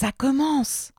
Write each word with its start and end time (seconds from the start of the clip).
Ça 0.00 0.12
commence 0.12 0.92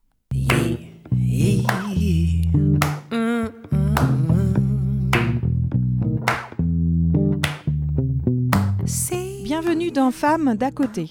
Bienvenue 9.46 9.92
dans 9.92 10.12
Femmes 10.12 10.56
d'à 10.56 10.72
côté. 10.72 11.08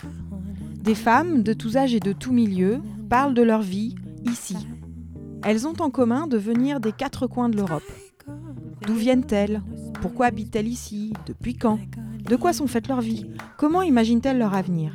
Des 0.74 0.94
femmes 0.94 1.42
de 1.42 1.54
tous 1.54 1.78
âges 1.78 1.94
et 1.94 2.00
de 2.00 2.12
tous 2.12 2.30
milieux 2.30 2.82
parlent 3.08 3.32
de 3.32 3.40
leur 3.40 3.62
vie 3.62 3.94
ici. 4.26 4.58
Elles 5.42 5.66
ont 5.66 5.80
en 5.80 5.88
commun 5.88 6.26
de 6.26 6.36
venir 6.36 6.80
des 6.80 6.92
quatre 6.92 7.26
coins 7.26 7.48
de 7.48 7.56
l'Europe. 7.56 7.90
D'où 8.86 8.96
viennent-elles? 8.96 9.62
Pourquoi 10.02 10.26
habitent-elles 10.26 10.68
ici? 10.68 11.14
Depuis 11.24 11.56
quand? 11.56 11.78
De 12.28 12.36
quoi 12.36 12.52
sont 12.52 12.66
faites 12.66 12.88
leurs 12.88 13.00
vies? 13.00 13.24
Comment 13.56 13.80
imaginent-elles 13.80 14.38
leur 14.38 14.52
avenir? 14.52 14.92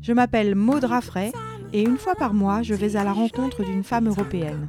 Je 0.00 0.12
m'appelle 0.12 0.56
Maud 0.56 0.82
Raffray 0.82 1.30
et 1.72 1.82
une 1.82 1.98
fois 1.98 2.14
par 2.14 2.34
mois, 2.34 2.62
je 2.62 2.74
vais 2.74 2.96
à 2.96 3.04
la 3.04 3.12
rencontre 3.12 3.64
d'une 3.64 3.84
femme 3.84 4.08
européenne. 4.08 4.68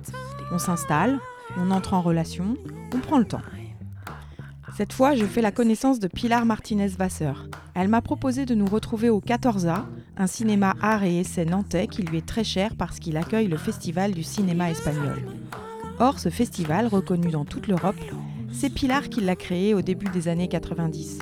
On 0.51 0.57
s'installe, 0.57 1.19
on 1.57 1.71
entre 1.71 1.93
en 1.93 2.01
relation, 2.01 2.55
on 2.93 2.99
prend 2.99 3.19
le 3.19 3.25
temps. 3.25 3.41
Cette 4.75 4.93
fois, 4.93 5.15
je 5.15 5.25
fais 5.25 5.41
la 5.41 5.51
connaissance 5.51 5.99
de 5.99 6.07
Pilar 6.07 6.45
Martinez-Vasseur. 6.45 7.47
Elle 7.75 7.89
m'a 7.89 8.01
proposé 8.01 8.45
de 8.45 8.55
nous 8.55 8.65
retrouver 8.65 9.09
au 9.09 9.19
14A, 9.19 9.85
un 10.17 10.27
cinéma 10.27 10.75
art 10.81 11.03
et 11.03 11.19
essai 11.19 11.45
nantais 11.45 11.87
qui 11.87 12.01
lui 12.01 12.19
est 12.19 12.25
très 12.25 12.43
cher 12.43 12.75
parce 12.77 12.99
qu'il 12.99 13.17
accueille 13.17 13.47
le 13.47 13.57
Festival 13.57 14.13
du 14.13 14.23
cinéma 14.23 14.71
espagnol. 14.71 15.21
Or, 15.99 16.19
ce 16.19 16.29
festival, 16.29 16.87
reconnu 16.87 17.29
dans 17.29 17.43
toute 17.43 17.67
l'Europe, 17.67 17.99
c'est 18.53 18.69
Pilar 18.69 19.09
qui 19.09 19.19
l'a 19.19 19.35
créé 19.35 19.73
au 19.73 19.81
début 19.81 20.09
des 20.09 20.29
années 20.29 20.47
90. 20.47 21.19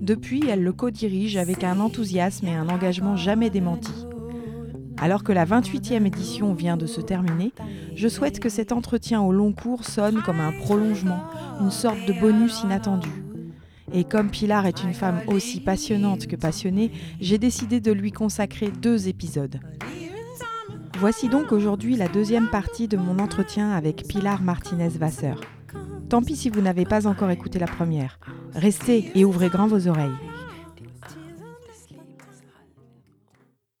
Depuis, 0.00 0.48
elle 0.48 0.62
le 0.62 0.72
co-dirige 0.72 1.36
avec 1.36 1.64
un 1.64 1.80
enthousiasme 1.80 2.46
et 2.46 2.54
un 2.54 2.70
engagement 2.70 3.16
jamais 3.16 3.50
démentis. 3.50 4.07
Alors 5.00 5.22
que 5.22 5.32
la 5.32 5.44
28e 5.44 6.06
édition 6.06 6.54
vient 6.54 6.76
de 6.76 6.86
se 6.86 7.00
terminer, 7.00 7.52
je 7.94 8.08
souhaite 8.08 8.40
que 8.40 8.48
cet 8.48 8.72
entretien 8.72 9.20
au 9.20 9.32
long 9.32 9.52
cours 9.52 9.84
sonne 9.84 10.22
comme 10.22 10.40
un 10.40 10.52
prolongement, 10.52 11.22
une 11.60 11.70
sorte 11.70 12.04
de 12.06 12.12
bonus 12.12 12.62
inattendu. 12.62 13.08
Et 13.92 14.04
comme 14.04 14.30
Pilar 14.30 14.66
est 14.66 14.82
une 14.82 14.92
femme 14.92 15.20
aussi 15.28 15.60
passionnante 15.60 16.26
que 16.26 16.36
passionnée, 16.36 16.90
j'ai 17.20 17.38
décidé 17.38 17.80
de 17.80 17.92
lui 17.92 18.12
consacrer 18.12 18.70
deux 18.70 19.08
épisodes. 19.08 19.60
Voici 20.98 21.28
donc 21.28 21.52
aujourd'hui 21.52 21.96
la 21.96 22.08
deuxième 22.08 22.48
partie 22.48 22.88
de 22.88 22.96
mon 22.96 23.20
entretien 23.20 23.70
avec 23.70 24.06
Pilar 24.08 24.42
Martinez-Vasseur. 24.42 25.40
Tant 26.08 26.22
pis 26.22 26.36
si 26.36 26.50
vous 26.50 26.60
n'avez 26.60 26.84
pas 26.84 27.06
encore 27.06 27.30
écouté 27.30 27.58
la 27.58 27.66
première. 27.66 28.18
Restez 28.54 29.12
et 29.14 29.24
ouvrez 29.24 29.48
grand 29.48 29.68
vos 29.68 29.86
oreilles. 29.86 30.27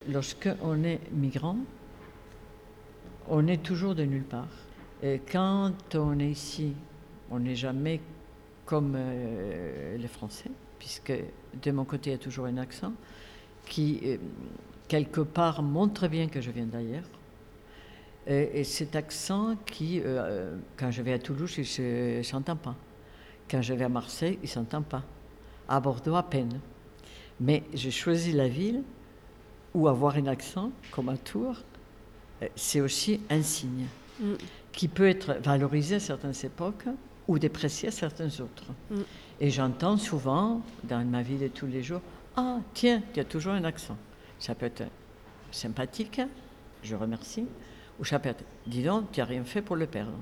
Lorsque 0.08 0.48
on 0.62 0.82
est 0.84 1.00
migrant, 1.12 1.58
on 3.28 3.46
est 3.46 3.62
toujours 3.62 3.94
de 3.94 4.04
nulle 4.04 4.24
part. 4.24 4.48
Et 5.02 5.20
quand 5.30 5.94
on 5.94 6.18
est 6.18 6.30
ici, 6.30 6.74
on 7.30 7.38
n'est 7.38 7.54
jamais 7.54 8.00
comme 8.64 8.94
euh, 8.96 9.96
les 9.96 10.08
Français, 10.08 10.50
puisque 10.78 11.12
de 11.62 11.70
mon 11.70 11.84
côté, 11.84 12.10
il 12.10 12.12
y 12.14 12.16
a 12.16 12.18
toujours 12.18 12.46
un 12.46 12.56
accent 12.56 12.92
qui, 13.66 14.00
euh, 14.04 14.16
quelque 14.88 15.20
part, 15.20 15.62
montre 15.62 16.08
bien 16.08 16.26
que 16.28 16.40
je 16.40 16.50
viens 16.50 16.66
d'ailleurs. 16.66 17.08
Et, 18.26 18.62
cet 18.64 18.94
accent 18.94 19.56
qui, 19.64 20.02
euh, 20.04 20.54
quand 20.76 20.90
je 20.90 21.00
vais 21.00 21.14
à 21.14 21.18
Toulouse, 21.18 21.56
il 21.78 22.18
ne 22.18 22.22
s'entend 22.22 22.56
pas. 22.56 22.74
Quand 23.50 23.62
je 23.62 23.72
vais 23.72 23.84
à 23.84 23.88
Marseille, 23.88 24.38
il 24.42 24.46
ne 24.46 24.48
s'entend 24.48 24.82
pas. 24.82 25.02
À 25.66 25.80
Bordeaux, 25.80 26.14
à 26.14 26.22
peine. 26.22 26.60
Mais 27.40 27.62
j'ai 27.72 27.90
choisi 27.90 28.32
la 28.32 28.48
ville 28.48 28.82
ou 29.78 29.86
avoir 29.86 30.16
un 30.16 30.26
accent, 30.26 30.72
comme 30.90 31.08
à 31.08 31.16
Tours, 31.16 31.54
euh, 32.42 32.48
c'est 32.56 32.80
aussi 32.80 33.20
un 33.30 33.42
signe 33.42 33.86
mm. 34.20 34.34
qui 34.72 34.88
peut 34.88 35.08
être 35.08 35.34
valorisé 35.40 35.94
à 35.94 36.00
certaines 36.00 36.34
époques 36.42 36.86
ou 37.28 37.38
déprécié 37.38 37.88
à 37.88 37.92
certaines 37.92 38.32
autres. 38.40 38.64
Mm. 38.90 39.00
Et 39.40 39.50
j'entends 39.50 39.96
souvent, 39.96 40.62
dans 40.82 41.04
ma 41.04 41.22
vie 41.22 41.38
de 41.38 41.46
tous 41.46 41.68
les 41.68 41.84
jours, 41.84 42.00
Ah, 42.36 42.58
tiens, 42.74 43.02
tu 43.14 43.20
as 43.20 43.24
toujours 43.24 43.52
un 43.52 43.62
accent. 43.62 43.96
Ça 44.40 44.56
peut 44.56 44.66
être 44.66 44.82
sympathique, 45.52 46.20
je 46.82 46.96
remercie, 46.96 47.46
ou 48.00 48.04
ça 48.04 48.18
peut 48.18 48.30
être 48.30 48.44
Dis 48.66 48.82
donc, 48.82 49.12
tu 49.12 49.20
n'as 49.20 49.26
rien 49.26 49.44
fait 49.44 49.62
pour 49.62 49.76
le 49.76 49.86
perdre. 49.86 50.18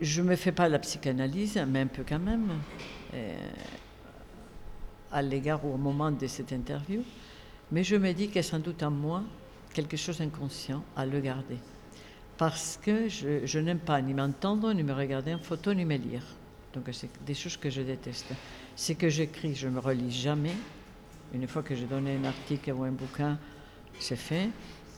Je 0.00 0.20
ne 0.20 0.28
me 0.28 0.36
fais 0.36 0.52
pas 0.52 0.68
la 0.68 0.80
psychanalyse, 0.80 1.64
mais 1.68 1.82
un 1.82 1.86
peu 1.86 2.02
quand 2.06 2.18
même, 2.18 2.50
euh, 3.14 3.36
à 5.12 5.22
l'égard 5.22 5.64
ou 5.64 5.74
au 5.74 5.78
moment 5.78 6.10
de 6.10 6.26
cette 6.26 6.50
interview. 6.50 7.02
Mais 7.72 7.82
je 7.82 7.96
me 7.96 8.12
dis 8.12 8.26
qu'il 8.26 8.36
y 8.36 8.38
a 8.40 8.42
sans 8.42 8.60
doute 8.60 8.82
en 8.82 8.90
moi 8.90 9.22
quelque 9.72 9.96
chose 9.96 10.18
d'inconscient 10.18 10.84
à 10.96 11.04
le 11.04 11.20
garder. 11.20 11.58
Parce 12.38 12.78
que 12.82 13.08
je, 13.08 13.58
n'aime 13.58 13.78
pas 13.78 14.00
ni 14.00 14.14
m'entendre, 14.14 14.72
ni 14.72 14.82
me 14.82 14.92
regarder 14.92 15.34
en 15.34 15.38
photo, 15.38 15.74
ni 15.74 15.84
me 15.84 15.96
lire. 15.96 16.22
Donc 16.74 16.88
c'est 16.92 17.10
des 17.24 17.34
choses 17.34 17.56
que 17.56 17.70
je 17.70 17.82
déteste. 17.82 18.26
C'est 18.76 18.94
que 18.94 19.08
j'écris, 19.08 19.54
je 19.54 19.66
ne 19.66 19.72
me 19.72 19.80
relis 19.80 20.12
jamais. 20.12 20.54
Une 21.34 21.48
fois 21.48 21.62
que 21.62 21.74
j'ai 21.74 21.86
donné 21.86 22.16
un 22.16 22.24
article 22.24 22.72
ou 22.72 22.84
un 22.84 22.92
bouquin, 22.92 23.38
c'est 23.98 24.16
fait. 24.16 24.50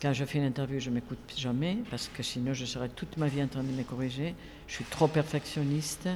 Quand 0.02 0.12
je 0.12 0.24
fais 0.24 0.38
une 0.38 0.44
interview, 0.44 0.78
je 0.78 0.90
m'écoute 0.90 1.18
jamais, 1.36 1.78
parce 1.90 2.08
que 2.08 2.22
sinon 2.22 2.52
je 2.52 2.64
serais 2.64 2.88
toute 2.88 3.16
ma 3.16 3.28
vie 3.28 3.42
en 3.42 3.48
train 3.48 3.62
de 3.62 3.72
me 3.72 3.82
corriger. 3.82 4.34
Je 4.66 4.74
suis 4.74 4.84
trop 4.84 5.08
perfectionniste 5.08 6.08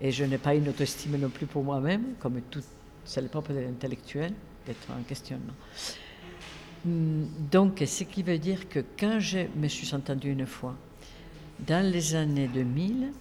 et 0.00 0.12
je 0.12 0.24
n'ai 0.24 0.38
pas 0.38 0.54
une 0.54 0.68
autoestime 0.68 1.16
non 1.18 1.28
plus 1.28 1.46
pour 1.46 1.64
moi-même, 1.64 2.14
comme 2.20 2.40
tout, 2.42 2.62
c'est 3.04 3.20
le 3.20 3.28
propre 3.28 3.52
de 3.52 3.58
l'intellectuel 3.58 4.32
d'être 4.68 4.90
en 4.90 5.02
questionnement. 5.02 5.54
Hmm, 6.84 7.24
donc, 7.50 7.82
ce 7.84 8.04
qui 8.04 8.22
veut 8.22 8.38
dire 8.38 8.68
que 8.68 8.84
quand 8.98 9.18
je 9.18 9.40
me 9.56 9.66
suis 9.66 9.94
entendue 9.94 10.30
une 10.30 10.46
fois, 10.46 10.76
dans 11.66 11.84
les 11.84 12.14
années 12.14 12.48
2000, 12.48 13.12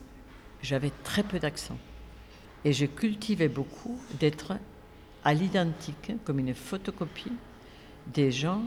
j'avais 0.61 0.91
très 1.03 1.23
peu 1.23 1.39
d'accent. 1.39 1.77
Et 2.63 2.73
je 2.73 2.85
cultivais 2.85 3.47
beaucoup 3.47 3.97
d'être 4.19 4.53
à 5.23 5.33
l'identique, 5.33 6.11
comme 6.23 6.39
une 6.39 6.53
photocopie, 6.53 7.33
des 8.13 8.31
gens 8.31 8.61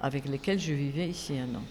avec 0.00 0.26
lesquels 0.26 0.58
je 0.58 0.72
vivais 0.72 1.08
ici 1.08 1.36
à 1.36 1.46
Nantes. 1.46 1.64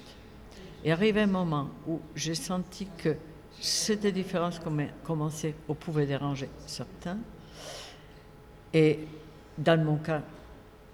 Et 0.83 0.91
arrivé 0.91 1.21
un 1.21 1.27
moment 1.27 1.69
où 1.87 2.01
j'ai 2.15 2.35
senti 2.35 2.87
que 2.97 3.15
cette 3.59 4.05
différence 4.05 4.59
commençait 5.03 5.55
ou 5.67 5.73
pouvait 5.73 6.05
déranger 6.05 6.49
certains, 6.65 7.17
et 8.73 8.99
dans 9.57 9.83
mon 9.83 9.97
cas, 9.97 10.21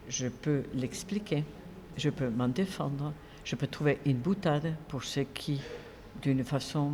je 0.07 0.27
peux 0.27 0.63
l'expliquer, 0.73 1.43
je 1.97 2.09
peux 2.09 2.29
m'en 2.29 2.47
défendre, 2.47 3.13
je 3.43 3.55
peux 3.55 3.67
trouver 3.67 3.99
une 4.05 4.17
boutade 4.17 4.75
pour 4.87 5.03
ceux 5.03 5.25
qui, 5.33 5.61
d'une 6.21 6.43
façon, 6.43 6.91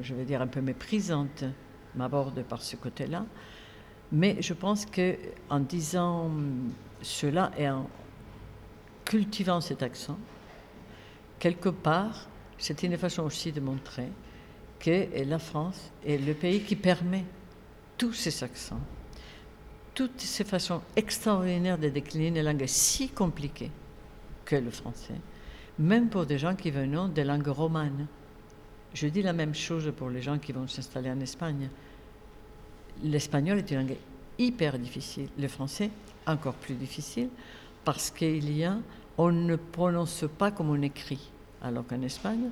je 0.00 0.14
vais 0.14 0.24
dire, 0.24 0.42
un 0.42 0.46
peu 0.46 0.60
méprisante, 0.60 1.44
m'abordent 1.94 2.42
par 2.44 2.62
ce 2.62 2.76
côté-là. 2.76 3.24
Mais 4.12 4.40
je 4.40 4.54
pense 4.54 4.86
que 4.86 5.16
en 5.50 5.60
disant 5.60 6.30
cela 7.02 7.50
et 7.58 7.68
en 7.68 7.88
cultivant 9.04 9.60
cet 9.60 9.82
accent, 9.82 10.18
quelque 11.38 11.68
part, 11.68 12.26
c'est 12.58 12.82
une 12.82 12.96
façon 12.96 13.22
aussi 13.24 13.52
de 13.52 13.60
montrer 13.60 14.08
que 14.80 15.08
la 15.24 15.38
France 15.38 15.90
est 16.06 16.18
le 16.18 16.34
pays 16.34 16.62
qui 16.62 16.76
permet 16.76 17.24
tous 17.96 18.12
ces 18.12 18.44
accents 18.44 18.80
toutes 19.98 20.20
ces 20.20 20.44
façons 20.44 20.80
extraordinaires 20.94 21.76
de 21.76 21.88
décliner 21.88 22.28
une 22.28 22.40
langue 22.44 22.66
si 22.68 23.08
compliquée 23.08 23.72
que 24.44 24.54
le 24.54 24.70
français, 24.70 25.16
même 25.76 26.08
pour 26.08 26.24
des 26.24 26.38
gens 26.38 26.54
qui 26.54 26.70
viennent 26.70 27.12
des 27.12 27.24
langues 27.24 27.48
romanes. 27.48 28.06
Je 28.94 29.08
dis 29.08 29.22
la 29.22 29.32
même 29.32 29.56
chose 29.56 29.92
pour 29.96 30.08
les 30.08 30.22
gens 30.22 30.38
qui 30.38 30.52
vont 30.52 30.68
s'installer 30.68 31.10
en 31.10 31.18
Espagne. 31.18 31.68
L'espagnol 33.02 33.58
est 33.58 33.68
une 33.72 33.78
langue 33.78 33.96
hyper 34.38 34.78
difficile, 34.78 35.30
le 35.36 35.48
français 35.48 35.90
encore 36.28 36.54
plus 36.54 36.76
difficile, 36.76 37.28
parce 37.84 38.12
qu'il 38.12 38.56
y 38.56 38.62
a, 38.62 38.78
on 39.16 39.32
ne 39.32 39.56
prononce 39.56 40.26
pas 40.38 40.52
comme 40.52 40.70
on 40.70 40.80
écrit, 40.80 41.28
alors 41.60 41.84
qu'en 41.84 42.02
Espagne, 42.02 42.50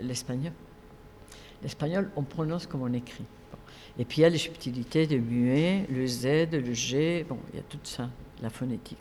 l'espagnol, 0.00 0.52
l'espagnol, 1.62 2.10
on 2.16 2.22
prononce 2.22 2.66
comme 2.66 2.80
on 2.80 2.94
écrit. 2.94 3.26
Et 3.98 4.04
puis 4.04 4.18
il 4.18 4.22
y 4.22 4.24
a 4.24 4.28
les 4.28 4.38
subtilités 4.38 5.06
de 5.06 5.16
muet, 5.18 5.86
le 5.90 6.06
Z, 6.06 6.50
le 6.52 6.72
G, 6.72 7.26
bon, 7.28 7.38
il 7.52 7.56
y 7.56 7.60
a 7.60 7.64
tout 7.64 7.78
ça, 7.82 8.08
la 8.40 8.48
phonétique. 8.48 8.98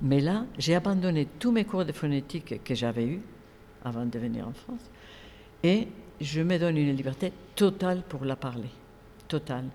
Mais 0.00 0.20
là, 0.20 0.46
j'ai 0.58 0.74
abandonné 0.74 1.28
tous 1.38 1.52
mes 1.52 1.64
cours 1.64 1.84
de 1.84 1.92
phonétique 1.92 2.62
que 2.64 2.74
j'avais 2.74 3.06
eus 3.06 3.20
avant 3.84 4.04
de 4.04 4.18
venir 4.18 4.48
en 4.48 4.52
France, 4.52 4.90
et 5.62 5.86
je 6.20 6.40
me 6.40 6.58
donne 6.58 6.76
une 6.76 6.94
liberté 6.94 7.32
totale 7.54 8.02
pour 8.08 8.24
la 8.24 8.36
parler, 8.36 8.70
totale. 9.28 9.66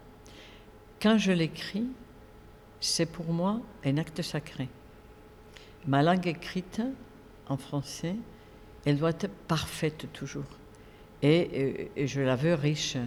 Quand 1.01 1.17
je 1.17 1.31
l'écris, 1.31 1.85
c'est 2.79 3.05
pour 3.05 3.31
moi 3.31 3.61
un 3.85 3.97
acte 3.97 4.21
sacré. 4.21 4.67
Ma 5.85 6.03
langue 6.03 6.27
écrite 6.27 6.81
en 7.47 7.57
français, 7.57 8.15
elle 8.85 8.97
doit 8.97 9.11
être 9.11 9.29
parfaite 9.47 10.07
toujours. 10.11 10.43
Et, 11.21 11.89
et 11.95 12.07
je 12.07 12.21
la 12.21 12.35
veux 12.35 12.53
riche. 12.53 12.97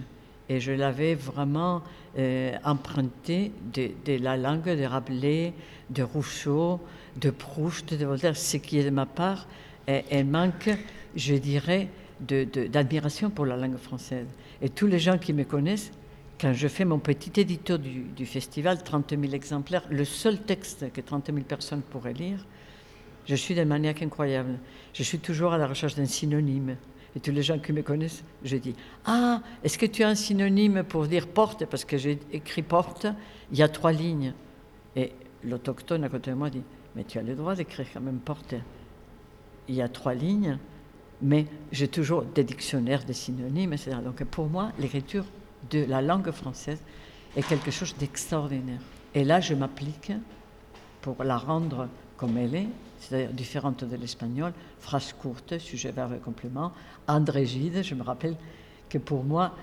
Et 0.51 0.59
je 0.59 0.73
l'avais 0.73 1.15
vraiment 1.15 1.81
euh, 2.17 2.51
emprunté 2.65 3.53
de, 3.73 4.17
la 4.17 4.35
langue 4.35 4.65
de 4.65 4.83
Rabelais, 4.83 5.53
de 5.89 6.03
Rousseau, 6.03 6.81
de 7.15 7.29
Proust, 7.29 7.93
de 7.93 8.05
Voltaire, 8.05 8.35
ce 8.35 8.57
qui 8.57 8.77
est 8.77 8.83
de 8.83 8.89
ma 8.89 9.05
part. 9.05 9.47
elle 9.87 10.25
manque, 10.25 10.69
je 11.15 11.35
dirais, 11.35 11.87
d'admiration 12.19 13.29
pour 13.29 13.45
la 13.45 13.55
langue 13.55 13.77
française. 13.77 14.27
Et 14.61 14.67
tous 14.67 14.87
les 14.87 14.99
gens 14.99 15.17
qui 15.17 15.31
me 15.31 15.45
connaissent, 15.45 15.91
quand 16.39 16.51
je 16.51 16.67
fais 16.67 16.83
mon 16.83 16.99
petit 16.99 17.39
édito 17.39 17.77
du, 17.77 18.01
du, 18.01 18.25
festival, 18.25 18.83
30 18.83 19.11
000 19.17 19.33
exemplaires, 19.33 19.85
le 19.89 20.03
seul 20.03 20.37
texte 20.41 20.91
que 20.91 20.99
30 20.99 21.27
000 21.27 21.39
personnes 21.41 21.81
pourraient 21.81 22.13
lire, 22.13 22.45
je 23.25 23.35
suis 23.35 23.55
d'un 23.55 23.65
maniaque 23.65 24.01
incroyable. 24.01 24.59
Je 24.93 25.03
suis 25.03 25.19
toujours 25.19 25.53
à 25.53 25.57
la 25.57 25.67
recherche 25.67 25.95
d'un 25.95 26.05
synonyme. 26.05 26.75
Et 27.15 27.19
tous 27.19 27.31
les 27.31 27.43
gens 27.43 27.59
qui 27.59 27.73
me 27.73 27.81
connaissent, 27.81 28.23
je 28.43 28.57
dis 28.57 28.75
Ah, 29.05 29.41
est-ce 29.63 29.77
que 29.77 29.85
tu 29.85 30.03
as 30.03 30.09
un 30.09 30.15
synonyme 30.15 30.83
pour 30.83 31.07
dire 31.07 31.27
porte? 31.27 31.65
Parce 31.65 31.83
que 31.83 31.97
j'ai 31.97 32.19
écrit 32.31 32.61
porte, 32.61 33.07
il 33.51 33.57
y 33.57 33.63
a 33.63 33.67
trois 33.67 33.91
lignes. 33.91 34.33
Et 34.95 35.11
l'autochtone 35.43 36.03
à 36.03 36.09
côté 36.09 36.31
de 36.31 36.35
moi 36.35 36.49
dit 36.49 36.63
Mais 36.95 37.03
tu 37.03 37.17
as 37.17 37.21
le 37.21 37.35
droit 37.35 37.55
d'écrire 37.55 37.85
quand 37.93 38.01
même 38.01 38.19
porte. 38.19 38.55
Il 39.67 39.75
y 39.75 39.81
a 39.81 39.89
trois 39.89 40.13
lignes, 40.13 40.57
mais 41.21 41.45
j'ai 41.71 41.87
toujours 41.87 42.23
des 42.23 42.43
dictionnaires, 42.43 43.03
des 43.03 43.13
synonymes, 43.13 43.73
etc. 43.73 43.97
Donc 44.03 44.23
pour 44.25 44.47
moi, 44.47 44.71
l'écriture 44.79 45.25
de 45.69 45.85
la 45.85 46.01
langue 46.01 46.31
française 46.31 46.81
est 47.35 47.47
quelque 47.47 47.71
chose 47.71 47.95
d'extraordinaire. 47.97 48.81
Et 49.13 49.23
là, 49.23 49.39
je 49.39 49.53
m'applique 49.53 50.11
pour 51.01 51.23
la 51.23 51.37
rendre 51.37 51.87
comme 52.21 52.37
elle 52.37 52.53
est, 52.53 52.67
c'est-à-dire 52.99 53.31
différente 53.31 53.83
de 53.83 53.95
l'espagnol, 53.95 54.53
phrase 54.79 55.11
courte, 55.11 55.57
sujet, 55.57 55.91
verbe 55.91 56.13
et 56.13 56.19
complément. 56.19 56.71
André 57.07 57.47
Gide, 57.47 57.81
je 57.81 57.95
me 57.95 58.03
rappelle 58.03 58.35
que 58.87 58.99
pour 58.99 59.23
moi, 59.23 59.55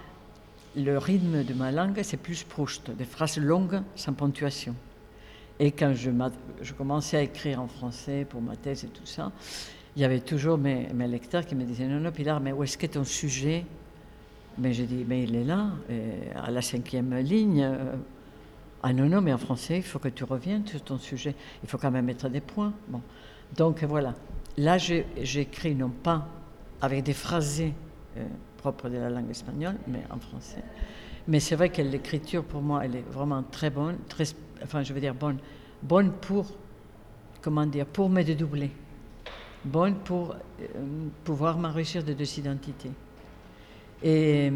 le 0.75 0.99
rythme 0.99 1.44
de 1.44 1.55
ma 1.55 1.70
langue, 1.70 2.00
c'est 2.02 2.16
plus 2.16 2.43
Proust, 2.43 2.90
des 2.90 3.05
phrases 3.05 3.38
longues 3.38 3.81
sans 3.94 4.12
ponctuation. 4.12 4.75
Et 5.60 5.70
quand 5.70 5.94
je, 5.94 6.10
je, 6.60 6.72
commençais 6.72 7.19
à 7.19 7.22
écrire 7.22 7.62
en 7.62 7.69
français 7.69 8.26
pour 8.28 8.43
ma 8.43 8.56
thèse 8.56 8.82
et 8.82 8.88
tout 8.88 9.06
ça, 9.06 9.31
il 9.94 10.02
y 10.02 10.04
avait 10.04 10.20
toujours 10.20 10.58
mes, 10.58 10.88
mes 10.93 11.06
lecteurs 11.06 11.46
qui 11.46 11.54
me 11.54 11.62
disaient 11.62 11.87
Non, 11.87 12.00
non, 12.00 12.11
Pilar, 12.11 12.40
mais 12.40 12.50
où 12.50 12.64
est-ce 12.64 12.76
que 12.76 12.87
ton 12.87 13.04
sujet? 13.04 13.64
Mais 14.58 14.72
j'ai 14.72 14.87
dit 14.87 15.04
Mais 15.06 15.22
il 15.22 15.37
est 15.37 15.44
là, 15.44 15.69
à 16.34 16.50
la 16.50 16.62
cinquième 16.62 17.14
ligne. 17.19 17.70
Euh, 18.78 18.82
ah 18.82 18.92
non, 18.92 19.08
non, 19.08 19.20
mais 19.20 19.32
en 19.32 19.38
français, 19.38 19.78
il 19.78 19.82
faut 19.82 19.98
que 19.98 20.08
tu 20.08 20.25
reviennes 20.25 20.66
sur 20.66 20.82
ton 20.82 20.98
sujet. 20.98 21.34
Il 21.62 21.69
faut 21.69 21.78
quand 21.78 21.90
même 21.90 22.04
mettre 22.04 22.28
des 22.28 22.40
points. 22.40 22.72
Bon. 22.88 23.02
Donc 23.56 23.82
voilà. 23.84 24.14
Là, 24.56 24.76
j'écris 24.78 25.75
non 25.75 25.90
pas 25.90 26.28
avec 26.80 27.04
des 27.04 27.12
phrasés 27.12 27.75
euh, 28.16 28.25
propres 28.56 28.88
de 28.88 28.96
la 28.96 29.10
langue 29.10 29.30
espagnole, 29.30 29.76
mais 29.86 30.02
en 30.10 30.19
français. 30.19 30.62
Mais 31.26 31.40
c'est 31.40 31.56
vrai 31.56 31.69
que 31.69 31.82
l'écriture, 31.82 32.44
pour 32.44 32.62
moi, 32.62 32.84
elle 32.84 32.96
est 32.96 33.04
vraiment 33.10 33.42
très 33.42 33.70
bonne, 33.70 33.96
très, 34.08 34.25
enfin, 34.62 34.82
je 34.82 34.92
veux 34.92 35.00
dire 35.00 35.14
bonne, 35.14 35.38
bonne 35.82 36.12
pour, 36.12 36.46
comment 37.42 37.66
dire, 37.66 37.86
pour 37.86 38.08
me 38.08 38.22
dédoubler, 38.22 38.70
bonne 39.64 39.94
pour 39.96 40.34
euh, 40.34 40.64
pouvoir 41.25 41.58
m'enrichir 41.58 42.02
de 42.02 42.12
deux 42.14 42.38
identités. 42.38 42.90
Et, 44.02 44.50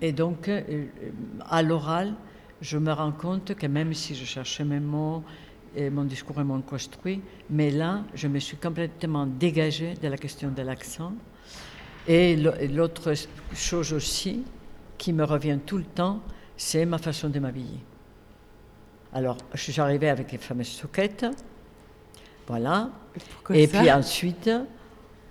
et 0.00 0.12
donc, 0.12 0.48
euh, 0.48 0.86
à 1.48 1.62
l'oral, 1.62 2.14
je 2.60 2.78
me 2.78 2.92
rends 2.92 3.12
compte 3.12 3.54
que 3.54 3.66
même 3.66 3.94
si 3.94 4.14
je 4.14 4.24
cherchais 4.24 4.64
mes 4.64 4.80
mots, 4.80 5.22
et 5.76 5.90
mon 5.90 6.04
discours 6.04 6.40
est 6.40 6.44
moins 6.44 6.60
construit, 6.60 7.20
mais 7.50 7.70
là, 7.70 8.02
je 8.14 8.26
me 8.26 8.38
suis 8.38 8.56
complètement 8.56 9.26
dégagée 9.26 9.94
de 9.94 10.08
la 10.08 10.16
question 10.16 10.50
de 10.50 10.62
l'accent. 10.62 11.12
Et 12.06 12.36
l'autre 12.36 13.12
chose 13.54 13.92
aussi 13.92 14.44
qui 14.96 15.12
me 15.12 15.24
revient 15.24 15.58
tout 15.64 15.78
le 15.78 15.84
temps, 15.84 16.20
c'est 16.56 16.86
ma 16.86 16.98
façon 16.98 17.28
de 17.28 17.38
m'habiller. 17.38 17.78
Alors, 19.12 19.36
je 19.54 19.70
suis 19.70 19.80
arrivée 19.80 20.08
avec 20.08 20.32
les 20.32 20.38
fameuses 20.38 20.68
soquettes, 20.68 21.26
voilà. 22.46 22.90
et 23.50 23.68
puis 23.68 23.90
ensuite, 23.90 24.50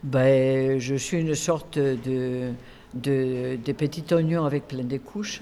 ben, 0.03 0.79
je 0.79 0.95
suis 0.95 1.17
une 1.17 1.35
sorte 1.35 1.79
de 1.79 2.51
de, 2.93 3.57
des 3.63 3.73
petits 3.73 4.03
oignons 4.13 4.45
avec 4.45 4.67
plein 4.67 4.83
de 4.83 4.97
couches 4.97 5.41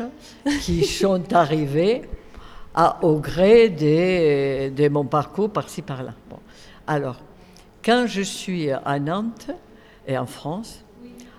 qui 0.61 0.85
sont 0.85 1.33
arrivés 1.33 2.03
à, 2.73 3.03
au 3.03 3.19
gré 3.19 3.69
de, 3.69 4.89
mon 4.89 5.05
parcours 5.05 5.49
par-ci 5.49 5.81
par-là. 5.81 6.13
Bon. 6.29 6.39
Alors, 6.87 7.19
quand 7.83 8.05
je 8.07 8.21
suis 8.21 8.71
à 8.71 8.99
Nantes 8.99 9.51
et 10.07 10.17
en 10.17 10.25
France, 10.25 10.83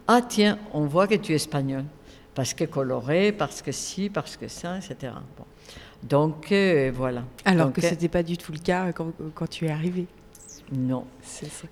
ah 0.08 0.20
tiens, 0.26 0.58
on 0.72 0.86
voit 0.86 1.06
que 1.06 1.16
tu 1.16 1.32
es 1.32 1.36
espagnol, 1.36 1.84
parce 2.34 2.54
que 2.54 2.64
coloré, 2.64 3.32
parce 3.32 3.60
que 3.60 3.72
si, 3.72 4.08
parce 4.08 4.36
que 4.36 4.48
ça, 4.48 4.78
etc. 4.78 5.12
Bon. 5.36 5.44
Donc 6.02 6.52
euh, 6.52 6.92
voilà. 6.94 7.24
Alors 7.44 7.72
que 7.72 7.80
euh, 7.80 7.84
ce 7.84 7.90
n'était 7.90 8.08
pas 8.08 8.22
du 8.22 8.36
tout 8.36 8.52
le 8.52 8.58
cas 8.58 8.92
quand, 8.92 9.12
quand 9.34 9.48
tu 9.48 9.66
es 9.66 9.70
arrivé. 9.70 10.06
Non. 10.72 11.04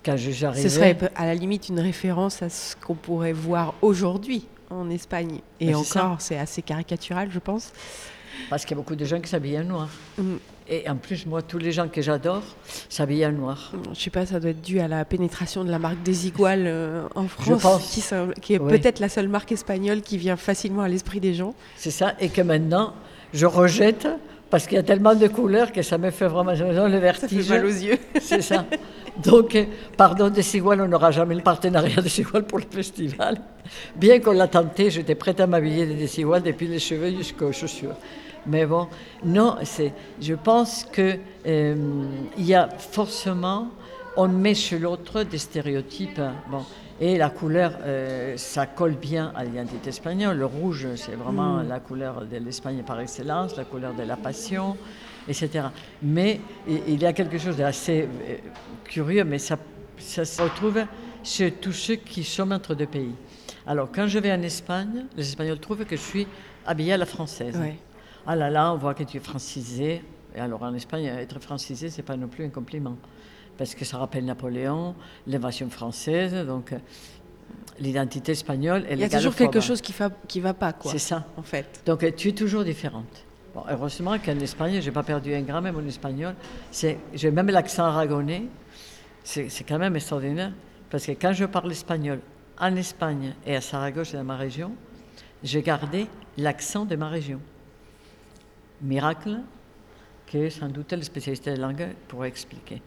Quand 0.03 0.15
j'arrivais... 0.17 0.69
Ce 0.69 0.75
serait 0.75 0.97
à 1.15 1.25
la 1.25 1.35
limite 1.35 1.69
une 1.69 1.79
référence 1.79 2.41
à 2.41 2.49
ce 2.49 2.75
qu'on 2.75 2.95
pourrait 2.95 3.33
voir 3.33 3.73
aujourd'hui 3.81 4.47
en 4.69 4.89
Espagne. 4.89 5.39
Et 5.59 5.75
encore, 5.75 6.17
c'est 6.19 6.37
assez 6.37 6.61
caricatural, 6.61 7.29
je 7.31 7.39
pense. 7.39 7.71
Parce 8.49 8.63
qu'il 8.63 8.71
y 8.71 8.79
a 8.79 8.81
beaucoup 8.81 8.95
de 8.95 9.05
gens 9.05 9.19
qui 9.19 9.29
s'habillent 9.29 9.59
en 9.59 9.63
noir. 9.63 9.89
Mm. 10.17 10.35
Et 10.67 10.89
en 10.89 10.95
plus, 10.95 11.25
moi, 11.27 11.41
tous 11.43 11.59
les 11.59 11.71
gens 11.71 11.87
que 11.87 12.01
j'adore 12.01 12.41
s'habillent 12.89 13.25
en 13.27 13.31
noir. 13.31 13.71
Je 13.93 13.99
sais 13.99 14.09
pas, 14.09 14.25
ça 14.25 14.39
doit 14.39 14.49
être 14.49 14.61
dû 14.61 14.79
à 14.79 14.87
la 14.87 15.05
pénétration 15.05 15.63
de 15.63 15.69
la 15.69 15.77
marque 15.77 16.01
Desigual 16.01 16.63
euh, 16.65 17.07
en 17.13 17.27
France, 17.27 17.87
Qui, 17.91 18.03
qui, 18.41 18.53
est 18.55 18.59
peut-être 18.59 18.99
la 18.99 19.09
seule 19.09 19.27
marque 19.27 19.51
espagnole 19.51 20.01
qui 20.01 20.17
vient 20.17 20.37
facilement 20.37 20.81
à 20.81 20.87
l'esprit 20.87 21.19
des 21.19 21.35
gens. 21.35 21.53
C'est 21.75 21.91
ça, 21.91 22.15
et 22.19 22.29
que 22.29 22.41
maintenant, 22.41 22.93
je 23.31 23.45
rejette 23.45 24.07
parce 24.49 24.67
qu'il 24.67 24.75
y 24.75 24.79
a 24.79 24.83
tellement 24.83 25.15
de 25.15 25.27
couleurs 25.27 25.71
que 25.71 25.81
ça 25.81 25.97
me 25.97 26.11
fait 26.11 26.27
vraiment 26.27 26.51
le 26.51 26.97
vertige. 26.97 27.43
Ça 27.43 27.53
fait 27.53 27.57
mal 27.57 27.65
aux 27.65 27.69
yeux. 27.69 27.97
C'est 28.21 28.41
ça. 28.41 28.65
Donc, 29.23 29.55
euh, 29.55 29.65
pardon, 29.97 30.29
Desigual, 30.29 30.81
on 30.81 30.87
n'aura 30.87 31.11
jamais 31.11 31.35
le 31.35 31.41
partenariat 31.41 31.97
de 31.97 32.01
Desigual 32.01 32.43
pour 32.43 32.59
le 32.59 32.65
festival. 32.69 33.37
Bien 33.95 34.19
qu'on 34.19 34.33
l'a 34.33 34.47
tenté, 34.47 34.89
j'étais 34.89 35.15
prête 35.15 35.39
à 35.39 35.47
m'habiller 35.47 35.85
de 35.85 35.93
Desigual 35.93 36.43
depuis 36.43 36.67
les 36.67 36.79
cheveux 36.79 37.11
jusqu'aux 37.15 37.51
chaussures. 37.51 37.95
Mais 38.47 38.65
bon, 38.65 38.87
non, 39.23 39.55
c'est, 39.63 39.93
je 40.21 40.35
pense 40.35 40.85
qu'il 40.85 41.19
euh, 41.47 42.05
y 42.37 42.53
a 42.53 42.69
forcément, 42.77 43.69
on 44.17 44.27
met 44.27 44.53
chez 44.53 44.77
l'autre 44.77 45.23
des 45.23 45.39
stéréotypes. 45.39 46.21
Bon, 46.51 46.63
et 46.99 47.17
la 47.17 47.29
couleur, 47.29 47.77
euh, 47.81 48.37
ça 48.37 48.67
colle 48.67 48.95
bien 48.95 49.33
à 49.35 49.43
l'identité 49.43 49.89
espagnole. 49.89 50.37
Le 50.37 50.45
rouge, 50.45 50.87
c'est 50.95 51.15
vraiment 51.15 51.57
mm. 51.57 51.67
la 51.67 51.79
couleur 51.79 52.25
de 52.25 52.37
l'Espagne 52.37 52.83
par 52.83 52.99
excellence, 53.01 53.57
la 53.57 53.65
couleur 53.65 53.93
de 53.93 54.03
la 54.03 54.15
passion, 54.15 54.77
etc. 55.27 55.65
Mais 56.01 56.39
il 56.67 57.01
y 57.01 57.05
a 57.05 57.11
quelque 57.11 57.37
chose 57.37 57.57
d'assez 57.57 58.07
euh, 58.27 58.37
curieux, 58.85 59.25
mais 59.25 59.39
ça, 59.39 59.57
ça 59.97 60.23
se 60.23 60.41
retrouve 60.41 60.85
chez 61.21 61.51
tous 61.51 61.73
ceux 61.73 61.95
qui 61.95 62.23
sont 62.23 62.49
entre 62.51 62.75
deux 62.75 62.85
pays. 62.85 63.15
Alors, 63.67 63.89
quand 63.93 64.07
je 64.07 64.19
vais 64.19 64.31
en 64.31 64.41
Espagne, 64.41 65.05
les 65.17 65.27
Espagnols 65.27 65.59
trouvent 65.59 65.85
que 65.85 65.95
je 65.95 66.01
suis 66.01 66.27
habillée 66.65 66.93
à 66.93 66.97
la 66.97 67.05
française. 67.05 67.59
Ah 68.27 68.35
là 68.35 68.49
là, 68.49 68.71
on 68.73 68.77
voit 68.77 68.93
que 68.93 69.03
tu 69.03 69.17
es 69.17 69.19
francisé. 69.19 70.01
Et 70.35 70.39
alors, 70.39 70.61
en 70.63 70.73
Espagne, 70.73 71.05
être 71.05 71.39
francisé, 71.39 71.89
c'est 71.89 72.03
pas 72.03 72.15
non 72.15 72.27
plus 72.27 72.45
un 72.45 72.49
compliment 72.49 72.95
parce 73.57 73.75
que 73.75 73.85
ça 73.85 73.97
rappelle 73.97 74.25
Napoléon, 74.25 74.95
l'invasion 75.27 75.69
française, 75.69 76.33
donc 76.45 76.73
euh, 76.73 76.77
l'identité 77.79 78.33
espagnole. 78.33 78.85
Il 78.89 78.99
y 78.99 79.03
a 79.03 79.09
toujours 79.09 79.35
quelque 79.35 79.59
chose 79.59 79.81
qui 79.81 79.93
ne 79.99 80.09
qui 80.27 80.39
va 80.39 80.53
pas, 80.53 80.73
quoi. 80.73 80.91
C'est 80.91 80.99
ça. 80.99 81.25
En 81.37 81.43
fait. 81.43 81.81
Donc 81.85 82.03
euh, 82.03 82.11
tu 82.15 82.29
es 82.29 82.31
toujours 82.33 82.63
différente. 82.63 83.25
Bon, 83.53 83.63
heureusement 83.69 84.17
qu'en 84.19 84.37
Espagne, 84.39 84.81
je 84.81 84.85
n'ai 84.85 84.91
pas 84.91 85.03
perdu 85.03 85.33
un 85.33 85.41
gramme, 85.41 85.63
même 85.63 85.77
en 85.77 85.85
espagnol. 85.85 86.35
J'ai 86.73 87.31
même 87.31 87.47
l'accent 87.47 87.85
aragonais. 87.85 88.43
C'est 89.23 89.63
quand 89.67 89.79
même 89.79 89.95
extraordinaire, 89.95 90.51
parce 90.89 91.05
que 91.05 91.13
quand 91.13 91.33
je 91.33 91.45
parle 91.45 91.71
espagnol 91.71 92.19
en 92.59 92.75
Espagne 92.75 93.33
et 93.45 93.55
à 93.55 93.61
Saragosse, 93.61 94.13
dans 94.13 94.23
ma 94.23 94.37
région, 94.37 94.73
j'ai 95.41 95.61
gardé 95.61 96.07
l'accent 96.37 96.85
de 96.85 96.95
ma 96.95 97.09
région. 97.09 97.39
Miracle 98.81 99.39
que 100.27 100.49
sans 100.49 100.67
doute 100.67 100.91
le 100.93 101.01
spécialiste 101.03 101.45
de 101.45 101.51
la 101.51 101.67
langue 101.67 101.87
pourrait 102.07 102.27
expliquer. 102.27 102.81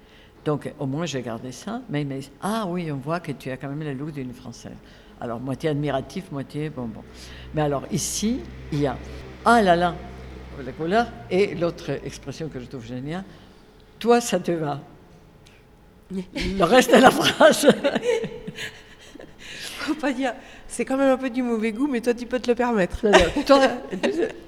Donc, 0.48 0.72
au 0.78 0.86
moins, 0.86 1.04
j'ai 1.04 1.20
gardé 1.20 1.52
ça. 1.52 1.82
Mais 1.90 2.00
il 2.00 2.08
m'a 2.08 2.14
dit 2.14 2.30
Ah 2.40 2.64
oui, 2.66 2.90
on 2.90 2.96
voit 2.96 3.20
que 3.20 3.32
tu 3.32 3.50
as 3.50 3.58
quand 3.58 3.68
même 3.68 3.82
le 3.82 3.92
look 3.92 4.12
d'une 4.12 4.32
Française. 4.32 4.72
Alors, 5.20 5.38
moitié 5.40 5.68
admiratif, 5.68 6.32
moitié 6.32 6.70
bon, 6.70 6.86
bon. 6.86 7.02
Mais 7.52 7.60
alors, 7.60 7.82
ici, 7.92 8.40
il 8.72 8.80
y 8.80 8.86
a 8.86 8.96
Ah 9.44 9.60
là 9.60 9.76
là, 9.76 9.94
la 10.64 10.72
couleur. 10.72 11.06
Et 11.30 11.54
l'autre 11.54 11.90
expression 12.02 12.48
que 12.48 12.60
je 12.60 12.64
trouve 12.64 12.86
géniale 12.86 13.24
Toi, 13.98 14.22
ça 14.22 14.40
te 14.40 14.52
va? 14.52 14.80
Le 16.10 16.64
reste 16.64 16.96
de 16.96 17.02
la 17.02 17.10
phrase. 17.10 17.66
Faut 19.80 19.94
pas 19.96 20.14
dire. 20.14 20.32
C'est 20.66 20.86
quand 20.86 20.96
même 20.96 21.10
un 21.10 21.18
peu 21.18 21.28
du 21.28 21.42
mauvais 21.42 21.72
goût, 21.72 21.88
mais 21.88 22.00
toi, 22.00 22.14
tu 22.14 22.24
peux 22.24 22.40
te 22.40 22.48
le 22.48 22.54
permettre. 22.54 23.04
toi, 23.44 23.60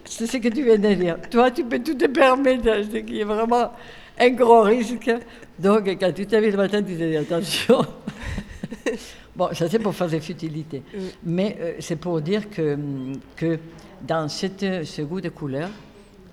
c'est 0.07 0.27
ce 0.27 0.39
que 0.39 0.49
tu 0.49 0.63
viens 0.63 0.79
de 0.79 0.95
dire. 0.95 1.19
Toi, 1.31 1.51
tu 1.51 1.63
peux 1.63 1.79
tout 1.79 1.93
te 1.95 2.07
permettre. 2.07 2.85
C'est 2.91 3.05
qui 3.05 3.21
est 3.21 3.25
vraiment 3.25 3.73
un 4.21 4.31
gros 4.31 4.63
risque. 4.63 5.11
Donc, 5.59 5.89
quand 5.99 6.13
tu 6.13 6.27
t'habilles 6.27 6.51
le 6.53 6.57
matin, 6.57 6.83
tu 6.83 6.97
te 6.97 7.03
dis 7.03 7.17
attention. 7.17 7.85
bon, 9.37 9.49
ça 9.53 9.69
c'est 9.69 9.79
pour 9.79 9.95
faire 9.95 10.09
des 10.09 10.21
futilités. 10.21 10.83
Mais 11.25 11.57
euh, 11.61 11.73
c'est 11.81 11.97
pour 11.97 12.21
dire 12.21 12.49
que, 12.51 12.79
que 13.37 13.59
dans 14.07 14.29
cette, 14.29 14.85
ce 14.85 15.03
goût 15.03 15.21
de 15.21 15.31
couleur, 15.31 15.71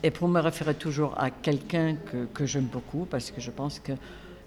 et 0.03 0.11
pour 0.11 0.27
me 0.27 0.39
référer 0.39 0.75
toujours 0.75 1.15
à 1.17 1.31
quelqu'un 1.31 1.95
que, 1.95 2.25
que 2.33 2.45
j'aime 2.45 2.65
beaucoup, 2.65 3.07
parce 3.09 3.31
que 3.31 3.41
je 3.41 3.51
pense 3.51 3.79
que 3.79 3.93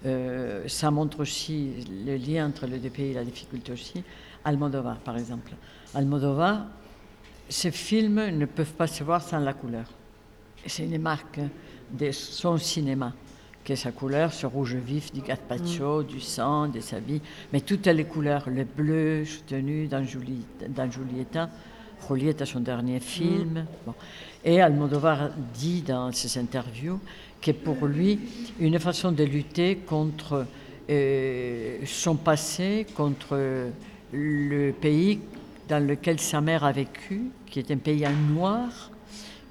euh, 0.06 0.66
ça 0.68 0.90
montre 0.90 1.20
aussi 1.20 1.87
le 2.06 2.16
lien 2.16 2.47
entre 2.47 2.66
les 2.66 2.78
deux 2.78 2.90
pays, 2.90 3.12
la 3.12 3.25
difficulté 3.25 3.73
aussi, 3.73 4.02
Almodovar 4.44 4.97
par 4.99 5.18
exemple. 5.18 5.52
Almodovar, 5.94 6.66
ces 7.49 7.70
films 7.70 8.30
ne 8.30 8.47
peuvent 8.47 8.73
pas 8.73 8.87
se 8.87 9.04
voir 9.04 9.23
sans 9.23 9.40
la 9.40 9.52
couleur. 9.52 9.85
C'est 10.64 10.85
une 10.85 10.99
marque 10.99 11.40
de 11.90 12.11
son 12.12 12.56
cinéma, 12.56 13.12
sa 13.75 13.93
couleur, 13.93 14.33
ce 14.33 14.47
rouge 14.47 14.75
vif 14.77 15.12
du 15.12 15.21
gazpacho, 15.21 16.03
mm. 16.03 16.07
du 16.07 16.21
sang, 16.21 16.69
de 16.69 16.81
sa 16.81 16.99
vie, 16.99 17.21
mais 17.53 17.61
toutes 17.61 17.87
les 17.87 18.05
couleurs, 18.05 18.49
le 18.49 18.65
bleu 18.65 19.25
soutenu 19.25 19.87
dans, 19.87 20.05
dans 20.69 20.91
Julieta, 20.91 21.49
Julieta, 22.09 22.47
son 22.47 22.61
dernier 22.61 23.00
film. 23.00 23.67
Mm. 23.87 23.91
Et 24.45 24.61
Almodovar 24.61 25.31
dit 25.55 25.83
dans 25.83 26.12
ses 26.12 26.41
interviews 26.41 26.99
que 27.41 27.53
pour 27.53 27.87
lui, 27.87 28.19
une 28.59 28.79
façon 28.79 29.12
de 29.12 29.25
lutter 29.25 29.77
contre 29.77 30.47
euh, 30.89 31.79
son 31.85 32.17
passé, 32.17 32.87
contre 32.95 33.71
le 34.12 34.73
pays 34.73 35.21
dans 35.69 35.87
lequel 35.87 36.19
sa 36.19 36.41
mère 36.41 36.65
a 36.65 36.73
vécu, 36.73 37.31
qui 37.47 37.61
est 37.61 37.71
un 37.71 37.77
pays 37.77 38.07
en 38.07 38.12
noir, 38.12 38.89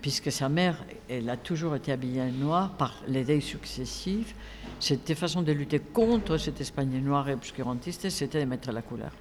puisque 0.01 0.31
sa 0.31 0.49
mère, 0.49 0.83
elle 1.09 1.29
a 1.29 1.37
toujours 1.37 1.75
été 1.75 1.91
habillée 1.91 2.21
en 2.21 2.31
noir 2.31 2.71
par 2.71 3.01
les 3.07 3.23
deuils 3.23 3.41
successifs. 3.41 4.35
Cette 4.79 5.13
façon 5.13 5.41
de 5.41 5.51
lutter 5.51 5.79
contre 5.79 6.37
cette 6.37 6.61
Espagne 6.61 7.01
noire 7.01 7.27
et 7.29 7.33
obscurantiste, 7.33 8.09
c'était 8.09 8.39
de 8.39 8.45
mettre 8.45 8.71
la 8.71 8.81
couleur. 8.81 9.11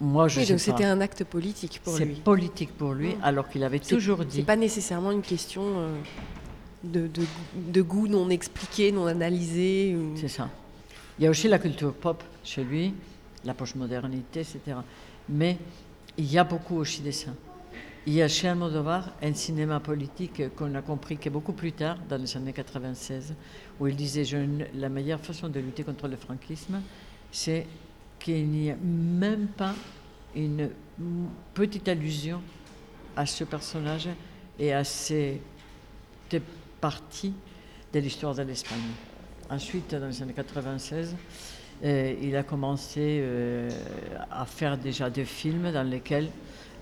Moi, 0.00 0.28
je 0.28 0.40
donc 0.48 0.60
c'était 0.60 0.84
un 0.84 1.00
acte 1.00 1.24
politique 1.24 1.80
pour 1.84 1.96
lui. 1.96 2.14
C'est 2.16 2.22
politique 2.22 2.76
pour 2.76 2.94
lui, 2.94 3.16
alors 3.22 3.48
qu'il 3.48 3.62
avait 3.64 3.80
toujours 3.80 4.24
dit. 4.24 4.38
C'est 4.38 4.44
pas 4.44 4.56
nécessairement 4.56 5.10
une 5.10 5.20
question 5.20 5.62
euh, 5.62 6.00
de, 6.84 7.10
de, 7.54 7.82
goût 7.82 8.08
non 8.08 8.30
expliqué, 8.30 8.92
non 8.92 9.06
analysé. 9.06 9.94
C'est 10.16 10.28
ça. 10.28 10.48
Il 11.18 11.24
y 11.24 11.26
a 11.26 11.30
aussi 11.30 11.48
la 11.48 11.58
culture 11.58 11.92
pop 11.92 12.22
chez 12.42 12.64
lui, 12.64 12.94
la 13.44 13.52
postmodernité, 13.52 14.40
etc. 14.40 14.78
Mais 15.28 15.58
il 16.16 16.32
y 16.32 16.38
a 16.38 16.44
beaucoup 16.44 16.76
aussi 16.76 17.02
de 17.02 17.10
ça. 17.10 17.30
Il 18.06 18.14
y 18.14 18.22
a 18.22 18.28
chez 18.28 18.48
Almodovar 18.48 19.10
un 19.22 19.34
cinéma 19.34 19.78
politique 19.78 20.54
qu'on 20.56 20.74
a 20.74 20.80
compris 20.80 21.18
que 21.18 21.28
beaucoup 21.28 21.52
plus 21.52 21.72
tard, 21.72 21.98
dans 22.08 22.16
les 22.16 22.34
années 22.34 22.54
96, 22.54 23.34
où 23.78 23.86
il 23.88 23.94
disait 23.94 24.24
la 24.74 24.88
meilleure 24.88 25.20
façon 25.20 25.50
de 25.50 25.60
lutter 25.60 25.84
contre 25.84 26.08
le 26.08 26.16
franquisme, 26.16 26.80
c'est 27.30 27.66
qu'il 28.18 28.48
n'y 28.48 28.70
a 28.70 28.76
même 28.76 29.48
pas 29.48 29.74
une 30.34 30.70
petite 31.52 31.88
allusion 31.88 32.40
à 33.16 33.26
ce 33.26 33.44
personnage 33.44 34.08
et 34.58 34.72
à 34.72 34.82
cette 34.82 35.42
partie 36.80 37.34
de 37.92 37.98
l'histoire 37.98 38.34
de 38.34 38.42
l'Espagne. 38.42 38.78
Ensuite, 39.50 39.94
dans 39.94 40.06
les 40.06 40.22
années 40.22 40.32
96, 40.32 41.16
euh, 41.82 42.14
il 42.22 42.34
a 42.34 42.44
commencé 42.44 43.20
euh, 43.20 43.68
à 44.30 44.46
faire 44.46 44.78
déjà 44.78 45.10
des 45.10 45.24
films 45.26 45.70
dans 45.70 45.82
lesquels 45.82 46.30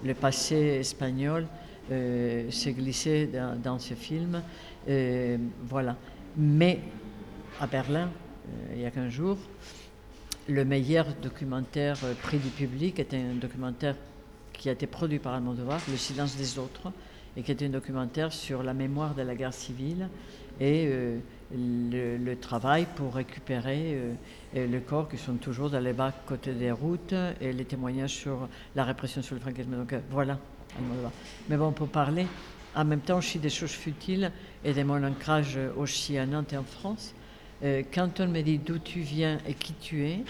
le 0.04 0.14
passé 0.14 0.56
espagnol 0.80 1.46
euh, 1.90 2.50
s'est 2.50 2.72
glissé 2.72 3.30
dans, 3.62 3.78
ce 3.78 3.94
film. 3.94 4.42
voilà. 5.64 5.96
Mais 6.36 6.80
à 7.60 7.66
Berlin, 7.66 8.10
il 8.74 8.80
y 8.80 8.86
a 8.86 8.90
15 8.90 9.10
jours, 9.10 9.38
le 10.48 10.64
meilleur 10.64 11.06
documentaire 11.22 11.98
prix 12.22 12.38
du 12.38 12.48
public 12.48 12.98
était 12.98 13.16
un 13.16 13.34
documentaire 13.34 13.96
qui 14.52 14.68
a 14.68 14.72
été 14.72 14.86
produit 14.86 15.18
par 15.18 15.34
Almodovar, 15.34 15.80
Le 15.90 15.96
silence 15.96 16.36
des 16.36 16.58
autres, 16.58 16.92
et 17.36 17.42
qui 17.42 17.52
était 17.52 17.66
un 17.66 17.70
documentaire 17.70 18.32
sur 18.32 18.62
la 18.62 18.74
mémoire 18.74 19.14
de 19.14 19.22
la 19.22 19.34
guerre 19.34 19.54
civile 19.54 20.08
et 20.60 20.90
le, 21.52 22.34
travail 22.36 22.86
pour 22.96 23.14
récupérer 23.14 23.98
euh, 24.56 24.66
les 24.66 24.80
corps 24.80 25.08
qui 25.08 25.16
sont 25.18 25.34
toujours 25.34 25.70
dans 25.70 25.80
les 25.80 25.92
bas 25.92 26.12
côté 26.26 26.52
des 26.52 26.70
routes 26.70 27.14
et 27.40 27.52
les 27.52 27.64
témoignages 27.64 28.14
sur 28.14 28.48
la 28.74 28.84
répression 28.84 29.22
sur 29.22 29.34
le 29.34 29.40
franquisme. 29.40 29.76
Donc 29.76 29.92
euh, 29.92 30.00
voilà. 30.10 30.38
Mais 31.48 31.56
bon, 31.56 31.72
pour 31.72 31.88
parler 31.88 32.26
en 32.74 32.84
même 32.84 33.00
temps 33.00 33.18
aussi 33.18 33.38
des 33.38 33.50
choses 33.50 33.72
futiles 33.72 34.30
et 34.64 34.72
de 34.72 34.82
mon 34.82 35.02
ancrage 35.02 35.58
aussi 35.76 36.18
à 36.18 36.26
Nantes 36.26 36.52
et 36.52 36.56
en 36.56 36.64
France. 36.64 37.14
Euh, 37.64 37.82
quand 37.92 38.20
on 38.20 38.28
me 38.28 38.40
dit 38.42 38.58
d'où 38.58 38.78
tu 38.78 39.00
viens 39.00 39.38
et 39.46 39.54
qui 39.54 39.72
tu 39.74 40.06
es, 40.06 40.22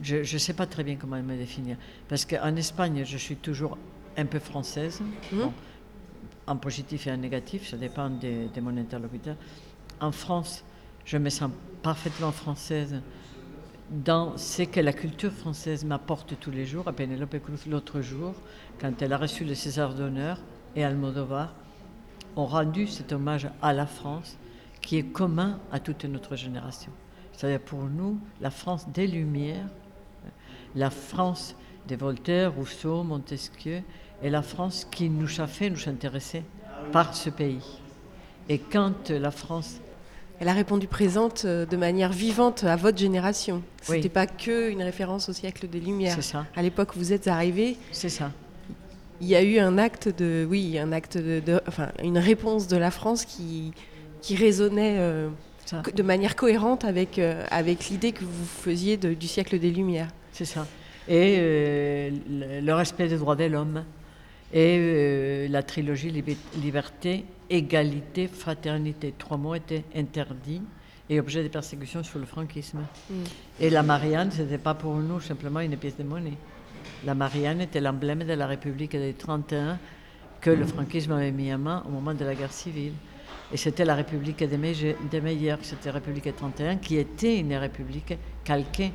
je 0.00 0.14
ne 0.16 0.38
sais 0.38 0.54
pas 0.54 0.66
très 0.66 0.84
bien 0.84 0.96
comment 0.96 1.20
me 1.20 1.36
définir. 1.36 1.76
Parce 2.08 2.24
qu'en 2.24 2.54
Espagne, 2.56 3.02
je 3.04 3.16
suis 3.16 3.36
toujours 3.36 3.76
un 4.16 4.26
peu 4.26 4.38
française. 4.38 5.02
Mmh 5.32 5.48
en 6.46 6.56
positif 6.56 7.06
et 7.06 7.12
en 7.12 7.16
négatif, 7.16 7.68
ça 7.68 7.76
dépend 7.76 8.10
de, 8.10 8.60
mon 8.60 8.76
interlocuteur. 8.76 9.36
En 10.02 10.10
France, 10.10 10.64
je 11.04 11.16
me 11.16 11.30
sens 11.30 11.52
parfaitement 11.80 12.32
française 12.32 13.00
dans 13.88 14.36
ce 14.36 14.62
que 14.64 14.80
la 14.80 14.92
culture 14.92 15.30
française 15.30 15.84
m'apporte 15.84 16.34
tous 16.40 16.50
les 16.50 16.66
jours. 16.66 16.88
À 16.88 16.92
Penelope 16.92 17.38
Cruz, 17.38 17.70
l'autre 17.70 18.00
jour, 18.00 18.34
quand 18.80 19.00
elle 19.00 19.12
a 19.12 19.16
reçu 19.16 19.44
le 19.44 19.54
César 19.54 19.94
d'honneur, 19.94 20.40
et 20.74 20.82
Almodovar 20.82 21.54
ont 22.34 22.46
rendu 22.46 22.88
cet 22.88 23.12
hommage 23.12 23.48
à 23.62 23.72
la 23.72 23.86
France 23.86 24.38
qui 24.80 24.96
est 24.96 25.04
commun 25.04 25.60
à 25.70 25.78
toute 25.78 26.04
notre 26.06 26.34
génération. 26.34 26.90
C'est-à-dire 27.32 27.60
pour 27.60 27.84
nous, 27.84 28.18
la 28.40 28.50
France 28.50 28.88
des 28.88 29.06
Lumières, 29.06 29.68
la 30.74 30.90
France 30.90 31.54
de 31.86 31.94
Voltaire, 31.94 32.54
Rousseau, 32.54 33.04
Montesquieu, 33.04 33.82
et 34.20 34.30
la 34.30 34.42
France 34.42 34.84
qui 34.90 35.08
nous 35.08 35.40
a 35.40 35.46
fait 35.46 35.70
nous 35.70 35.88
intéresser 35.88 36.42
par 36.90 37.14
ce 37.14 37.30
pays. 37.30 37.78
Et 38.48 38.58
quand 38.58 39.10
la 39.10 39.30
France... 39.30 39.80
Elle 40.42 40.48
a 40.48 40.54
répondu 40.54 40.88
présente 40.88 41.44
euh, 41.44 41.66
de 41.66 41.76
manière 41.76 42.10
vivante 42.10 42.64
à 42.64 42.74
votre 42.74 42.98
génération. 42.98 43.62
Ce 43.80 43.92
n'était 43.92 44.08
pas 44.08 44.26
que 44.26 44.70
une 44.70 44.82
référence 44.82 45.28
au 45.28 45.32
siècle 45.32 45.68
des 45.68 45.78
Lumières. 45.78 46.20
Ça. 46.20 46.46
À 46.56 46.62
l'époque 46.62 46.96
où 46.96 46.98
vous 46.98 47.12
êtes 47.12 47.28
arrivé. 47.28 47.76
C'est 47.92 48.08
ça. 48.08 48.32
Il 49.20 49.28
y 49.28 49.36
a 49.36 49.42
eu 49.44 49.60
un 49.60 49.78
acte 49.78 50.08
de, 50.08 50.44
oui, 50.50 50.80
un 50.80 50.90
acte 50.90 51.16
de, 51.16 51.60
enfin, 51.68 51.90
une 52.02 52.18
réponse 52.18 52.66
de 52.66 52.76
la 52.76 52.90
France 52.90 53.24
qui, 53.24 53.72
qui 54.20 54.34
résonnait 54.34 54.96
euh, 54.98 55.28
de 55.94 56.02
manière 56.02 56.34
cohérente 56.34 56.84
avec, 56.84 57.20
euh, 57.20 57.44
avec 57.52 57.88
l'idée 57.88 58.10
que 58.10 58.24
vous 58.24 58.44
faisiez 58.44 58.96
du 58.96 59.28
siècle 59.28 59.60
des 59.60 59.70
Lumières. 59.70 60.08
C'est 60.32 60.44
ça. 60.44 60.66
Et 61.06 62.10
le 62.28 62.72
respect 62.72 63.06
des 63.06 63.16
droits 63.16 63.36
de 63.36 63.44
l'homme 63.44 63.84
et 64.52 64.76
euh, 64.78 65.48
la 65.48 65.62
trilogie 65.62 66.12
Liberté, 66.56 67.24
Égalité, 67.52 68.28
Fraternité. 68.28 69.12
Trois 69.16 69.36
mots 69.36 69.54
étaient 69.54 69.84
interdits 69.94 70.62
et 71.10 71.20
objets 71.20 71.42
de 71.42 71.48
persécution 71.48 72.02
sur 72.02 72.18
le 72.18 72.24
franquisme. 72.24 72.78
Mm. 73.10 73.14
Et 73.60 73.68
la 73.68 73.82
Marianne, 73.82 74.30
ce 74.32 74.40
n'était 74.40 74.56
pas 74.56 74.72
pour 74.72 74.94
nous 74.94 75.20
simplement 75.20 75.60
une 75.60 75.76
pièce 75.76 75.98
de 75.98 76.02
monnaie. 76.02 76.38
La 77.04 77.14
Marianne 77.14 77.60
était 77.60 77.80
l'emblème 77.80 78.24
de 78.24 78.32
la 78.32 78.46
République 78.46 78.92
des 78.92 79.12
31 79.12 79.78
que 80.40 80.50
le 80.50 80.64
franquisme 80.64 81.12
avait 81.12 81.30
mis 81.30 81.52
en 81.52 81.58
main 81.58 81.82
au 81.86 81.90
moment 81.90 82.14
de 82.14 82.24
la 82.24 82.34
guerre 82.34 82.52
civile. 82.52 82.94
Et 83.52 83.58
c'était 83.58 83.84
la 83.84 83.96
République 83.96 84.42
des, 84.42 84.56
meilleurs, 84.56 85.58
c'était 85.60 85.88
la 85.88 85.94
République 85.94 86.24
des 86.24 86.32
31, 86.32 86.76
qui 86.76 86.96
était 86.96 87.38
une 87.38 87.54
république 87.54 88.14
calquée 88.44 88.92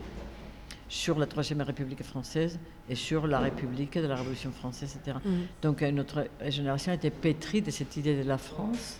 sur 0.90 1.20
la 1.20 1.26
Troisième 1.26 1.62
République 1.62 2.04
française 2.04 2.60
et 2.90 2.96
sur 2.96 3.28
la 3.28 3.40
République 3.40 3.98
de 3.98 4.08
la 4.08 4.16
Révolution 4.16 4.52
française, 4.52 4.98
etc. 4.98 5.18
Mm. 5.24 5.30
Donc 5.62 5.82
euh, 5.82 5.92
notre 5.92 6.28
génération 6.48 6.94
était 6.94 7.10
pétrie 7.10 7.62
de 7.62 7.72
cette 7.72 7.98
idée 7.98 8.22
de 8.22 8.28
la 8.28 8.38
France. 8.38 9.00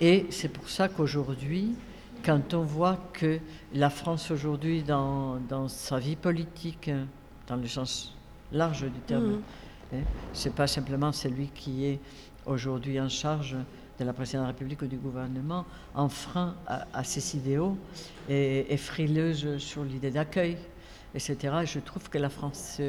Et 0.00 0.26
c'est 0.30 0.48
pour 0.48 0.68
ça 0.68 0.88
qu'aujourd'hui, 0.88 1.74
quand 2.24 2.54
on 2.54 2.62
voit 2.62 2.98
que 3.12 3.38
la 3.74 3.90
France 3.90 4.30
aujourd'hui, 4.30 4.82
dans, 4.82 5.36
dans, 5.48 5.68
sa 5.68 5.98
vie 5.98 6.16
politique, 6.16 6.90
dans 7.46 7.56
le 7.56 7.66
sens 7.66 8.14
large 8.52 8.84
du 8.84 9.00
terme, 9.06 9.36
mm. 9.36 9.42
hein, 9.94 10.02
c'est 10.32 10.54
pas 10.54 10.66
simplement 10.66 11.12
celui 11.12 11.48
qui 11.48 11.86
est 11.86 12.00
aujourd'hui 12.46 13.00
en 13.00 13.08
charge 13.08 13.56
de 13.98 14.04
la 14.04 14.12
présidente 14.12 14.42
de 14.42 14.46
la 14.46 14.52
République 14.52 14.82
ou 14.82 14.86
du 14.86 14.98
gouvernement, 14.98 15.64
enfreint 15.94 16.54
à, 16.66 16.86
à 16.92 17.04
ses 17.04 17.36
idéaux 17.36 17.76
et, 18.28 18.72
et 18.72 18.76
frileuse 18.76 19.56
sur 19.58 19.84
l'idée 19.84 20.10
d'accueil 20.10 20.56
etc. 21.16 21.36
Je 21.64 21.80
trouve 21.80 22.08
que 22.10 22.18
la 22.18 22.28
France 22.28 22.80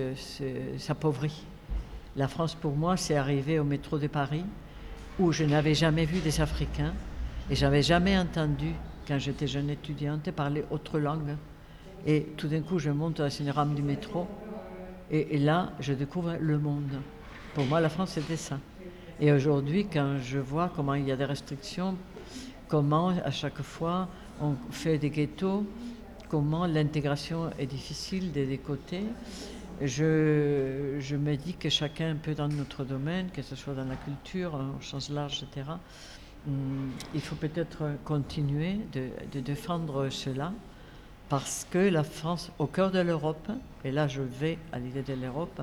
s'appauvrit. 0.77 1.45
La 2.17 2.27
France, 2.27 2.55
pour 2.55 2.75
moi, 2.75 2.97
c'est 2.97 3.15
arrivé 3.15 3.57
au 3.57 3.63
métro 3.63 3.97
de 3.97 4.07
Paris, 4.07 4.43
où 5.17 5.31
je 5.31 5.45
n'avais 5.45 5.73
jamais 5.73 6.05
vu 6.05 6.19
des 6.19 6.41
Africains 6.41 6.93
et 7.49 7.55
j'avais 7.55 7.81
jamais 7.81 8.17
entendu, 8.17 8.73
quand 9.07 9.17
j'étais 9.17 9.47
jeune 9.47 9.69
étudiante, 9.69 10.29
parler 10.31 10.65
autre 10.69 10.99
langue. 10.99 11.37
Et 12.05 12.23
tout 12.35 12.47
d'un 12.47 12.61
coup, 12.61 12.77
je 12.77 12.89
monte 12.89 13.17
dans 13.17 13.29
une 13.29 13.49
rame 13.49 13.73
du 13.73 13.81
métro 13.81 14.27
et, 15.09 15.37
là, 15.37 15.71
je 15.79 15.93
découvre 15.93 16.35
le 16.39 16.59
monde. 16.59 16.99
Pour 17.55 17.65
moi, 17.65 17.79
la 17.79 17.87
France, 17.87 18.11
c'était 18.15 18.35
ça. 18.35 18.59
Et 19.21 19.31
aujourd'hui, 19.31 19.87
quand 19.91 20.17
je 20.21 20.37
vois 20.37 20.69
comment 20.75 20.95
il 20.95 21.07
y 21.07 21.11
a 21.11 21.15
des 21.15 21.25
restrictions, 21.25 21.95
comment 22.67 23.09
à 23.23 23.31
chaque 23.31 23.61
fois 23.61 24.09
on 24.41 24.55
fait 24.69 24.97
des 24.97 25.09
ghettos, 25.09 25.65
comment 26.29 26.65
l'intégration 26.65 27.49
est 27.57 27.65
difficile 27.65 28.31
des 28.31 28.45
deux 28.45 28.57
côtés. 28.57 29.03
Je, 29.81 31.15
me 31.15 31.35
dis 31.35 31.53
que 31.53 31.69
chacun 31.69 32.11
un 32.11 32.15
peu 32.15 32.33
dans 32.33 32.47
notre 32.47 32.83
domaine, 32.83 33.29
que 33.31 33.41
ce 33.41 33.55
soit 33.55 33.73
dans 33.73 33.85
la 33.85 33.95
culture, 33.95 34.55
au 34.55 34.81
sens 34.81 35.09
large, 35.09 35.43
etc., 35.43 35.67
hum, 36.47 36.91
il 37.13 37.21
faut 37.21 37.35
peut-être 37.35 37.83
continuer 38.03 38.79
de, 38.91 39.09
de, 39.31 39.39
défendre 39.39 40.09
cela 40.09 40.51
parce 41.29 41.67
que 41.69 41.77
la 41.77 42.03
France, 42.03 42.51
au 42.57 42.67
cœur 42.67 42.89
de 42.89 42.99
l'Europe, 42.99 43.49
et 43.83 43.91
là 43.91 44.07
je 44.07 44.21
vais 44.21 44.57
à 44.71 44.79
l'idée 44.79 45.03
de 45.03 45.13
l'Europe, 45.13 45.61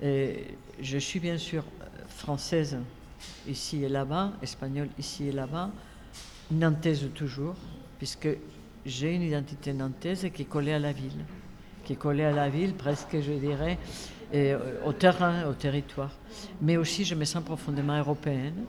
je 0.00 0.98
suis 0.98 1.20
bien 1.20 1.38
sûr 1.38 1.64
française 2.08 2.78
ici 3.48 3.84
et 3.84 3.88
là-bas, 3.88 4.32
espagnole 4.42 4.88
ici 4.98 5.28
et 5.28 5.32
là-bas, 5.32 5.70
nantaise 6.50 7.08
toujours, 7.14 7.56
puisque 7.98 8.28
j'ai 8.84 9.14
une 9.14 9.22
identité 9.22 9.72
nantaise 9.72 10.28
qui 10.34 10.42
est 10.42 10.46
collée 10.46 10.72
à 10.72 10.78
la 10.78 10.92
ville, 10.92 11.24
qui 11.84 11.94
est 11.94 11.96
collée 11.96 12.24
à 12.24 12.32
la 12.32 12.48
ville 12.48 12.74
presque, 12.74 13.20
je 13.20 13.32
dirais, 13.32 13.78
et 14.32 14.54
au 14.84 14.92
terrain, 14.92 15.46
au 15.46 15.52
territoire. 15.52 16.10
Mais 16.60 16.76
aussi, 16.76 17.04
je 17.04 17.14
me 17.14 17.24
sens 17.24 17.44
profondément 17.44 17.98
européenne 17.98 18.64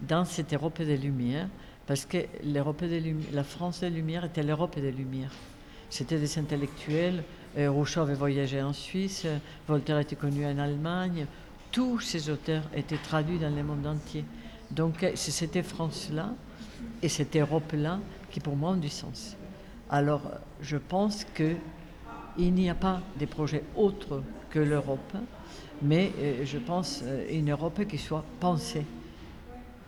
dans 0.00 0.24
cette 0.24 0.52
Europe 0.52 0.82
des 0.82 0.96
Lumières, 0.96 1.48
parce 1.86 2.04
que 2.04 2.18
l'Europe 2.44 2.84
des 2.84 3.14
la 3.32 3.44
France 3.44 3.80
des 3.80 3.90
Lumières 3.90 4.24
était 4.24 4.42
l'Europe 4.42 4.78
des 4.78 4.92
Lumières. 4.92 5.32
C'était 5.90 6.18
des 6.18 6.38
intellectuels. 6.38 7.22
Euh, 7.58 7.70
Rousseau 7.70 8.00
avait 8.00 8.14
voyagé 8.14 8.62
en 8.62 8.72
Suisse, 8.72 9.26
Voltaire 9.68 9.98
était 9.98 10.16
connu 10.16 10.46
en 10.46 10.58
Allemagne. 10.58 11.26
Tous 11.70 12.00
ces 12.00 12.30
auteurs 12.30 12.62
étaient 12.74 12.96
traduits 12.96 13.38
dans 13.38 13.54
le 13.54 13.62
monde 13.62 13.86
entier. 13.86 14.24
Donc 14.70 15.06
c'est 15.14 15.30
cette 15.30 15.60
France-là 15.62 16.30
et 17.02 17.08
cette 17.08 17.36
Europe-là 17.36 17.98
qui 18.32 18.40
pour 18.40 18.56
moi 18.56 18.70
ont 18.70 18.76
du 18.76 18.88
sens. 18.88 19.36
Alors 19.88 20.22
je 20.60 20.76
pense 20.76 21.24
qu'il 21.24 22.54
n'y 22.54 22.68
a 22.68 22.74
pas 22.74 23.00
des 23.16 23.26
projets 23.26 23.62
autres 23.76 24.22
que 24.50 24.58
l'Europe, 24.58 25.14
mais 25.80 26.12
euh, 26.18 26.44
je 26.44 26.58
pense 26.58 27.00
euh, 27.04 27.26
une 27.30 27.50
Europe 27.50 27.86
qui 27.86 27.98
soit 27.98 28.24
pensée, 28.40 28.84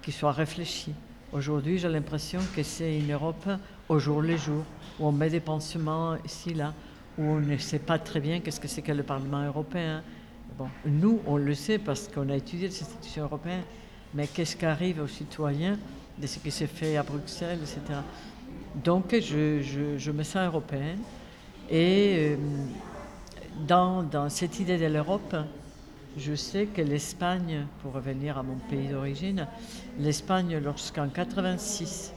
qui 0.03 0.13
soit 0.13 0.33
réfléchie. 0.33 0.93
Aujourd'hui, 1.33 1.79
j'ai 1.79 1.89
l'impression 1.89 2.41
que 2.55 2.63
c'est 2.63 2.99
une 2.99 3.13
Europe 3.13 3.49
au 3.89 3.99
jour 3.99 4.23
le 4.23 4.37
jour, 4.37 4.65
où 4.99 5.07
on 5.07 5.13
met 5.13 5.31
des 5.31 5.41
pansements 5.41 6.17
ici, 6.25 6.55
là, 6.55 6.73
où 7.19 7.23
on 7.23 7.41
ne 7.41 7.57
sait 7.59 7.79
pas 7.79 7.99
très 7.99 8.21
bien 8.21 8.41
qu'est-ce 8.41 8.61
que 8.61 8.69
c'est 8.69 8.83
que 8.83 8.93
le 8.93 9.03
Parlement 9.03 9.45
européen. 9.45 10.03
Bon, 10.57 10.69
nous, 10.87 11.21
on 11.27 11.37
le 11.37 11.55
sait 11.55 11.79
parce 11.79 12.09
qu'on 12.09 12.29
a 12.29 12.37
étudié 12.37 12.69
les 12.69 12.83
institutions 12.83 13.25
européennes, 13.25 13.65
mais 14.15 14.27
qu'est-ce 14.27 14.57
qui 14.57 14.65
arrive 14.65 15.01
aux 15.01 15.09
citoyens 15.09 15.79
de 16.19 16.27
ce 16.27 16.39
qui 16.39 16.51
s'est 16.51 16.69
fait 16.69 16.97
à 16.97 17.03
Bruxelles, 17.03 17.59
etc. 17.61 18.01
Donc, 18.83 19.14
je, 19.14 20.11
me 20.11 20.23
sens 20.23 20.47
européenne. 20.47 20.99
Et 21.71 22.16
euh, 22.19 22.37
dans, 23.66 24.02
dans 24.02 24.28
cette 24.28 24.59
idée 24.59 24.78
de 24.78 24.87
l'Europe, 24.87 25.37
je 26.16 26.35
sais 26.35 26.66
que 26.66 26.83
l'Espagne, 26.83 27.66
pour 27.83 27.93
revenir 27.93 28.38
à 28.38 28.43
mon 28.43 28.57
pays 28.57 28.88
d'origine, 28.88 29.47
l'Espagne, 29.99 30.59
lorsqu'en 30.59 31.09
86, 31.09 32.12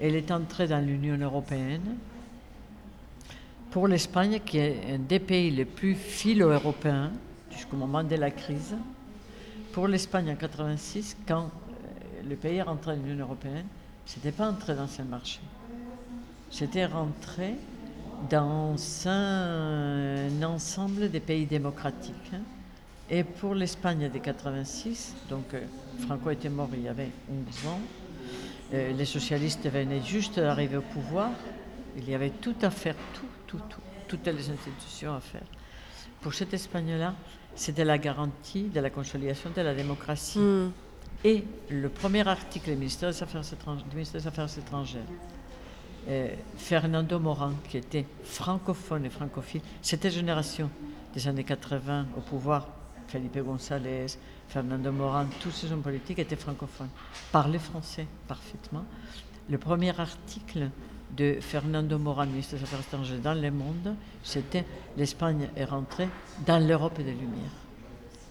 elle 0.00 0.16
est 0.16 0.30
entrée 0.30 0.68
dans 0.68 0.84
l'Union 0.84 1.16
européenne. 1.16 1.96
Pour 3.70 3.88
l'Espagne, 3.88 4.40
qui 4.44 4.58
est 4.58 4.94
un 4.94 4.98
des 4.98 5.18
pays 5.18 5.50
les 5.50 5.64
plus 5.64 5.94
philo-européens 5.94 7.12
jusqu'au 7.50 7.76
moment 7.76 8.04
de 8.04 8.16
la 8.16 8.30
crise, 8.30 8.76
pour 9.72 9.88
l'Espagne 9.88 10.30
en 10.30 10.36
86, 10.36 11.16
quand 11.26 11.44
euh, 11.44 12.22
le 12.28 12.36
pays 12.36 12.56
est 12.56 12.62
rentré 12.62 12.96
dans 12.96 13.02
l'Union 13.02 13.24
européenne, 13.24 13.66
ce 14.06 14.16
n'était 14.16 14.32
pas 14.32 14.48
entré 14.48 14.74
dans 14.74 14.86
ce 14.86 15.02
marché. 15.02 15.40
C'était 16.54 16.86
rentré 16.86 17.56
dans 18.30 18.76
un, 19.08 20.40
ensemble 20.44 21.10
des 21.10 21.18
pays 21.18 21.46
démocratiques. 21.46 22.30
Et 23.10 23.24
pour 23.24 23.56
l'Espagne 23.56 24.08
de 24.08 24.18
86, 24.20 25.16
donc 25.28 25.52
euh, 25.52 25.62
Franco 26.06 26.30
était 26.30 26.48
mort 26.48 26.68
il 26.72 26.82
y 26.82 26.88
avait 26.88 27.10
11 27.28 27.66
ans, 27.66 27.80
euh, 28.72 28.92
les 28.92 29.04
socialistes 29.04 29.68
venaient 29.68 30.00
juste 30.00 30.38
d'arriver 30.38 30.76
au 30.76 30.82
pouvoir. 30.82 31.32
Il 31.96 32.08
y 32.08 32.14
avait 32.14 32.30
tout 32.30 32.54
à 32.62 32.70
faire, 32.70 32.94
tout, 33.14 33.26
tout, 33.48 33.64
tout, 33.68 33.80
toutes 34.06 34.26
les 34.28 34.48
institutions 34.48 35.12
à 35.12 35.20
faire. 35.20 35.48
Pour 36.20 36.34
cet 36.34 36.54
Espagne-là, 36.54 37.16
c'était 37.56 37.84
la 37.84 37.98
garantie 37.98 38.68
de 38.68 38.78
la 38.78 38.90
consolidation 38.90 39.50
de 39.50 39.60
la 39.60 39.74
démocratie. 39.74 40.38
Hmm. 40.38 40.70
Et 41.24 41.42
le 41.68 41.88
premier 41.88 42.28
article 42.28 42.70
du 42.70 42.76
ministère 42.76 43.10
des 43.10 43.22
Affaires 43.24 44.58
étrangères, 44.58 45.02
euh, 46.08 46.28
Fernando 46.56 47.18
Moran, 47.18 47.52
qui 47.68 47.78
était 47.78 48.06
francophone 48.24 49.06
et 49.06 49.10
francophile, 49.10 49.62
cette 49.82 50.08
génération 50.10 50.70
des 51.14 51.28
années 51.28 51.44
80 51.44 52.06
au 52.16 52.20
pouvoir, 52.20 52.68
Felipe 53.08 53.38
González, 53.38 54.06
Fernando 54.48 54.92
Moran, 54.92 55.26
tous 55.40 55.50
ces 55.50 55.72
hommes 55.72 55.82
politiques 55.82 56.18
étaient 56.18 56.36
francophones, 56.36 56.88
parlaient 57.32 57.58
français 57.58 58.06
parfaitement. 58.26 58.84
Le 59.48 59.58
premier 59.58 59.98
article 59.98 60.70
de 61.16 61.38
Fernando 61.40 61.98
Moran, 61.98 62.26
ministre 62.26 62.56
des 62.56 62.62
Affaires 62.62 62.80
étrangères 62.80 63.20
dans 63.20 63.34
Le 63.34 63.50
Monde, 63.50 63.94
c'était 64.22 64.64
L'Espagne 64.96 65.48
est 65.56 65.64
rentrée 65.64 66.08
dans 66.46 66.58
l'Europe 66.58 66.98
des 66.98 67.12
Lumières. 67.12 67.52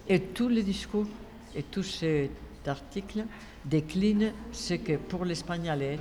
Et 0.07 0.19
tous 0.19 0.49
les 0.49 0.63
discours 0.63 1.07
et 1.55 1.63
tous 1.63 1.83
ces 1.83 2.29
articles 2.65 3.25
déclinent 3.65 4.33
ce 4.51 4.73
que 4.75 4.97
pour 4.97 5.25
l'Espagne 5.25 5.69
allait 5.69 5.99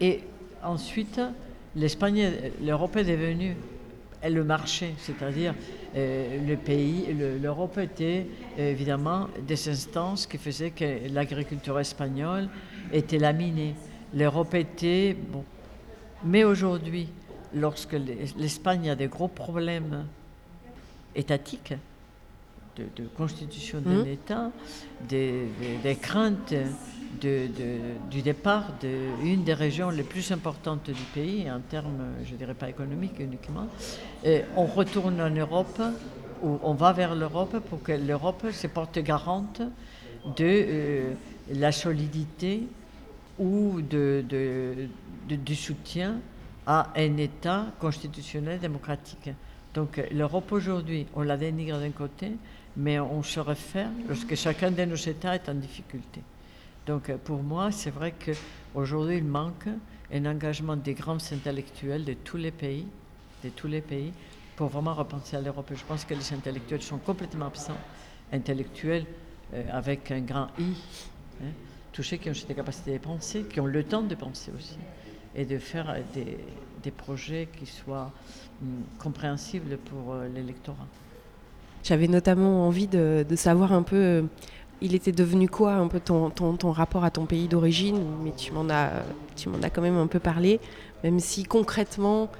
être. 0.00 0.28
Ensuite, 0.62 1.20
l'Espagne, 1.76 2.30
l'Europe 2.62 2.96
est 2.96 3.04
devenue 3.04 3.56
le 4.28 4.44
marché, 4.44 4.94
c'est-à-dire 4.98 5.54
euh, 5.96 6.46
le 6.46 6.56
pays, 6.56 7.06
l'Europe 7.40 7.78
était 7.78 8.26
évidemment 8.56 9.28
des 9.46 9.68
instances 9.68 10.26
qui 10.26 10.38
faisaient 10.38 10.70
que 10.70 11.08
l'agriculture 11.12 11.78
espagnole 11.78 12.48
était 12.92 13.18
laminée. 13.18 13.74
L'Europe 14.14 14.54
était 14.54 15.14
bon. 15.14 15.44
Mais 16.24 16.44
aujourd'hui, 16.44 17.08
lorsque 17.54 17.96
l'Espagne 18.36 18.90
a 18.90 18.94
des 18.96 19.06
gros 19.06 19.28
problèmes 19.28 20.06
étatiques, 21.14 21.74
de, 22.76 23.08
constitution 23.16 23.80
de 23.80 24.02
l'État, 24.02 24.46
mmh. 24.46 25.06
des, 25.08 25.98
craintes 26.00 26.54
du 27.20 28.22
départ 28.22 28.72
d'une 28.80 29.44
des 29.44 29.54
régions 29.54 29.90
les 29.90 30.02
plus 30.02 30.30
importantes 30.32 30.90
du 30.90 31.02
pays, 31.14 31.50
en 31.50 31.60
termes, 31.60 32.14
je 32.24 32.34
dirais 32.34 32.54
pas 32.54 32.68
économiques 32.68 33.18
uniquement, 33.18 33.66
et 34.24 34.42
on 34.56 34.66
retourne 34.66 35.20
en 35.20 35.30
Europe, 35.30 35.80
ou 36.42 36.58
on 36.62 36.74
va 36.74 36.92
vers 36.92 37.14
l'Europe 37.14 37.58
pour 37.68 37.82
que 37.82 37.92
l'Europe 37.92 38.50
se 38.52 38.66
porte 38.66 38.98
garante 38.98 39.62
de 40.36 40.44
euh, 40.44 41.14
la 41.52 41.72
solidité 41.72 42.62
ou 43.38 43.80
de, 43.80 44.24
du 45.28 45.54
soutien 45.54 46.16
à 46.66 46.92
un 46.96 47.16
État 47.16 47.66
constitutionnel 47.80 48.58
démocratique. 48.58 49.30
Donc 49.74 50.00
l'Europe 50.12 50.52
aujourd'hui, 50.52 51.06
on 51.14 51.22
la 51.22 51.36
dénigre 51.36 51.78
d'un 51.78 51.90
côté, 51.90 52.32
mais 52.76 52.98
on 53.00 53.22
se 53.22 53.40
réfère 53.40 53.90
lorsque 54.08 54.34
chacun 54.34 54.70
de 54.70 54.84
nos 54.84 54.96
États 54.96 55.34
est 55.34 55.48
en 55.48 55.54
difficulté. 55.54 56.20
Donc 56.88 57.12
pour 57.18 57.42
moi, 57.42 57.70
c'est 57.70 57.90
vrai 57.90 58.14
qu'aujourd'hui, 58.14 59.18
il 59.18 59.24
manque 59.24 59.68
un 60.10 60.24
engagement 60.24 60.74
des 60.74 60.94
grands 60.94 61.18
intellectuels 61.32 62.02
de 62.02 62.14
tous 62.14 62.38
les 62.38 62.50
pays, 62.50 62.86
de 63.44 63.50
tous 63.50 63.66
les 63.66 63.82
pays, 63.82 64.10
pour 64.56 64.68
vraiment 64.68 64.94
repenser 64.94 65.36
à 65.36 65.42
l'Europe. 65.42 65.70
Je 65.74 65.84
pense 65.84 66.06
que 66.06 66.14
les 66.14 66.32
intellectuels 66.32 66.80
sont 66.80 66.96
complètement 66.96 67.48
absents, 67.48 67.76
intellectuels 68.32 69.04
euh, 69.52 69.64
avec 69.70 70.10
un 70.10 70.20
grand 70.20 70.48
I, 70.58 70.72
hein, 71.42 71.52
tous 71.92 72.14
qui 72.18 72.30
ont 72.30 72.34
cette 72.34 72.56
capacité 72.56 72.94
de 72.94 72.98
penser, 73.04 73.42
qui 73.42 73.60
ont 73.60 73.66
le 73.66 73.84
temps 73.84 74.02
de 74.02 74.14
penser 74.14 74.50
aussi, 74.56 74.78
et 75.36 75.44
de 75.44 75.58
faire 75.58 75.94
des, 76.14 76.38
des 76.82 76.90
projets 76.90 77.50
qui 77.54 77.66
soient 77.66 78.10
hum, 78.62 78.82
compréhensibles 78.98 79.76
pour 79.76 80.14
euh, 80.14 80.26
l'électorat. 80.34 80.86
J'avais 81.84 82.08
notamment 82.08 82.66
envie 82.66 82.86
de, 82.86 83.26
de, 83.28 83.36
savoir 83.36 83.72
un 83.72 83.82
peu 83.82 83.96
euh, 83.96 84.22
il 84.80 84.94
était 84.94 85.12
devenu 85.12 85.48
quoi 85.48 85.74
un 85.74 85.88
peu 85.88 86.00
ton, 86.00 86.30
ton, 86.30 86.72
rapport 86.72 87.04
à 87.04 87.10
ton 87.10 87.26
pays 87.26 87.48
d'origine? 87.48 88.00
Mais 88.22 88.32
tu 88.36 88.52
m'en 88.52 88.68
as, 88.70 88.90
tu 89.36 89.48
m'en 89.48 89.60
as 89.62 89.70
quand 89.70 89.82
même 89.82 89.96
un 89.96 90.06
peu 90.06 90.18
parlé, 90.18 90.60
même 91.02 91.20
si 91.20 91.44
concrètement, 91.44 92.30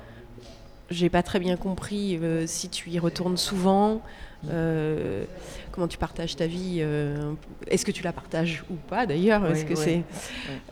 j'ai 0.91 1.09
pas 1.09 1.23
très 1.23 1.41
bien 1.41 1.57
compris 1.57 2.17
euh, 2.17 2.47
si 2.47 2.69
tu 2.69 2.91
y 2.91 2.99
retournes 2.99 3.37
souvent. 3.37 4.03
Euh, 4.51 5.25
comment 5.73 5.89
tu 5.89 5.99
partages 5.99 6.37
ta 6.37 6.47
vie 6.47 6.79
euh, 6.79 7.33
Est-ce 7.67 7.85
que 7.85 7.91
tu 7.91 8.05
la 8.05 8.13
partages 8.13 8.65
ou 8.71 8.75
pas 8.75 9.05
d'ailleurs 9.05 9.45
Est-ce 9.47 9.65
que 9.65 9.75
c'est 9.75 10.05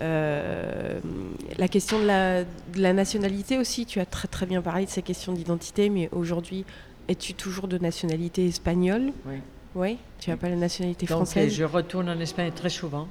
la 0.01 1.69
question 1.69 1.99
de 1.99 2.07
la, 2.07 2.45
de 2.45 2.81
la, 2.81 2.93
nationalité 2.93 3.59
aussi 3.59 3.85
Tu 3.85 3.99
as 3.99 4.07
très 4.07 4.29
très 4.29 4.47
bien 4.47 4.63
parlé 4.63 4.85
de 4.85 4.91
ces 4.91 5.03
questions 5.03 5.33
d'identité, 5.33 5.91
mais 5.91 6.09
aujourd'hui, 6.13 6.65
es-tu 7.09 7.35
toujours 7.35 7.67
de 7.67 7.79
nationalité 7.79 8.47
espagnole? 8.47 9.13
Oui. 9.27 9.41
Oui, 9.77 9.99
tu 10.19 10.31
n'as 10.31 10.39
pas 10.39 10.49
la 10.49 10.57
nationalité 10.57 11.07
française 11.07 11.53
Je 11.53 11.65
retourne 11.65 12.09
en 12.09 12.19
Espagne 12.19 12.51
très 12.51 12.71
souvent. 12.71 13.09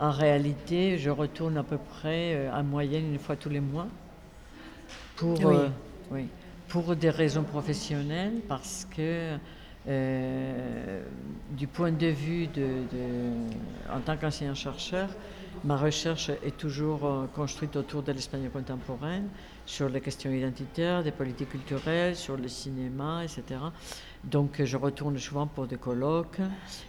En 0.00 0.10
réalité, 0.10 0.98
je 0.98 1.08
retourne 1.08 1.56
à 1.56 1.62
peu 1.62 1.78
près 1.78 2.50
en 2.52 2.64
moyenne 2.64 3.12
une 3.12 3.20
fois 3.20 3.36
tous 3.36 3.48
les 3.48 3.60
mois 3.60 3.86
pour, 5.14 5.38
oui. 6.10 6.26
pour 6.66 6.96
des 6.96 7.10
raisons 7.10 7.44
professionnelles, 7.44 8.40
parce 8.48 8.88
que 8.90 9.36
du 11.52 11.68
point 11.68 11.92
de 11.92 12.08
vue 12.08 12.48
de, 12.48 12.66
en 13.88 14.00
tant 14.00 14.16
qu'enseignant-chercheur, 14.16 15.08
ma 15.62 15.76
recherche 15.76 16.28
est 16.28 16.56
toujours 16.56 17.28
construite 17.36 17.76
autour 17.76 18.02
de 18.02 18.10
l'Espagne 18.10 18.48
contemporaine, 18.52 19.28
sur 19.64 19.88
les 19.88 20.00
questions 20.00 20.32
identitaires, 20.32 21.04
des 21.04 21.12
politiques 21.12 21.50
culturelles, 21.50 22.16
sur 22.16 22.36
le 22.36 22.48
cinéma, 22.48 23.22
etc. 23.22 23.60
Donc 24.30 24.62
je 24.62 24.76
retourne 24.76 25.18
souvent 25.18 25.46
pour 25.46 25.66
des 25.66 25.76
colloques, 25.76 26.40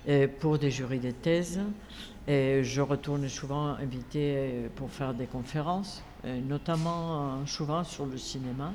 et 0.07 0.27
pour 0.27 0.57
des 0.57 0.71
jurys 0.71 0.99
de 0.99 1.11
thèse, 1.11 1.59
et 2.27 2.63
je 2.63 2.81
retourne 2.81 3.27
souvent 3.27 3.75
invité 3.75 4.69
pour 4.75 4.89
faire 4.89 5.13
des 5.13 5.27
conférences, 5.27 6.01
notamment 6.47 7.45
souvent 7.45 7.83
sur 7.83 8.05
le 8.05 8.17
cinéma, 8.17 8.71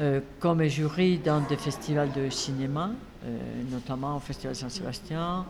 euh, 0.00 0.20
comme 0.38 0.62
jury 0.64 1.18
dans 1.18 1.40
des 1.40 1.56
festivals 1.58 2.10
de 2.12 2.30
cinéma, 2.30 2.90
euh, 3.24 3.38
notamment 3.70 4.16
au 4.16 4.20
Festival 4.20 4.56
Saint-Sébastien, 4.56 5.44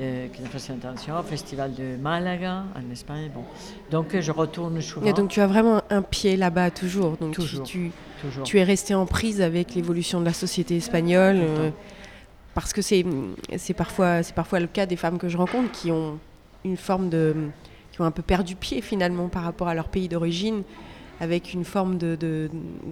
euh, 0.00 0.26
qui 0.28 0.42
est 0.42 0.44
un 0.44 0.48
festival 0.48 0.78
international, 0.78 1.20
au 1.20 1.22
Festival 1.22 1.74
de 1.74 1.96
Malaga 1.96 2.64
en 2.74 2.92
Espagne. 2.92 3.30
Bon. 3.34 3.44
Donc 3.90 4.18
je 4.18 4.32
retourne 4.32 4.80
souvent. 4.80 5.06
Et 5.06 5.12
donc 5.12 5.30
tu 5.30 5.40
as 5.40 5.46
vraiment 5.46 5.82
un 5.90 6.02
pied 6.02 6.36
là-bas 6.36 6.70
toujours. 6.70 7.16
Donc 7.16 7.34
toujours, 7.34 7.64
tu, 7.64 7.92
tu, 8.44 8.58
es 8.58 8.64
resté 8.64 8.94
en 8.94 9.06
prise 9.06 9.40
avec 9.40 9.74
l'évolution 9.74 10.20
de 10.20 10.24
la 10.24 10.32
société 10.32 10.76
espagnole. 10.76 11.36
Euh, 11.40 11.70
parce 12.54 12.72
que 12.72 12.82
c'est 12.82 13.04
parfois, 13.76 14.20
parfois 14.34 14.60
le 14.60 14.66
cas 14.66 14.86
des 14.86 14.96
femmes 14.96 15.18
que 15.18 15.28
je 15.28 15.36
rencontre 15.36 15.70
qui 15.72 15.90
ont 15.90 16.18
une 16.64 16.76
forme 16.76 17.08
de. 17.08 17.34
qui 17.92 18.00
ont 18.00 18.04
un 18.04 18.10
peu 18.10 18.22
perdu 18.22 18.56
pied 18.56 18.80
finalement 18.80 19.28
par 19.28 19.42
rapport 19.42 19.68
à 19.68 19.74
leur 19.74 19.88
pays 19.88 20.08
d'origine 20.08 20.62
avec 21.20 21.54
une 21.54 21.64
forme 21.64 21.98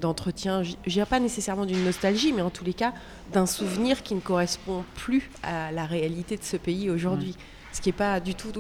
d'entretien, 0.00 0.60
de, 0.60 0.66
je 0.86 0.90
dirais 0.90 1.06
pas 1.06 1.20
nécessairement 1.20 1.66
d'une 1.66 1.84
nostalgie, 1.84 2.32
mais 2.32 2.42
en 2.42 2.50
tous 2.50 2.64
les 2.64 2.74
cas 2.74 2.92
d'un 3.32 3.46
souvenir 3.46 4.02
qui 4.02 4.14
ne 4.14 4.20
correspond 4.20 4.84
plus 4.94 5.30
à 5.42 5.72
la 5.72 5.86
réalité 5.86 6.36
de 6.36 6.42
ce 6.42 6.56
pays 6.56 6.90
aujourd'hui. 6.90 7.36
Ce 7.72 7.80
qui 7.80 7.88
n'est 7.88 7.94
pas 7.94 8.20
du 8.20 8.34
tout 8.34 8.52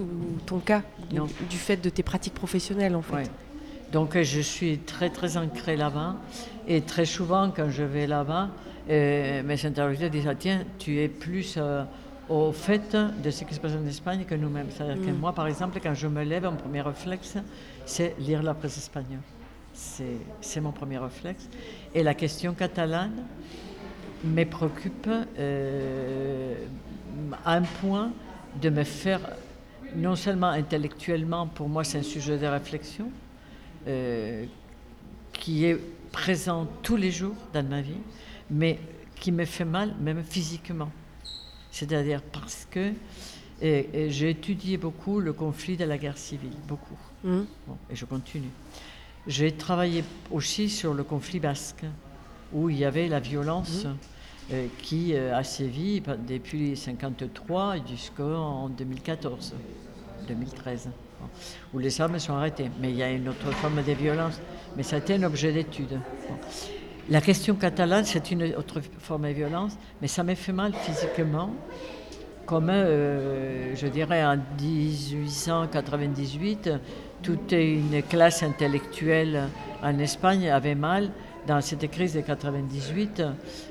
ton 0.46 0.58
cas, 0.58 0.82
du, 1.10 1.56
fait 1.56 1.76
de 1.76 1.90
tes 1.90 2.02
pratiques 2.02 2.34
professionnelles 2.34 2.96
en 2.96 3.02
fait. 3.02 3.30
Donc 3.92 4.20
je 4.20 4.40
suis 4.40 4.78
très 4.78 5.10
très 5.10 5.36
ancrée 5.36 5.76
là-bas 5.76 6.16
et 6.66 6.80
très 6.80 7.04
souvent 7.04 7.52
quand 7.54 7.68
je 7.68 7.82
vais 7.82 8.06
là-bas, 8.06 8.48
euh, 8.88 9.42
mes 9.42 9.66
interlocuteurs 9.66 10.10
disent 10.10 10.28
ah, 10.28 10.34
tiens 10.34 10.64
tu 10.78 10.98
es 10.98 11.08
plus 11.08 11.56
euh, 11.58 11.84
au 12.30 12.52
fait 12.52 12.96
de 13.22 13.30
ce 13.30 13.44
qui 13.44 13.54
se 13.54 13.60
passe 13.60 13.72
en 13.72 13.86
Espagne 13.86 14.24
que 14.24 14.34
nous-mêmes. 14.34 14.68
C'est-à-dire 14.70 15.04
que 15.04 15.10
mm. 15.10 15.18
moi 15.18 15.34
par 15.34 15.46
exemple 15.46 15.78
quand 15.82 15.94
je 15.94 16.08
me 16.08 16.24
lève, 16.24 16.44
mon 16.44 16.56
premier 16.56 16.80
réflexe 16.80 17.36
c'est 17.84 18.16
lire 18.18 18.42
la 18.42 18.54
presse 18.54 18.78
espagnole. 18.78 19.20
C'est 19.74 20.60
mon 20.60 20.72
premier 20.72 20.98
réflexe. 20.98 21.48
Et 21.94 22.02
la 22.02 22.14
question 22.14 22.54
catalane 22.54 23.24
me 24.24 24.44
préoccupe 24.44 25.08
euh, 25.38 26.54
à 27.44 27.54
un 27.54 27.62
point 27.62 28.12
de 28.60 28.70
me 28.70 28.84
faire, 28.84 29.20
non 29.96 30.14
seulement 30.14 30.48
intellectuellement, 30.48 31.46
pour 31.46 31.68
moi 31.68 31.84
c'est 31.84 31.98
un 31.98 32.02
sujet 32.02 32.38
de 32.38 32.46
réflexion, 32.46 33.10
euh, 33.88 34.44
qui 35.32 35.64
est 35.64 35.78
présent 36.12 36.68
tous 36.82 36.96
les 36.96 37.10
jours 37.10 37.34
dans 37.52 37.66
ma 37.66 37.80
vie, 37.80 37.96
mais 38.50 38.78
qui 39.16 39.32
me 39.32 39.44
fait 39.44 39.64
mal 39.64 39.94
même 40.00 40.22
physiquement. 40.22 40.90
C'est-à-dire 41.70 42.20
parce 42.20 42.66
que 42.70 42.92
j'ai 43.62 44.30
étudié 44.30 44.76
beaucoup 44.76 45.20
le 45.20 45.32
conflit 45.32 45.76
de 45.76 45.84
la 45.84 45.96
guerre 45.96 46.18
civile, 46.18 46.52
beaucoup. 46.68 46.98
Mmh. 47.24 47.42
et 47.90 47.94
je 47.94 48.04
continue. 48.04 48.50
J'ai 49.26 49.52
travaillé 49.52 50.04
aussi 50.32 50.68
sur 50.68 50.92
le 50.94 51.04
conflit 51.04 51.38
basque, 51.38 51.84
où 52.52 52.68
il 52.68 52.78
y 52.78 52.84
avait 52.84 53.06
la 53.06 53.20
violence 53.20 53.84
mhm. 53.84 53.96
euh, 54.52 54.66
qui 54.82 55.14
euh, 55.14 55.36
a 55.36 55.44
sévi 55.44 56.02
depuis 56.26 56.58
1953 56.58 57.76
jusqu'en 57.88 58.68
2014, 58.68 59.54
2013, 60.26 60.90
où 61.72 61.78
les 61.78 62.00
hommes 62.00 62.18
sont 62.18 62.34
arrêtés. 62.34 62.68
Mais 62.80 62.90
il 62.90 62.96
y 62.96 63.02
a 63.04 63.12
une 63.12 63.28
autre 63.28 63.48
forme 63.52 63.84
de 63.84 63.92
violence, 63.92 64.40
mais 64.76 64.82
ça 64.82 64.96
a 64.96 64.98
été 64.98 65.14
un 65.14 65.22
objet 65.22 65.52
d'étude. 65.52 66.00
La 67.08 67.20
question 67.20 67.54
catalane, 67.54 68.04
c'est 68.04 68.32
une 68.32 68.56
autre 68.56 68.80
forme 68.98 69.28
de 69.28 69.34
violence, 69.34 69.78
mais 70.00 70.08
ça 70.08 70.24
m'a 70.24 70.34
fait 70.34 70.52
mal 70.52 70.72
physiquement, 70.72 71.50
comme 72.44 72.70
euh, 72.70 73.76
je 73.76 73.86
dirais 73.86 74.24
en 74.24 74.38
1898 74.60 76.70
toute 77.22 77.52
une 77.52 78.02
classe 78.02 78.42
intellectuelle 78.42 79.48
en 79.82 79.98
Espagne 79.98 80.50
avait 80.50 80.74
mal 80.74 81.10
dans 81.46 81.60
cette 81.60 81.88
crise 81.90 82.14
de 82.14 82.20
98 82.20 83.22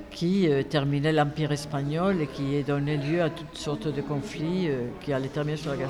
qui 0.09 0.49
euh, 0.49 0.63
terminait 0.63 1.11
l'Empire 1.11 1.51
espagnol 1.51 2.21
et 2.21 2.27
qui 2.27 2.57
a 2.57 2.63
donné 2.63 2.97
lieu 2.97 3.21
à 3.21 3.29
toutes 3.29 3.55
sortes 3.57 3.87
de 3.87 4.01
conflits 4.01 4.67
euh, 4.67 4.87
qui 5.01 5.13
allaient 5.13 5.27
terminer 5.27 5.57
sur 5.57 5.71
la 5.71 5.77
guerre. 5.77 5.89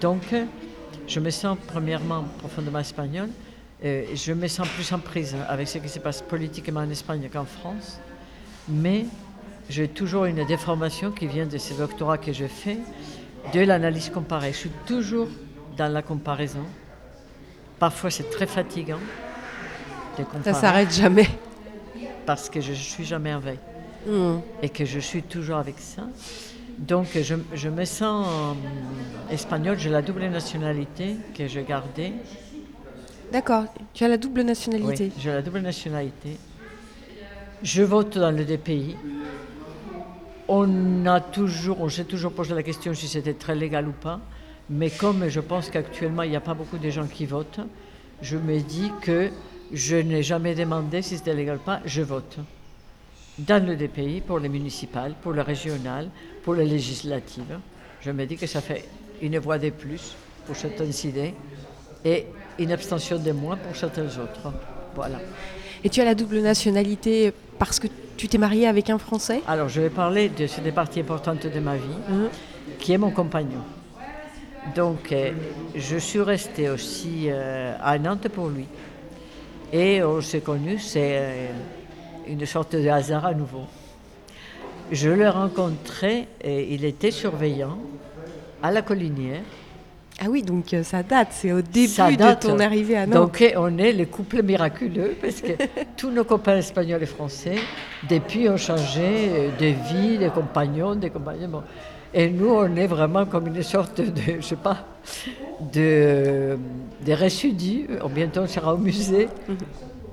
Donc, 0.00 0.34
je 1.06 1.20
me 1.20 1.30
sens 1.30 1.56
premièrement 1.66 2.24
profondément 2.38 2.78
espagnol. 2.78 3.28
et 3.82 4.14
je 4.14 4.32
me 4.32 4.48
sens 4.48 4.68
plus 4.68 4.92
en 4.92 4.98
prise 4.98 5.36
avec 5.48 5.68
ce 5.68 5.78
qui 5.78 5.88
se 5.88 5.98
passe 5.98 6.22
politiquement 6.22 6.80
en 6.80 6.90
Espagne 6.90 7.28
qu'en 7.32 7.44
France. 7.44 7.98
Mais 8.68 9.04
j'ai 9.68 9.88
toujours 9.88 10.24
une 10.24 10.44
déformation 10.46 11.10
qui 11.10 11.26
vient 11.26 11.46
de 11.46 11.58
ces 11.58 11.74
doctorats 11.74 12.18
que 12.18 12.32
je 12.32 12.46
fais, 12.46 12.78
de 13.52 13.60
l'analyse 13.60 14.10
comparée. 14.10 14.52
Je 14.52 14.58
suis 14.58 14.72
toujours 14.86 15.28
dans 15.76 15.92
la 15.92 16.02
comparaison. 16.02 16.64
Parfois, 17.78 18.10
c'est 18.10 18.30
très 18.30 18.46
fatigant 18.46 18.98
de 20.18 20.24
comparer. 20.24 20.44
Ça 20.44 20.54
s'arrête 20.54 20.92
jamais. 20.92 21.28
Parce 22.26 22.48
que 22.48 22.60
je 22.60 22.70
ne 22.70 22.76
suis 22.76 23.04
jamais 23.04 23.34
en 23.34 23.40
veille. 23.40 23.58
Hmm. 24.06 24.38
Et 24.62 24.68
que 24.68 24.84
je 24.84 25.00
suis 25.00 25.22
toujours 25.22 25.56
avec 25.56 25.78
ça. 25.78 26.02
Donc, 26.78 27.08
je, 27.14 27.34
je 27.52 27.68
me 27.68 27.84
sens 27.84 28.26
euh, 28.28 29.32
espagnole. 29.32 29.78
J'ai 29.78 29.90
la 29.90 30.02
double 30.02 30.26
nationalité 30.26 31.16
que 31.36 31.46
je 31.46 31.60
gardais. 31.60 32.12
D'accord. 33.32 33.64
Tu 33.92 34.04
as 34.04 34.08
la 34.08 34.16
double 34.16 34.42
nationalité. 34.42 35.12
Oui, 35.16 35.22
j'ai 35.22 35.30
la 35.30 35.42
double 35.42 35.60
nationalité. 35.60 36.36
Je 37.62 37.82
vote 37.82 38.18
dans 38.18 38.30
le 38.30 38.44
DPI. 38.44 38.96
On 40.48 41.06
a 41.06 41.20
toujours, 41.20 41.80
on 41.80 41.88
s'est 41.88 42.04
toujours 42.04 42.32
posé 42.32 42.54
la 42.54 42.62
question 42.62 42.92
si 42.92 43.08
c'était 43.08 43.32
très 43.34 43.54
légal 43.54 43.88
ou 43.88 43.92
pas. 43.92 44.20
Mais 44.70 44.90
comme 44.90 45.28
je 45.28 45.40
pense 45.40 45.70
qu'actuellement, 45.70 46.22
il 46.22 46.30
n'y 46.30 46.36
a 46.36 46.40
pas 46.40 46.54
beaucoup 46.54 46.78
de 46.78 46.90
gens 46.90 47.06
qui 47.06 47.26
votent, 47.26 47.60
je 48.22 48.36
me 48.36 48.60
dis 48.60 48.90
que 49.02 49.30
je 49.72 49.96
n'ai 49.96 50.22
jamais 50.22 50.54
demandé 50.54 51.02
si 51.02 51.18
c'était 51.18 51.34
légal 51.34 51.56
ou 51.56 51.60
pas, 51.60 51.80
je 51.84 52.02
vote. 52.02 52.38
Dans 53.38 53.64
le 53.64 53.76
DPI, 53.76 54.20
pour 54.20 54.38
les 54.38 54.48
municipales, 54.48 55.14
pour 55.20 55.32
le 55.32 55.42
régional, 55.42 56.08
pour 56.42 56.54
les 56.54 56.64
législatives, 56.64 57.58
je 58.00 58.10
me 58.10 58.24
dis 58.26 58.36
que 58.36 58.46
ça 58.46 58.60
fait 58.60 58.88
une 59.20 59.38
voix 59.38 59.58
de 59.58 59.70
plus 59.70 60.14
pour 60.46 60.56
certaines 60.56 60.92
idées 61.04 61.34
et 62.04 62.26
une 62.58 62.72
abstention 62.72 63.18
de 63.18 63.32
moins 63.32 63.56
pour 63.56 63.74
certaines 63.74 64.06
autres. 64.06 64.52
Voilà. 64.94 65.18
Et 65.82 65.88
tu 65.88 66.00
as 66.00 66.04
la 66.04 66.14
double 66.14 66.40
nationalité 66.40 67.32
parce 67.58 67.80
que 67.80 67.88
tu 68.16 68.28
t'es 68.28 68.38
mariée 68.38 68.68
avec 68.68 68.90
un 68.90 68.98
Français? 68.98 69.42
Alors, 69.46 69.68
je 69.68 69.80
vais 69.80 69.90
parler 69.90 70.28
de 70.28 70.46
cette 70.46 70.72
partie 70.74 71.00
importante 71.00 71.46
de 71.46 71.60
ma 71.60 71.76
vie, 71.76 71.82
mmh. 72.08 72.24
qui 72.78 72.92
est 72.92 72.98
mon 72.98 73.10
compagnon. 73.10 73.60
Donc, 74.74 75.12
euh, 75.12 75.32
je 75.74 75.96
suis 75.96 76.20
restée 76.20 76.70
aussi 76.70 77.26
euh, 77.28 77.76
à 77.82 77.98
Nantes 77.98 78.28
pour 78.28 78.48
lui. 78.48 78.66
Et 79.72 80.02
on 80.02 80.20
s'est 80.20 80.40
connus, 80.40 80.78
c'est 80.78 81.16
euh, 81.18 81.48
une 82.28 82.46
sorte 82.46 82.74
de 82.74 82.88
hasard 82.88 83.26
à 83.26 83.34
nouveau. 83.34 83.64
Je 84.90 85.10
l'ai 85.10 85.28
rencontré, 85.28 86.28
et 86.42 86.74
il 86.74 86.84
était 86.84 87.10
surveillant 87.10 87.78
à 88.62 88.70
la 88.70 88.82
collinière. 88.82 89.42
Ah 90.20 90.26
oui, 90.28 90.42
donc 90.42 90.74
ça 90.84 91.02
date, 91.02 91.28
c'est 91.32 91.50
au 91.50 91.60
début 91.60 92.16
de 92.16 92.34
ton 92.34 92.60
arrivée 92.60 92.96
à 92.96 93.06
Nantes. 93.06 93.14
Donc 93.14 93.44
on 93.56 93.78
est 93.78 93.92
le 93.92 94.06
couple 94.06 94.42
miraculeux 94.42 95.16
parce 95.20 95.40
que 95.40 95.52
tous 95.96 96.10
nos 96.10 96.24
copains 96.24 96.58
espagnols 96.58 97.02
et 97.02 97.06
français, 97.06 97.56
depuis, 98.08 98.48
ont 98.48 98.56
changé 98.56 99.50
de 99.58 99.66
vie, 99.66 100.18
de 100.18 100.28
compagnons, 100.28 100.94
de 100.94 101.08
compagnons. 101.08 101.62
Et 102.16 102.30
nous, 102.30 102.48
on 102.48 102.76
est 102.76 102.86
vraiment 102.86 103.26
comme 103.26 103.48
une 103.48 103.62
sorte 103.64 104.00
de, 104.00 104.36
je 104.36 104.40
sais 104.40 104.54
pas, 104.54 104.86
de, 105.72 106.56
de 107.04 107.12
résidus. 107.12 107.88
Bientôt, 108.14 108.42
on 108.42 108.46
sera 108.46 108.72
au 108.72 108.78
musée. 108.78 109.28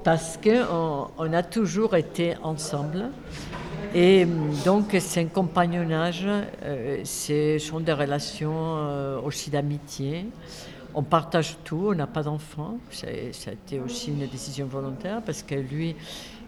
Parce 0.03 0.39
qu'on 0.43 1.09
on 1.15 1.33
a 1.33 1.43
toujours 1.43 1.95
été 1.95 2.33
ensemble. 2.41 3.11
Et 3.93 4.25
donc, 4.65 4.95
c'est 4.99 5.21
un 5.21 5.25
compagnonnage, 5.25 6.25
euh, 6.63 7.01
ce 7.03 7.57
sont 7.59 7.81
des 7.81 7.93
relations 7.93 8.55
euh, 8.55 9.21
aussi 9.21 9.51
d'amitié. 9.51 10.25
on 10.95 11.03
partage 11.03 11.57
tout, 11.63 11.89
on 11.89 11.95
n'a 11.95 12.07
pas 12.07 12.23
d'enfants. 12.23 12.77
Ça 12.89 13.07
a 13.07 13.53
été 13.53 13.79
aussi 13.79 14.09
une 14.09 14.25
décision 14.27 14.65
volontaire 14.65 15.21
parce 15.23 15.43
que 15.43 15.55
lui, 15.55 15.95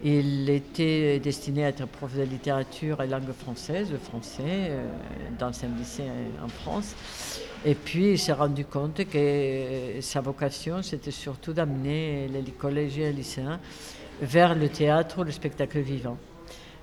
il 0.03 0.49
était 0.49 1.19
destiné 1.19 1.63
à 1.65 1.69
être 1.69 1.87
prof 1.87 2.13
de 2.13 2.23
littérature 2.23 3.01
et 3.01 3.07
langue 3.07 3.31
française, 3.31 3.89
le 3.91 3.97
français, 3.97 4.43
euh, 4.43 4.85
dans 5.39 5.47
un 5.47 5.77
lycée 5.77 6.03
en 6.43 6.49
France. 6.49 6.95
Et 7.65 7.75
puis 7.75 8.11
il 8.11 8.19
s'est 8.19 8.33
rendu 8.33 8.65
compte 8.65 9.05
que 9.05 10.01
sa 10.01 10.19
vocation, 10.19 10.81
c'était 10.81 11.11
surtout 11.11 11.53
d'amener 11.53 12.27
les 12.27 12.51
collégiens 12.51 13.05
et 13.05 13.11
les 13.11 13.17
lycéens 13.17 13.59
vers 14.21 14.55
le 14.55 14.67
théâtre 14.67 15.19
ou 15.19 15.23
le 15.23 15.31
spectacle 15.31 15.79
vivant. 15.79 16.17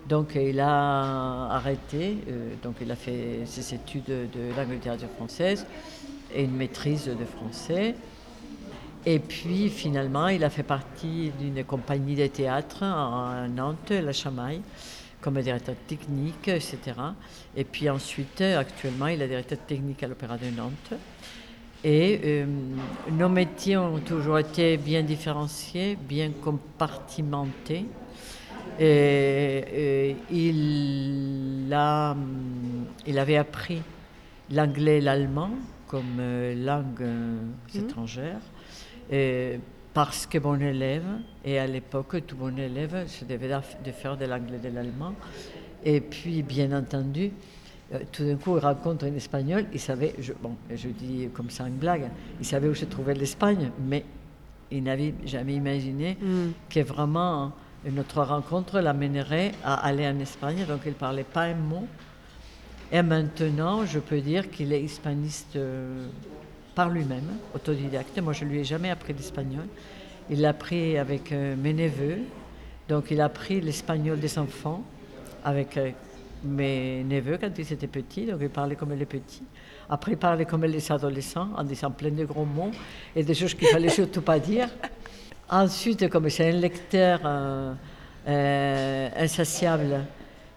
Donc 0.09 0.35
il 0.35 0.59
a 0.59 1.51
arrêté, 1.51 2.17
euh, 2.29 2.55
donc 2.63 2.77
il 2.81 2.91
a 2.91 2.97
fait 2.97 3.41
ses 3.45 3.75
études 3.75 4.05
de 4.07 4.57
langue 4.57 4.71
et 4.71 4.75
littérature 4.75 5.11
française 5.11 5.67
et 6.35 6.45
une 6.45 6.57
maîtrise 6.57 7.05
de 7.07 7.25
français. 7.25 7.95
Et 9.07 9.19
puis 9.19 9.71
finalement, 9.71 10.29
il 10.29 10.45
a 10.45 10.51
fait 10.51 10.63
partie 10.63 11.33
d'une 11.41 11.65
compagnie 11.65 12.17
de 12.17 12.27
théâtre 12.27 12.83
à 12.83 13.47
Nantes, 13.49 13.91
la 13.91 14.13
Chamaille, 14.13 14.61
comme 15.21 15.41
directeur 15.41 15.75
technique, 15.87 16.49
etc. 16.49 16.79
Et 17.57 17.65
puis 17.65 17.89
ensuite, 17.89 18.41
actuellement, 18.43 19.07
il 19.07 19.23
est 19.23 19.29
directeur 19.29 19.59
technique 19.67 20.03
à 20.03 20.09
l'Opéra 20.09 20.37
de 20.37 20.51
Nantes. 20.55 20.93
Et 21.83 22.21
euh, 22.25 22.47
nos 23.11 23.31
métiers 23.31 23.79
ont 23.79 24.01
toujours 24.01 24.39
été 24.39 24.77
bien 24.77 25.03
différenciés, 25.03 25.97
bien 25.97 26.31
compartimentés. 26.31 27.87
Et, 28.79 30.17
il, 30.31 31.71
a, 31.73 32.15
il 33.07 33.19
avait 33.19 33.37
appris 33.37 33.83
l'anglais 34.51 34.99
et 34.99 35.01
l'allemand 35.01 35.51
comme 35.87 36.19
euh, 36.21 36.55
langue 36.55 37.03
euh, 37.03 37.41
mmh. 37.75 37.79
Et 39.11 39.59
parce 39.93 40.27
que 40.27 40.39
bon 40.39 40.61
élève, 40.61 41.05
et 41.45 41.59
à 41.59 41.67
l'époque, 41.67 42.25
tout 42.27 42.37
bon 42.37 42.57
élève 42.57 43.07
se 43.09 43.25
devait 43.25 43.51
de 43.85 43.91
faire 43.91 44.17
de 44.17 44.25
l'anglais 44.25 44.59
et 44.63 44.71
de 44.71 44.75
l'allemand. 44.75 45.15
Et 45.85 46.01
puis, 46.01 46.43
bien 46.43 46.77
entendu, 46.77 47.33
euh, 47.93 47.99
tout 48.13 48.25
d'un 48.25 48.37
coup, 48.37 48.57
il 48.57 48.61
rencontre 48.61 49.07
un 49.07 49.15
Espagnol, 49.15 49.67
il 49.73 49.81
savait, 49.81 50.15
je, 50.19 50.33
bon, 50.33 50.55
je 50.73 50.89
dis 50.89 51.29
comme 51.35 51.51
ça 51.51 51.67
une 51.67 51.77
blague, 51.77 52.09
il 52.39 52.47
savait 52.47 52.69
où 52.69 52.75
se 52.75 52.85
trouvait 52.85 53.15
l'Espagne, 53.15 53.71
mais 53.81 54.05
il 54.71 54.85
n'avait 54.85 55.15
jamais 55.27 55.55
imaginé 55.55 56.17
mm. 56.21 56.51
que 56.69 56.81
vraiment 56.81 57.53
notre 57.91 58.23
rencontre 58.23 58.79
l'amènerait 58.81 59.53
à 59.65 59.87
aller 59.87 60.07
en 60.07 60.19
Espagne, 60.21 60.65
donc 60.69 60.83
il 60.85 60.91
ne 60.91 60.95
parlait 60.95 61.25
pas 61.25 61.45
un 61.45 61.55
mot. 61.55 61.87
Et 62.93 63.03
maintenant, 63.03 63.85
je 63.87 63.99
peux 63.99 64.21
dire 64.21 64.51
qu'il 64.51 64.73
est 64.73 64.83
hispaniste 64.83 65.57
euh, 65.57 66.07
par 66.81 66.89
lui-même, 66.89 67.37
autodidacte. 67.55 68.19
Moi, 68.23 68.33
je 68.33 68.43
ne 68.47 68.51
lui 68.53 68.61
ai 68.61 68.65
jamais 68.65 68.89
appris 68.89 69.13
l'espagnol. 69.13 69.67
Il 70.31 70.41
l'a 70.41 70.49
appris 70.49 70.97
avec 70.97 71.31
euh, 71.31 71.55
mes 71.55 71.75
neveux. 71.75 72.21
Donc, 72.89 73.11
il 73.11 73.21
a 73.21 73.27
appris 73.27 73.61
l'espagnol 73.61 74.19
des 74.19 74.39
enfants 74.39 74.83
avec 75.45 75.77
euh, 75.77 75.91
mes 76.43 77.05
neveux 77.05 77.37
quand 77.37 77.51
ils 77.59 77.71
étaient 77.71 77.87
petits. 77.87 78.25
Donc, 78.25 78.39
il 78.41 78.49
parlait 78.49 78.77
comme 78.77 78.95
les 78.95 79.05
petits. 79.05 79.43
Après, 79.91 80.13
il 80.13 80.17
parlait 80.17 80.47
comme 80.47 80.65
les 80.65 80.91
adolescents, 80.91 81.51
en 81.55 81.65
disant 81.65 81.91
plein 81.91 82.13
de 82.13 82.25
gros 82.25 82.47
mots 82.47 82.71
et 83.15 83.23
des 83.23 83.35
choses 83.35 83.53
qu'il 83.53 83.69
fallait 83.69 83.91
surtout 83.91 84.23
pas 84.23 84.39
dire. 84.39 84.71
Ensuite, 85.51 86.09
comme 86.09 86.31
c'est 86.31 86.49
un 86.49 86.57
lecteur 86.67 87.21
euh, 87.27 89.09
insatiable, 89.19 90.07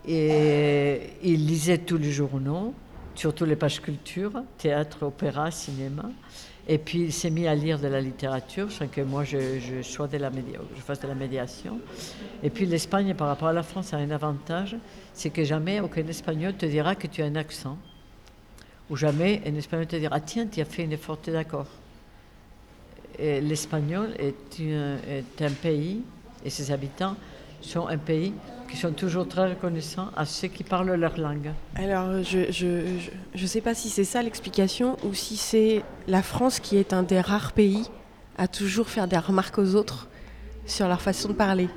il 0.07 1.45
lisait 1.45 1.79
tous 1.79 1.97
les 1.97 2.13
journaux 2.13 2.73
surtout 3.15 3.45
les 3.45 3.55
pages 3.55 3.81
culture, 3.81 4.31
théâtre, 4.57 5.03
opéra, 5.03 5.51
cinéma. 5.51 6.09
Et 6.67 6.77
puis 6.77 7.01
il 7.01 7.13
s'est 7.13 7.29
mis 7.29 7.45
à 7.45 7.55
lire 7.55 7.77
de 7.77 7.87
la 7.87 7.99
littérature 7.99 8.71
sans 8.71 8.87
que 8.87 9.01
moi 9.01 9.25
je, 9.25 9.59
je, 9.59 10.07
de 10.07 10.17
la 10.17 10.31
fasse 10.81 11.01
de 11.01 11.07
la 11.07 11.15
médiation. 11.15 11.79
Et 12.41 12.49
puis 12.49 12.65
l'Espagne 12.65 13.13
par 13.15 13.27
rapport 13.27 13.49
à 13.49 13.53
la 13.53 13.63
France 13.63 13.93
a 13.93 13.97
un 13.97 14.11
avantage, 14.11 14.77
c'est 15.13 15.29
que 15.29 15.43
jamais 15.43 15.81
aucun 15.81 16.07
Espagnol 16.07 16.53
te 16.53 16.65
dira 16.65 16.95
que 16.95 17.07
tu 17.07 17.21
as 17.21 17.25
un 17.25 17.35
accent. 17.35 17.77
Ou 18.89 18.95
jamais 18.95 19.41
un 19.45 19.55
Espagnol 19.55 19.87
te 19.87 19.95
dira, 19.95 20.15
ah, 20.15 20.21
tiens, 20.21 20.45
tu 20.47 20.61
as 20.61 20.65
fait 20.65 20.83
une 20.83 20.93
es 20.93 21.31
d'accord. 21.31 21.67
L'Espagnol 23.19 24.13
est 24.19 25.41
un 25.41 25.51
pays, 25.51 26.01
et 26.43 26.49
ses 26.49 26.71
habitants 26.71 27.15
sont 27.61 27.87
un 27.87 27.97
pays 27.97 28.33
qui 28.73 28.79
sont 28.79 28.91
toujours 28.91 29.27
très 29.27 29.49
reconnaissants 29.49 30.07
à 30.15 30.25
ceux 30.25 30.47
qui 30.47 30.63
parlent 30.63 30.95
leur 30.95 31.19
langue. 31.19 31.51
Alors, 31.75 32.23
je 32.23 32.79
ne 33.39 33.47
sais 33.47 33.61
pas 33.61 33.75
si 33.75 33.87
c'est 33.89 34.03
ça 34.03 34.23
l'explication 34.23 34.97
ou 35.03 35.13
si 35.13 35.37
c'est 35.37 35.83
la 36.07 36.23
France 36.23 36.59
qui 36.59 36.77
est 36.77 36.91
un 36.91 37.03
des 37.03 37.21
rares 37.21 37.51
pays 37.51 37.85
à 38.35 38.47
toujours 38.47 38.89
faire 38.89 39.07
des 39.07 39.17
remarques 39.17 39.59
aux 39.59 39.75
autres 39.75 40.07
sur 40.65 40.87
leur 40.87 41.01
façon 41.01 41.29
de 41.29 41.33
parler. 41.33 41.69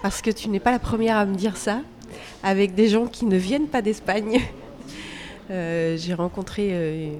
Parce 0.00 0.22
que 0.22 0.30
tu 0.30 0.48
n'es 0.48 0.60
pas 0.60 0.70
la 0.70 0.78
première 0.78 1.18
à 1.18 1.26
me 1.26 1.34
dire 1.34 1.58
ça, 1.58 1.82
avec 2.42 2.74
des 2.74 2.88
gens 2.88 3.06
qui 3.06 3.26
ne 3.26 3.36
viennent 3.36 3.68
pas 3.68 3.82
d'Espagne. 3.82 4.40
Euh, 5.52 5.96
j'ai 5.96 6.14
rencontré 6.14 6.68
euh, 6.70 7.12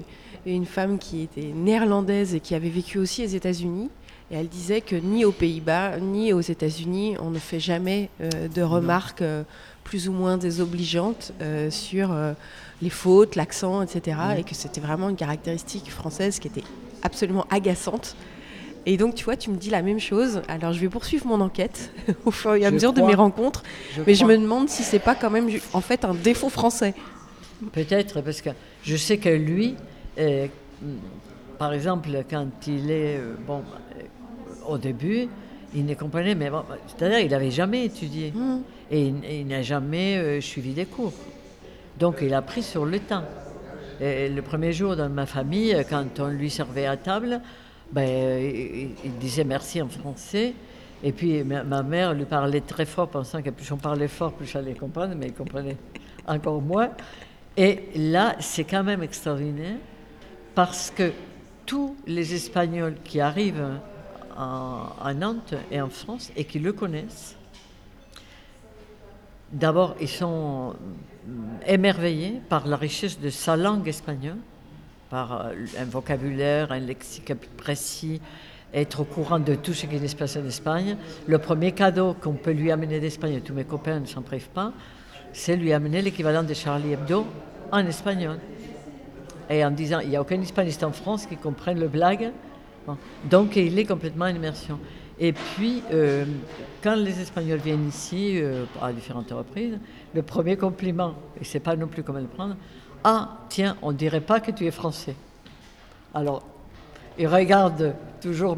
une 0.45 0.65
femme 0.65 0.99
qui 0.99 1.21
était 1.21 1.51
néerlandaise 1.53 2.33
et 2.33 2.39
qui 2.39 2.55
avait 2.55 2.69
vécu 2.69 2.97
aussi 2.97 3.25
aux 3.25 3.27
États-Unis 3.27 3.89
et 4.31 4.35
elle 4.35 4.47
disait 4.47 4.79
que 4.79 4.95
ni 4.95 5.25
aux 5.25 5.33
Pays-Bas, 5.33 5.99
ni 5.99 6.31
aux 6.31 6.39
États-Unis, 6.39 7.17
on 7.19 7.31
ne 7.31 7.39
fait 7.39 7.59
jamais 7.59 8.09
euh, 8.21 8.47
de 8.47 8.61
remarques 8.61 9.21
euh, 9.21 9.43
plus 9.83 10.07
ou 10.07 10.13
moins 10.13 10.37
désobligeantes 10.37 11.33
euh, 11.41 11.69
sur 11.69 12.15
les 12.81 12.89
fautes, 12.89 13.35
l'accent, 13.35 13.81
etc. 13.81 14.17
Et 14.37 14.43
que 14.43 14.55
c'était 14.55 14.79
vraiment 14.79 15.09
une 15.09 15.17
caractéristique 15.17 15.91
française 15.91 16.39
qui 16.39 16.47
était 16.47 16.63
absolument 17.03 17.45
agaçante. 17.49 18.15
Et 18.85 18.95
donc, 18.95 19.15
tu 19.15 19.25
vois, 19.25 19.35
tu 19.35 19.49
me 19.49 19.57
dis 19.57 19.69
la 19.69 19.81
même 19.81 19.99
chose. 19.99 20.41
Alors, 20.47 20.71
je 20.71 20.79
vais 20.79 20.89
poursuivre 20.89 21.27
mon 21.27 21.41
enquête 21.41 21.91
au 22.25 22.31
fur 22.31 22.55
et 22.55 22.65
à 22.65 22.71
mesure 22.71 22.93
de 22.93 23.01
mes 23.01 23.15
rencontres. 23.15 23.63
mais 24.07 24.15
je 24.15 24.23
me 24.23 24.37
demande 24.37 24.69
si 24.69 24.83
c'est 24.83 24.99
pas 24.99 25.13
quand 25.13 25.29
même, 25.29 25.49
en 25.73 25.81
fait, 25.81 26.05
un 26.05 26.13
défaut 26.13 26.49
français. 26.49 26.93
Peut-être, 27.73 28.21
parce 28.21 28.41
que 28.41 28.51
je 28.83 28.95
sais 28.95 29.17
que 29.17 29.29
lui, 29.29 29.75
par 31.59 31.73
exemple, 31.73 32.09
quand 32.29 32.47
il 32.65 32.89
est, 32.89 33.19
bon, 33.45 33.61
au 34.71 34.77
début, 34.77 35.27
il 35.73 35.85
ne 35.85 35.93
comprenait, 35.93 36.35
mais 36.35 36.49
bon, 36.49 36.63
c'est-à-dire 36.87 37.19
il 37.19 37.31
n'avait 37.31 37.51
jamais 37.51 37.85
étudié 37.85 38.31
hmm. 38.31 38.61
et 38.89 39.13
il, 39.39 39.47
n'a 39.47 39.61
jamais 39.61 40.17
euh, 40.17 40.41
suivi 40.41 40.73
des 40.73 40.85
cours. 40.85 41.13
Donc 41.99 42.17
il 42.21 42.33
a 42.33 42.41
pris 42.41 42.63
sur 42.63 42.85
le 42.85 42.99
temps. 42.99 43.23
Et 43.99 44.29
le 44.29 44.41
premier 44.41 44.73
jour 44.73 44.95
dans 44.95 45.09
ma 45.09 45.25
famille, 45.25 45.75
quand 45.89 46.19
on 46.19 46.27
lui 46.27 46.49
servait 46.49 46.87
à 46.87 46.97
table, 46.97 47.39
ben, 47.91 48.41
il, 49.03 49.17
disait 49.19 49.43
merci 49.43 49.81
en 49.81 49.87
français. 49.87 50.53
Et 51.03 51.11
puis 51.11 51.43
ma, 51.43 51.83
mère 51.83 52.13
lui 52.13 52.25
parlait 52.25 52.61
très 52.61 52.85
fort, 52.85 53.07
pensant 53.07 53.41
que 53.41 53.49
plus 53.49 53.71
on 53.71 53.77
parlait 53.77 54.07
fort, 54.07 54.33
plus 54.33 54.47
j'allais 54.47 54.73
comprendre, 54.73 55.13
mais 55.15 55.27
il 55.27 55.33
comprenait 55.33 55.77
encore 56.27 56.61
moins. 56.61 56.89
Et 57.57 57.89
là, 57.95 58.35
c'est 58.39 58.63
quand 58.63 58.83
même 58.83 59.03
extraordinaire 59.03 59.77
parce 60.55 60.91
que 60.91 61.11
tous 61.65 61.95
les 62.07 62.33
Espagnols 62.33 62.95
qui 63.03 63.19
arrivent 63.19 63.79
à, 64.41 65.13
Nantes 65.13 65.53
et 65.71 65.81
en 65.81 65.89
France 65.89 66.31
et 66.35 66.45
qui 66.45 66.59
le 66.59 66.73
connaissent. 66.73 67.35
D'abord, 69.51 69.95
ils 69.99 70.07
sont 70.07 70.75
émerveillés 71.67 72.41
par 72.49 72.67
la 72.67 72.77
richesse 72.77 73.19
de 73.19 73.29
sa 73.29 73.57
langue 73.57 73.87
espagnole, 73.87 74.37
par 75.09 75.47
euh, 75.47 75.53
un 75.77 75.85
vocabulaire, 75.85 76.71
un 76.71 76.79
lexique 76.79 77.33
précis, 77.57 78.21
être 78.73 79.01
au 79.01 79.03
courant 79.03 79.39
de 79.39 79.55
tout 79.55 79.73
ce 79.73 79.85
qui 79.85 80.07
se 80.07 80.15
passe 80.15 80.37
en 80.37 80.45
Espagne. 80.45 80.95
Le 81.27 81.37
premier 81.37 81.73
cadeau 81.73 82.13
qu'on 82.13 82.33
peut 82.33 82.51
lui 82.51 82.71
amener 82.71 82.99
d'Espagne, 83.01 83.41
tous 83.41 83.53
mes 83.53 83.65
copains 83.65 83.99
ne 83.99 84.05
s'en 84.05 84.21
privent 84.21 84.49
pas, 84.49 84.71
c'est 85.33 85.57
lui 85.57 85.73
amener 85.73 86.01
l'équivalent 86.01 86.43
de 86.43 86.53
Charlie 86.53 86.93
Hebdo 86.93 87.25
en 87.71 87.85
espagnol. 87.85 88.39
Et 89.49 89.65
en 89.65 89.71
disant, 89.71 89.99
il 89.99 90.09
n'y 90.09 90.15
a 90.15 90.21
aucun 90.21 90.39
hispaniste 90.39 90.83
en 90.83 90.93
France 90.93 91.25
qui 91.25 91.35
comprenne 91.35 91.79
le 91.79 91.89
blague 91.89 92.31
donc 93.29 93.55
il 93.55 93.77
est 93.77 93.85
complètement 93.85 94.25
en 94.25 94.35
immersion. 94.35 94.79
Et 95.23 95.33
puis, 95.33 95.83
euh, 95.91 96.25
quand 96.81 96.95
les 96.95 97.21
Espagnols 97.21 97.59
viennent 97.59 97.87
ici, 97.87 98.41
euh, 98.41 98.65
à 98.81 98.91
différentes 98.91 99.29
reprises, 99.31 99.77
le 100.15 100.23
premier 100.23 100.57
compliment, 100.57 101.13
et 101.39 101.43
c'est 101.43 101.59
pas 101.59 101.75
non 101.75 101.85
plus 101.85 102.01
comment 102.01 102.19
le 102.19 102.25
prendre, 102.25 102.55
ah, 103.03 103.37
tiens, 103.47 103.77
on 103.83 103.91
dirait 103.91 104.21
pas 104.21 104.39
que 104.39 104.49
tu 104.49 104.65
es 104.65 104.71
français. 104.71 105.15
Alors, 106.15 106.43
ils 107.19 107.27
regardent 107.27 107.93
toujours, 108.19 108.57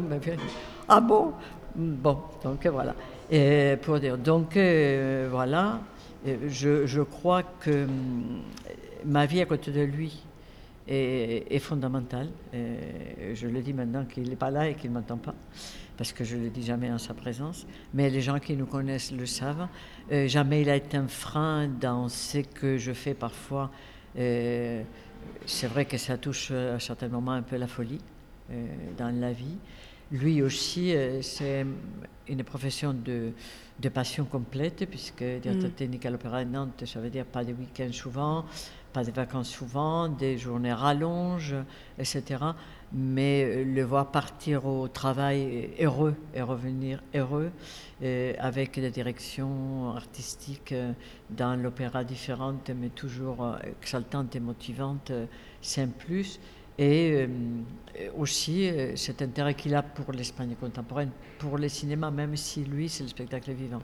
ah 0.88 1.00
bon? 1.00 1.32
Bon, 1.76 2.18
donc 2.42 2.66
voilà. 2.66 2.94
Et 3.30 3.76
pour 3.82 4.00
dire, 4.00 4.16
donc 4.16 4.56
euh, 4.56 5.28
voilà, 5.30 5.80
je, 6.48 6.86
je, 6.86 7.02
crois 7.02 7.42
que 7.42 7.84
hum, 7.84 8.40
ma 9.04 9.26
vie 9.26 9.42
à 9.42 9.44
côté 9.44 9.70
de 9.70 9.82
lui, 9.82 10.23
est, 10.86 11.58
fondamental. 11.58 12.28
je 12.52 13.46
le 13.46 13.60
dis 13.62 13.72
maintenant 13.72 14.04
qu'il 14.04 14.28
n'est 14.28 14.36
pas 14.36 14.50
là 14.50 14.68
et 14.68 14.74
qu'il 14.74 14.90
ne 14.90 14.96
m'entend 14.96 15.16
pas, 15.16 15.34
parce 15.96 16.12
que 16.12 16.24
je 16.24 16.36
ne 16.36 16.44
le 16.44 16.50
dis 16.50 16.62
jamais 16.62 16.90
en 16.90 16.98
sa 16.98 17.14
présence. 17.14 17.66
Mais 17.92 18.10
les 18.10 18.20
gens 18.20 18.38
qui 18.38 18.54
nous 18.54 18.66
connaissent 18.66 19.12
le 19.12 19.26
savent. 19.26 19.68
Euh, 20.12 20.28
jamais 20.28 20.62
il 20.62 20.70
a 20.70 20.76
été 20.76 20.96
un 20.96 21.08
frein 21.08 21.68
dans 21.68 22.08
ce 22.08 22.38
que 22.38 22.76
je 22.76 22.92
fais 22.92 23.14
parfois. 23.14 23.70
Euh, 24.18 24.82
c'est 25.46 25.66
vrai 25.66 25.86
que 25.86 25.96
ça 25.96 26.18
touche 26.18 26.50
à 26.50 26.78
certains 26.78 27.08
moments 27.08 27.32
un 27.32 27.42
peu 27.42 27.56
la 27.56 27.66
folie. 27.66 28.00
dans 28.98 29.08
la 29.20 29.32
vie. 29.32 29.56
Lui 30.12 30.42
aussi, 30.42 30.94
c'est 31.22 31.64
une 32.28 32.44
profession 32.44 32.92
de, 32.92 33.32
de 33.80 33.88
passion 33.88 34.24
complète, 34.24 34.86
puisque 34.88 35.24
directeur 35.24 35.70
mm. 35.70 35.74
technique 35.74 36.06
à 36.06 36.10
l'Opéra 36.10 36.44
de 36.44 36.50
Nantes, 36.50 36.84
ça 36.86 37.00
veut 37.00 37.10
dire 37.10 37.24
pas 37.24 37.44
de 37.44 37.52
week-ends 37.52 37.92
souvent, 37.92 38.44
pas 38.94 39.02
de 39.02 39.10
vacances 39.10 39.50
souvent, 39.50 40.08
des 40.08 40.38
journées 40.38 40.72
rallonges, 40.72 41.56
etc. 41.98 42.22
Mais 42.92 43.42
euh, 43.44 43.64
le 43.64 43.82
voir 43.82 44.12
partir 44.12 44.66
au 44.66 44.86
travail 44.86 45.70
heureux 45.80 46.14
et 46.32 46.40
revenir 46.40 47.02
heureux, 47.12 47.50
euh, 48.02 48.32
avec 48.38 48.78
des 48.78 48.92
directions 48.92 49.90
artistiques 49.90 50.70
euh, 50.70 50.92
dans 51.28 51.60
l'opéra 51.60 52.04
différentes, 52.04 52.70
mais 52.70 52.90
toujours 52.90 53.56
exaltantes 53.82 54.36
et 54.36 54.40
motivantes, 54.40 55.10
c'est 55.60 55.82
un 55.82 55.88
plus. 55.88 56.38
Et 56.78 57.28
aussi 58.16 58.68
cet 58.96 59.22
intérêt 59.22 59.54
qu'il 59.54 59.76
a 59.76 59.82
pour 59.82 60.10
l'Espagne 60.12 60.56
contemporaine, 60.58 61.10
pour 61.38 61.56
le 61.56 61.68
cinéma, 61.68 62.10
même 62.10 62.36
si 62.36 62.64
lui, 62.64 62.88
c'est 62.88 63.04
le 63.04 63.08
spectacle 63.08 63.52
vivant. 63.52 63.82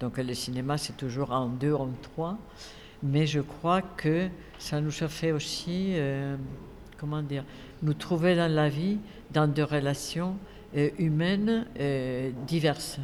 Donc 0.00 0.18
le 0.18 0.34
cinéma, 0.34 0.76
c'est 0.76 0.96
toujours 0.96 1.30
en 1.30 1.46
deux, 1.46 1.74
en 1.74 1.90
trois. 2.02 2.36
Mais 3.04 3.26
je 3.26 3.40
crois 3.40 3.82
que 3.82 4.28
ça 4.58 4.80
nous 4.80 5.02
a 5.02 5.08
fait 5.08 5.30
aussi, 5.30 5.90
euh, 5.92 6.36
comment 6.96 7.20
dire, 7.20 7.44
nous 7.82 7.92
trouver 7.92 8.34
dans 8.34 8.50
la 8.50 8.70
vie, 8.70 8.96
dans 9.30 9.46
des 9.46 9.62
relations 9.62 10.36
euh, 10.74 10.88
humaines 10.98 11.66
euh, 11.78 12.30
diverses. 12.46 12.98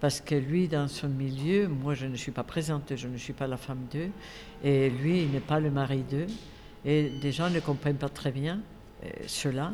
Parce 0.00 0.22
que 0.22 0.34
lui, 0.34 0.66
dans 0.66 0.88
son 0.88 1.08
milieu, 1.08 1.68
moi 1.68 1.92
je 1.92 2.06
ne 2.06 2.16
suis 2.16 2.32
pas 2.32 2.42
présente, 2.42 2.96
je 2.96 3.06
ne 3.06 3.18
suis 3.18 3.34
pas 3.34 3.46
la 3.46 3.58
femme 3.58 3.84
d'eux, 3.92 4.08
et 4.64 4.88
lui, 4.88 5.24
il 5.24 5.30
n'est 5.30 5.40
pas 5.40 5.60
le 5.60 5.70
mari 5.70 6.04
d'eux. 6.10 6.26
Et 6.86 7.10
des 7.20 7.32
gens 7.32 7.50
ne 7.50 7.60
comprennent 7.60 7.96
pas 7.96 8.08
très 8.08 8.30
bien 8.30 8.60
cela. 9.26 9.72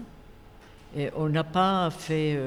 Et 0.96 1.10
on 1.14 1.28
n'a 1.28 1.44
pas 1.44 1.90
fait 1.90 2.40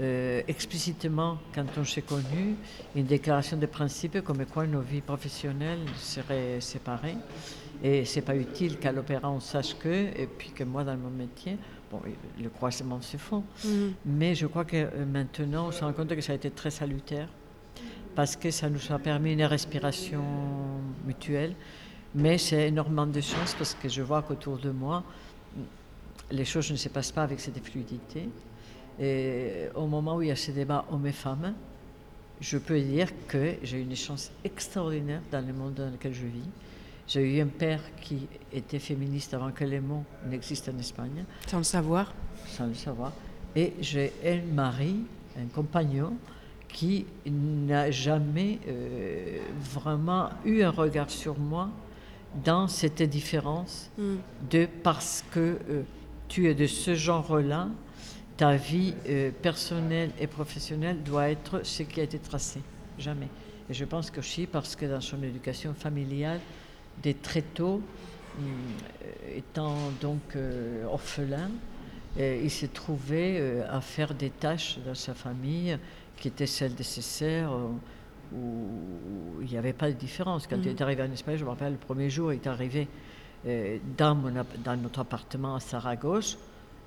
euh, 0.00 0.42
explicitement, 0.46 1.38
quand 1.54 1.66
on 1.76 1.84
s'est 1.84 2.02
connu, 2.02 2.54
une 2.94 3.06
déclaration 3.06 3.56
de 3.56 3.66
principe 3.66 4.20
comme 4.22 4.44
quoi 4.46 4.66
nos 4.66 4.80
vies 4.80 5.00
professionnelles 5.00 5.84
seraient 5.96 6.60
séparées. 6.60 7.16
Et 7.82 8.04
c'est 8.04 8.22
pas 8.22 8.36
utile 8.36 8.78
qu'à 8.78 8.92
l'opéra 8.92 9.30
on 9.30 9.40
sache 9.40 9.76
que, 9.78 9.88
et 9.88 10.26
puis 10.26 10.50
que 10.50 10.64
moi 10.64 10.84
dans 10.84 10.96
mon 10.96 11.10
métier, 11.10 11.56
bon, 11.90 12.00
le 12.40 12.48
croisement 12.48 13.00
se 13.00 13.16
font. 13.16 13.44
Mm. 13.64 13.68
Mais 14.06 14.34
je 14.34 14.46
crois 14.46 14.64
que 14.64 14.76
euh, 14.76 15.04
maintenant 15.04 15.68
on 15.68 15.72
se 15.72 15.84
rend 15.84 15.92
compte 15.92 16.14
que 16.14 16.20
ça 16.20 16.32
a 16.32 16.36
été 16.36 16.50
très 16.50 16.70
salutaire 16.70 17.28
parce 18.14 18.36
que 18.36 18.50
ça 18.50 18.68
nous 18.68 18.80
a 18.90 18.98
permis 18.98 19.32
une 19.32 19.44
respiration 19.44 20.22
mutuelle. 21.06 21.54
Mais 22.14 22.38
c'est 22.38 22.68
énormément 22.68 23.06
de 23.06 23.20
chance 23.20 23.54
parce 23.54 23.74
que 23.74 23.88
je 23.88 24.02
vois 24.02 24.22
qu'autour 24.22 24.58
de 24.58 24.70
moi, 24.70 25.04
les 26.30 26.44
choses 26.44 26.70
ne 26.70 26.76
se 26.76 26.88
passent 26.88 27.12
pas 27.12 27.22
avec 27.22 27.38
cette 27.40 27.62
fluidité. 27.64 28.28
Et 29.00 29.68
au 29.74 29.86
moment 29.86 30.16
où 30.16 30.22
il 30.22 30.28
y 30.28 30.30
a 30.30 30.36
ce 30.36 30.50
débat 30.50 30.84
hommes 30.90 31.06
et 31.06 31.12
femmes, 31.12 31.54
je 32.40 32.58
peux 32.58 32.80
dire 32.80 33.08
que 33.26 33.54
j'ai 33.62 33.78
eu 33.78 33.82
une 33.82 33.96
chance 33.96 34.30
extraordinaire 34.44 35.20
dans 35.30 35.44
le 35.44 35.52
monde 35.52 35.74
dans 35.74 35.90
lequel 35.90 36.14
je 36.14 36.26
vis. 36.26 36.48
J'ai 37.06 37.36
eu 37.36 37.40
un 37.40 37.46
père 37.46 37.80
qui 38.00 38.26
était 38.52 38.78
féministe 38.78 39.32
avant 39.34 39.50
que 39.50 39.64
les 39.64 39.80
mots 39.80 40.04
n'existent 40.28 40.72
en 40.72 40.78
Espagne. 40.78 41.24
Sans 41.46 41.58
le 41.58 41.64
savoir. 41.64 42.12
Sans 42.46 42.66
le 42.66 42.74
savoir. 42.74 43.12
Et 43.56 43.72
j'ai 43.80 44.12
un 44.24 44.42
mari, 44.54 44.96
un 45.38 45.46
compagnon, 45.46 46.12
qui 46.68 47.06
n'a 47.26 47.90
jamais 47.90 48.58
euh, 48.68 49.38
vraiment 49.58 50.28
eu 50.44 50.62
un 50.62 50.70
regard 50.70 51.10
sur 51.10 51.38
moi 51.38 51.70
dans 52.44 52.68
cette 52.68 53.02
différence 53.02 53.90
hmm. 53.96 54.16
de 54.50 54.68
parce 54.82 55.24
que 55.30 55.58
euh, 55.70 55.82
tu 56.28 56.46
es 56.46 56.54
de 56.54 56.66
ce 56.66 56.94
genre-là, 56.94 57.68
ta 58.38 58.54
vie 58.54 58.94
euh, 59.08 59.30
personnelle 59.42 60.12
et 60.18 60.28
professionnelle 60.28 61.02
doit 61.02 61.28
être 61.28 61.66
ce 61.66 61.82
qui 61.82 62.00
a 62.00 62.04
été 62.04 62.18
tracé. 62.18 62.60
Jamais. 62.96 63.28
Et 63.68 63.74
je 63.74 63.84
pense 63.84 64.10
que 64.10 64.20
aussi 64.20 64.46
parce 64.46 64.76
que 64.76 64.86
dans 64.86 65.00
son 65.00 65.22
éducation 65.22 65.74
familiale, 65.74 66.40
dès 67.02 67.14
très 67.14 67.42
tôt, 67.42 67.82
hum, 68.38 68.44
étant 69.34 69.74
donc 70.00 70.36
euh, 70.36 70.84
orphelin, 70.84 71.50
euh, 72.18 72.40
il 72.42 72.50
s'est 72.50 72.68
trouvé 72.68 73.60
à 73.68 73.80
faire 73.80 74.14
des 74.14 74.30
tâches 74.30 74.78
dans 74.86 74.94
sa 74.94 75.14
famille 75.14 75.76
qui 76.16 76.28
étaient 76.28 76.46
celles 76.46 76.74
de 76.74 76.82
ses 76.82 77.02
sœurs, 77.02 77.52
où 78.32 79.40
il 79.40 79.48
n'y 79.48 79.58
avait 79.58 79.72
pas 79.72 79.88
de 79.88 79.96
différence. 79.96 80.46
Quand 80.46 80.56
il 80.56 80.68
est 80.68 80.80
arrivé 80.80 81.02
en 81.02 81.12
Espagne, 81.12 81.36
je 81.36 81.44
me 81.44 81.50
rappelle, 81.50 81.72
le 81.72 81.78
premier 81.78 82.10
jour, 82.10 82.32
il 82.32 82.36
est 82.36 82.46
arrivé 82.46 82.88
dans, 83.96 84.16
dans 84.64 84.76
notre 84.76 85.00
appartement 85.00 85.54
à 85.54 85.60
Saragosse 85.60 86.38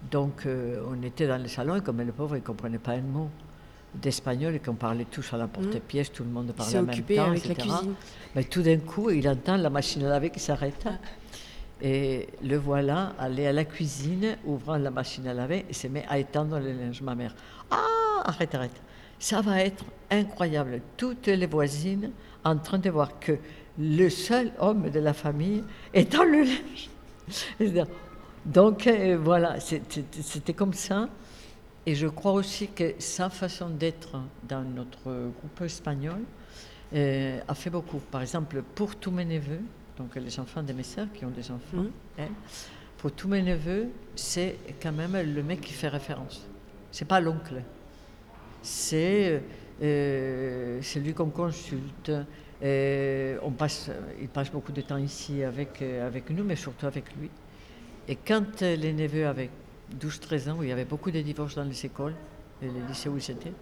donc, 0.09 0.45
euh, 0.45 0.81
on 0.89 1.03
était 1.03 1.27
dans 1.27 1.41
le 1.41 1.47
salon 1.47 1.75
et 1.75 1.81
comme 1.81 2.01
le 2.01 2.11
pauvre, 2.11 2.35
il 2.35 2.39
ne 2.39 2.45
comprenait 2.45 2.79
pas 2.79 2.93
un 2.93 3.01
mot 3.01 3.29
d'espagnol 3.93 4.55
et 4.55 4.59
qu'on 4.59 4.75
parlait 4.75 5.05
tous 5.09 5.33
à 5.33 5.37
la 5.37 5.47
porte-pièce, 5.47 6.09
mmh. 6.09 6.13
tout 6.13 6.23
le 6.23 6.29
monde 6.29 6.51
parlait 6.53 6.77
en 6.77 6.83
même 6.83 7.01
temps, 7.01 7.25
avec 7.25 7.45
La 7.45 7.55
cuisine. 7.55 7.93
Mais 8.35 8.43
tout 8.45 8.61
d'un 8.61 8.77
coup, 8.77 9.09
il 9.09 9.27
entend 9.27 9.57
la 9.57 9.69
machine 9.69 10.03
à 10.05 10.09
laver 10.09 10.29
qui 10.29 10.39
s'arrête. 10.39 10.87
Et 11.81 12.27
le 12.43 12.57
voilà 12.57 13.13
aller 13.19 13.47
à 13.47 13.53
la 13.53 13.65
cuisine, 13.65 14.37
ouvrant 14.45 14.77
la 14.77 14.91
machine 14.91 15.27
à 15.27 15.33
laver 15.33 15.65
et 15.69 15.73
se 15.73 15.87
met 15.87 16.05
à 16.07 16.19
étendre 16.19 16.59
le 16.59 16.71
linge. 16.71 17.01
Ma 17.01 17.15
mère, 17.15 17.35
ah, 17.69 18.21
arrête, 18.25 18.55
arrête. 18.55 18.81
Ça 19.19 19.41
va 19.41 19.61
être 19.61 19.83
incroyable. 20.09 20.81
Toutes 20.95 21.27
les 21.27 21.47
voisines 21.47 22.11
en 22.43 22.57
train 22.57 22.77
de 22.77 22.89
voir 22.89 23.19
que 23.19 23.33
le 23.77 24.09
seul 24.09 24.51
homme 24.59 24.89
de 24.89 24.99
la 24.99 25.13
famille 25.13 25.63
est 25.93 26.11
dans 26.11 26.23
le 26.23 26.43
linge. 26.43 26.89
Donc 28.45 28.87
euh, 28.87 29.17
voilà, 29.21 29.59
c'était 29.59 30.53
comme 30.53 30.73
ça. 30.73 31.09
Et 31.85 31.95
je 31.95 32.07
crois 32.07 32.33
aussi 32.33 32.67
que 32.67 32.93
sa 32.99 33.29
façon 33.29 33.69
d'être 33.69 34.19
dans 34.47 34.63
notre 34.63 35.03
groupe 35.03 35.61
espagnol 35.61 36.19
euh, 36.93 37.39
a 37.47 37.55
fait 37.55 37.69
beaucoup. 37.69 37.99
Par 37.99 38.21
exemple, 38.21 38.63
pour 38.75 38.95
tous 38.95 39.11
mes 39.11 39.25
neveux, 39.25 39.61
donc 39.97 40.15
les 40.15 40.39
enfants 40.39 40.63
de 40.63 40.73
mes 40.73 40.83
sœurs 40.83 41.07
qui 41.13 41.25
ont 41.25 41.31
des 41.31 41.49
enfants, 41.51 41.85
mmh. 42.17 42.23
pour 42.97 43.11
tous 43.11 43.27
mes 43.27 43.41
neveux, 43.41 43.89
c'est 44.15 44.57
quand 44.81 44.91
même 44.91 45.17
le 45.33 45.43
mec 45.43 45.61
qui 45.61 45.73
fait 45.73 45.87
référence. 45.87 46.47
C'est 46.91 47.07
pas 47.07 47.19
l'oncle. 47.19 47.61
C'est 48.61 49.41
euh, 49.81 50.81
lui 50.97 51.13
qu'on 51.13 51.29
consulte. 51.29 52.11
on 52.61 53.51
passe, 53.51 53.89
il 54.19 54.27
passe 54.27 54.51
beaucoup 54.51 54.71
de 54.71 54.81
temps 54.81 54.97
ici 54.97 55.43
avec, 55.43 55.81
avec 55.81 56.29
nous, 56.29 56.43
mais 56.43 56.55
surtout 56.55 56.85
avec 56.85 57.05
lui. 57.15 57.29
Et 58.11 58.17
quand 58.17 58.61
euh, 58.61 58.75
les 58.75 58.91
neveux 58.91 59.25
avaient 59.25 59.49
12-13 59.97 60.49
ans, 60.49 60.57
où 60.59 60.63
il 60.63 60.69
y 60.69 60.71
avait 60.73 60.83
beaucoup 60.83 61.11
de 61.11 61.21
divorces 61.21 61.55
dans 61.55 61.63
les 61.63 61.85
écoles, 61.85 62.13
les 62.61 62.69
lycées 62.85 63.07
où 63.07 63.17
ils 63.17 63.31
étaient, 63.31 63.53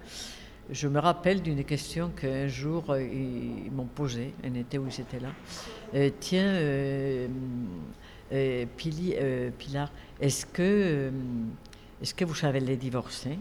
je 0.71 0.87
me 0.87 0.97
rappelle 0.99 1.43
d'une 1.43 1.63
question 1.63 2.09
qu'un 2.09 2.47
jour 2.47 2.89
euh, 2.89 3.03
ils, 3.03 3.71
m'ont 3.71 3.85
posée, 3.85 4.33
un 4.43 4.55
été 4.55 4.79
où 4.79 4.87
ils 4.87 5.01
étaient 5.01 5.19
là. 5.19 5.29
Euh, 5.93 6.09
tiens, 6.19 7.29
Pili, 8.75 9.15
Pilar, 9.59 9.91
est-ce 10.19 10.47
que, 10.47 11.11
est 12.01 12.15
que 12.15 12.25
vous 12.25 12.33
savez 12.33 12.59
les 12.59 12.75
divorcer? 12.75 13.33
Et 13.33 13.37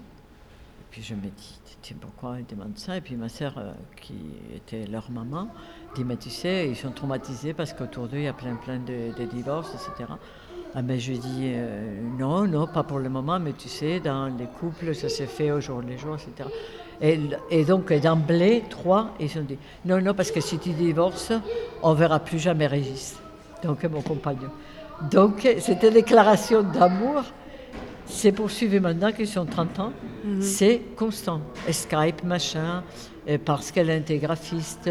puis 0.90 1.02
je 1.02 1.14
me 1.14 1.22
dis, 1.22 1.58
tiens, 1.80 1.96
pourquoi 1.98 2.38
ils 2.38 2.44
demandent 2.46 2.76
ça? 2.76 2.98
Et 2.98 3.00
puis 3.00 3.16
ma 3.16 3.30
sœur, 3.30 3.58
qui 3.96 4.18
était 4.54 4.86
leur 4.86 5.10
maman, 5.10 5.48
dit, 5.94 6.04
mais 6.04 6.18
tu 6.18 6.28
sais, 6.28 6.68
ils 6.68 6.76
sont 6.76 6.90
traumatisés 6.90 7.54
parce 7.54 7.72
qu'autour 7.72 8.08
d'eux, 8.08 8.18
il 8.18 8.24
y 8.24 8.28
a 8.28 8.34
plein, 8.34 8.56
plein 8.56 8.78
de, 8.78 9.16
de 9.18 9.24
divorces, 9.24 9.74
etc. 9.74 10.12
Ah 10.78 10.82
ben 10.82 10.96
je 10.96 11.14
dis 11.14 11.54
euh, 11.56 12.00
non, 12.20 12.46
non, 12.46 12.68
pas 12.68 12.84
pour 12.84 13.00
le 13.00 13.08
moment, 13.08 13.40
mais 13.40 13.52
tu 13.52 13.68
sais, 13.68 13.98
dans 13.98 14.26
les 14.26 14.46
couples, 14.60 14.94
ça 14.94 15.08
s'est 15.08 15.26
fait 15.26 15.50
au 15.50 15.60
jour 15.60 15.82
le 15.82 15.96
jour, 15.96 16.14
etc. 16.14 16.48
Et, 17.00 17.18
et 17.50 17.64
donc 17.64 17.92
d'emblée, 17.92 18.62
trois, 18.70 19.12
ils 19.18 19.36
ont 19.40 19.42
dit 19.42 19.58
non, 19.84 20.00
non, 20.00 20.14
parce 20.14 20.30
que 20.30 20.40
si 20.40 20.56
tu 20.60 20.70
divorces, 20.70 21.32
on 21.82 21.94
verra 21.94 22.20
plus 22.20 22.38
jamais 22.38 22.68
Régis, 22.68 23.16
donc 23.64 23.82
mon 23.86 24.02
compagnon. 24.02 24.50
Donc 25.10 25.48
cette 25.58 25.84
déclaration 25.92 26.62
d'amour 26.62 27.24
s'est 28.06 28.30
poursuivie 28.30 28.78
maintenant 28.78 29.10
qu'ils 29.10 29.26
sont 29.26 29.46
30 29.46 29.80
ans, 29.80 29.92
mhm. 30.24 30.40
c'est 30.40 30.80
constant. 30.94 31.40
Skype, 31.68 32.22
machin, 32.22 32.84
parce 33.36 33.72
qu'elle 33.72 33.90
est 33.90 34.18
graphiste, 34.18 34.88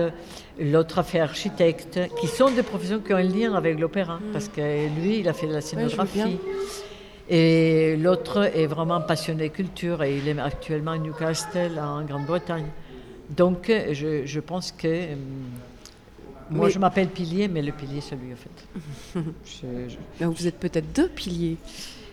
l'autre 0.59 0.99
a 0.99 1.03
fait 1.03 1.19
architecte, 1.19 1.99
qui 2.19 2.27
sont 2.27 2.51
des 2.51 2.61
professions 2.61 2.99
qui 2.99 3.13
ont 3.13 3.17
un 3.17 3.23
lien 3.23 3.53
avec 3.55 3.79
l'opéra, 3.79 4.17
mm. 4.17 4.31
parce 4.31 4.47
que 4.47 4.61
lui, 4.99 5.19
il 5.19 5.27
a 5.27 5.33
fait 5.33 5.47
de 5.47 5.53
la 5.53 5.61
scénographie. 5.61 6.37
et 7.29 7.97
l'autre 7.97 8.51
est 8.55 8.67
vraiment 8.67 9.01
passionné 9.01 9.49
culture 9.49 10.03
et 10.03 10.17
il 10.17 10.27
est 10.27 10.39
actuellement 10.39 10.91
à 10.91 10.97
Newcastle, 10.99 11.79
en 11.79 12.03
Grande-Bretagne. 12.03 12.67
Donc, 13.29 13.71
je, 13.91 14.39
pense 14.39 14.71
que. 14.71 14.87
Euh, 14.87 15.15
moi, 16.49 16.69
je 16.69 16.79
m'appelle 16.79 17.09
pilier, 17.09 17.47
mais 17.47 17.61
le 17.61 17.71
pilier, 17.71 18.01
c'est 18.01 18.15
lui, 18.15 18.33
en 18.33 18.35
fait. 18.35 19.21
vous 20.21 20.47
êtes 20.47 20.59
peut-être 20.59 20.93
deux 20.93 21.09
piliers. 21.09 21.57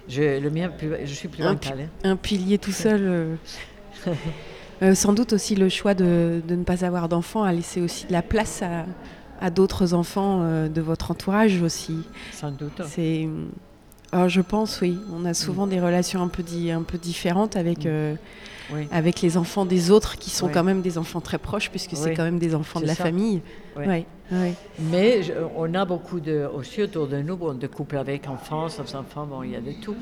Je, 0.09 0.41
le 0.41 0.51
mien, 0.51 0.71
je 1.05 1.15
suis 1.15 1.29
plus 1.29 1.45
un, 1.45 1.53
hein. 1.53 1.89
un 2.03 2.17
pilier 2.17 2.59
tout 2.59 2.73
seul. 2.73 3.03
Euh. 3.03 3.37
Euh, 4.85 4.95
sans 4.95 5.13
doute 5.15 5.33
aussi 5.33 5.55
le 5.55 5.69
choix 5.69 5.95
de, 5.95 6.43
ne 6.49 6.63
pas 6.63 6.85
avoir 6.85 7.09
d'enfants 7.09 7.43
a 7.43 7.53
laissé 7.53 7.81
aussi 7.81 8.07
de 8.07 8.13
la 8.13 8.23
place 8.23 8.63
à, 9.41 9.51
d'autres 9.51 9.95
enfants 9.95 10.41
euh, 10.43 10.69
de 10.69 10.81
votre 10.81 11.11
entourage 11.11 11.61
aussi. 11.63 11.97
Sans 12.33 12.51
doute. 12.51 12.81
C'est 12.87 13.29
Alors, 14.13 14.29
je 14.29 14.41
pense, 14.41 14.81
oui. 14.81 14.99
On 15.13 15.25
a 15.25 15.35
souvent 15.35 15.67
des 15.67 15.81
relations 15.81 16.23
un 16.23 16.29
peu, 16.29 16.43
di- 16.43 16.71
un 16.71 16.83
peu 16.83 16.99
différentes 16.99 17.57
avec, 17.57 17.85
euh, 17.87 18.15
Oui. 18.73 18.87
avec 18.93 19.21
les 19.23 19.37
enfants 19.37 19.65
des 19.67 19.91
autres 19.91 20.17
qui 20.19 20.31
sont 20.31 20.47
Oui. 20.47 20.53
quand 20.53 20.65
même 20.65 20.83
des 20.83 20.99
enfants 20.99 21.21
très 21.21 21.39
proches 21.39 21.71
puisque 21.71 21.97
c'est 21.97 22.15
quand 22.15 22.25
même 22.25 22.39
des 22.39 22.55
enfants 22.55 22.81
de 22.81 22.87
la 22.87 22.95
ça. 22.95 23.05
famille. 23.05 23.41
Oui. 23.77 23.85
Ouais. 23.87 24.55
Mais 24.91 25.23
je- 25.23 25.33
on 25.57 25.73
a 25.75 25.85
beaucoup 25.85 26.21
de, 26.21 26.47
aussi 26.55 26.83
autour 26.83 27.07
de 27.09 27.19
nous, 27.23 27.37
bon, 27.37 27.55
de 27.55 27.67
couples 27.67 27.97
avec 27.99 28.29
enfants, 28.29 28.69
sans 28.69 28.95
enfants, 28.95 29.27
bon, 29.27 29.43
il 29.43 29.51
y 29.51 29.57
a 29.57 29.61
de 29.61 29.73
tout. 29.83 29.97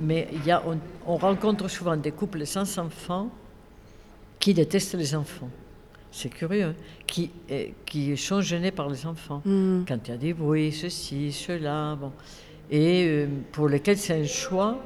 Mais 0.00 0.28
y 0.46 0.50
a, 0.50 0.62
on, 0.66 0.78
on 1.06 1.16
rencontre 1.16 1.68
souvent 1.68 1.96
des 1.96 2.12
couples 2.12 2.46
sans 2.46 2.78
enfants 2.78 3.28
qui 4.46 4.54
détestent 4.54 4.94
les 4.94 5.12
enfants. 5.16 5.50
C'est 6.12 6.28
curieux, 6.28 6.66
hein, 6.66 6.74
qui, 7.04 7.32
eh, 7.48 7.74
qui 7.84 8.16
sont 8.16 8.40
gênés 8.40 8.70
par 8.70 8.88
les 8.88 9.04
enfants. 9.04 9.42
Mm. 9.44 9.82
Quand 9.88 9.98
il 10.06 10.10
y 10.12 10.14
a 10.14 10.16
des 10.16 10.34
bruits, 10.34 10.70
ceci, 10.70 11.32
cela, 11.32 11.96
bon. 11.96 12.12
Et 12.70 13.08
euh, 13.08 13.26
pour 13.50 13.68
lesquels 13.68 13.98
c'est 13.98 14.20
un 14.20 14.24
choix 14.24 14.80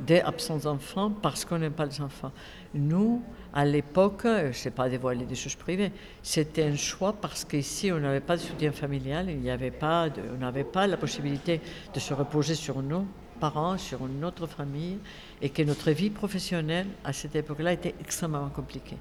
d'absents 0.00 0.56
d'enfants 0.56 1.10
parce 1.10 1.44
qu'on 1.44 1.58
n'aime 1.58 1.74
pas 1.74 1.84
les 1.84 2.00
enfants. 2.00 2.32
Nous, 2.72 3.22
à 3.52 3.66
l'époque, 3.66 4.24
euh, 4.24 4.44
je 4.44 4.46
ne 4.48 4.52
sais 4.54 4.70
pas 4.70 4.88
dévoiler 4.88 5.26
des 5.26 5.34
choses 5.34 5.56
privées, 5.56 5.92
c'était 6.22 6.62
un 6.64 6.76
choix 6.76 7.12
parce 7.12 7.44
qu'ici, 7.44 7.92
on 7.92 8.00
n'avait 8.00 8.20
pas 8.20 8.36
de 8.38 8.40
soutien 8.40 8.72
familial, 8.72 9.28
il 9.28 9.50
avait 9.50 9.70
pas 9.70 10.08
de- 10.08 10.22
on 10.34 10.38
n'avait 10.38 10.64
pas 10.64 10.86
la 10.86 10.96
possibilité 10.96 11.60
de 11.92 12.00
se 12.00 12.14
reposer 12.14 12.54
sur 12.54 12.80
nos 12.82 13.04
parents, 13.42 13.76
sur 13.76 13.98
notre 14.06 14.46
famille, 14.46 14.98
et 15.40 15.50
que 15.50 15.62
notre 15.62 15.90
vie 15.90 16.10
professionnelle, 16.10 16.86
à 17.02 17.12
cette 17.12 17.34
époque-là, 17.34 17.72
était 17.72 17.96
extrêmement 18.00 18.48
compliquée. 18.50 18.98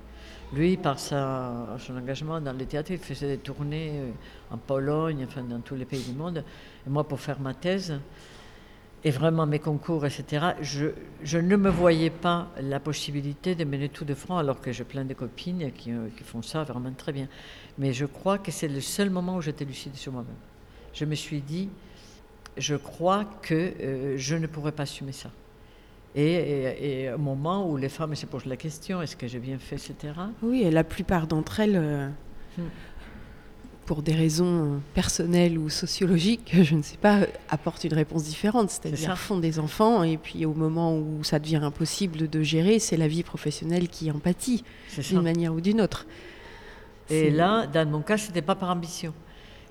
Lui, 0.51 0.77
par 0.77 0.97
son 0.99 1.95
engagement 1.95 2.41
dans 2.41 2.57
le 2.57 2.65
théâtre, 2.65 2.91
il 2.91 2.97
faisait 2.97 3.27
des 3.27 3.37
tournées 3.37 3.91
euh, 3.93 4.55
en 4.55 4.57
Pologne, 4.57 5.25
enfin 5.27 5.43
dans 5.43 5.61
tous 5.61 5.75
les 5.75 5.85
pays 5.85 6.03
du 6.03 6.13
monde. 6.13 6.43
Et 6.85 6.89
moi, 6.89 7.03
pour 7.03 7.19
faire 7.19 7.39
ma 7.39 7.53
thèse, 7.53 7.93
et 9.03 9.11
vraiment 9.11 9.45
mes 9.45 9.59
concours, 9.59 10.05
etc., 10.07 10.23
je, 10.61 10.87
je 11.23 11.37
ne 11.37 11.55
me 11.55 11.69
voyais 11.69 12.09
pas 12.09 12.47
la 12.59 12.79
possibilité 12.79 13.53
de 13.53 13.63
mener 13.63 13.89
tout 13.89 14.05
de 14.05 14.15
front, 14.15 14.37
alors 14.37 14.59
que 14.59 14.71
j'ai 14.71 14.83
plein 14.83 15.05
de 15.05 15.13
copines 15.13 15.71
qui, 15.71 15.91
euh, 15.91 16.09
qui 16.17 16.23
font 16.23 16.41
ça 16.41 16.63
vraiment 16.63 16.91
très 16.97 17.13
bien. 17.13 17.27
Mais 17.77 17.93
je 17.93 18.07
crois 18.07 18.39
que 18.39 18.51
c'est 18.51 18.67
le 18.67 18.81
seul 18.81 19.11
moment 19.11 19.35
où 19.37 19.41
j'étais 19.41 19.65
lucide 19.65 19.95
sur 19.95 20.11
moi-même. 20.11 20.41
Je 20.93 21.05
me 21.05 21.15
suis 21.15 21.41
dit, 21.41 21.69
je 22.57 22.75
crois 22.75 23.25
que 23.41 23.53
euh, 23.55 24.17
je 24.17 24.35
ne 24.35 24.47
pourrais 24.47 24.71
pas 24.71 24.83
assumer 24.83 25.11
ça. 25.13 25.29
Et, 26.15 26.25
et- 26.33 27.01
et 27.03 27.13
au 27.13 27.17
moment 27.17 27.69
où 27.69 27.77
les 27.77 27.87
femmes 27.89 28.15
se 28.15 28.25
posent 28.25 28.45
la 28.45 28.57
question, 28.57 29.01
est-ce 29.01 29.15
que 29.15 29.27
j'ai 29.27 29.39
bien 29.39 29.57
fait, 29.57 29.75
etc., 29.75 30.13
Oui, 30.43 30.63
et 30.63 30.71
la 30.71 30.83
plupart 30.83 31.27
d'entre 31.27 31.59
elles, 31.61 31.77
euh, 31.77 32.09
Hmm. 32.57 32.63
pour 33.85 34.01
des 34.01 34.11
raisons 34.13 34.81
personnelles 34.93 35.57
ou 35.57 35.69
sociologiques, 35.69 36.51
je 36.63 36.75
ne 36.75 36.81
sais 36.81 36.97
pas, 36.97 37.19
apportent 37.49 37.85
une 37.85 37.93
réponse 37.93 38.25
différente. 38.25 38.69
C'est-à-dire 38.69 39.17
font 39.17 39.37
des 39.37 39.57
enfants 39.57 40.03
et 40.03 40.17
puis 40.17 40.45
au 40.45 40.53
moment 40.53 40.97
où 40.97 41.23
ça 41.23 41.39
devient 41.39 41.61
impossible 41.63 42.29
de 42.29 42.43
gérer, 42.43 42.79
c'est 42.79 42.97
la 42.97 43.07
vie 43.07 43.23
professionnelle 43.23 43.87
qui 43.87 44.11
en 44.11 44.19
pâtit 44.19 44.65
d'une 45.09 45.21
manière 45.21 45.53
ou 45.53 45.61
d'une 45.61 45.79
autre. 45.79 46.05
Et 47.09 47.29
là, 47.31 47.65
dans 47.67 47.89
mon 47.89 48.01
cas, 48.01 48.17
c'était 48.17 48.41
pas 48.41 48.55
par 48.55 48.69
ambition. 48.69 49.13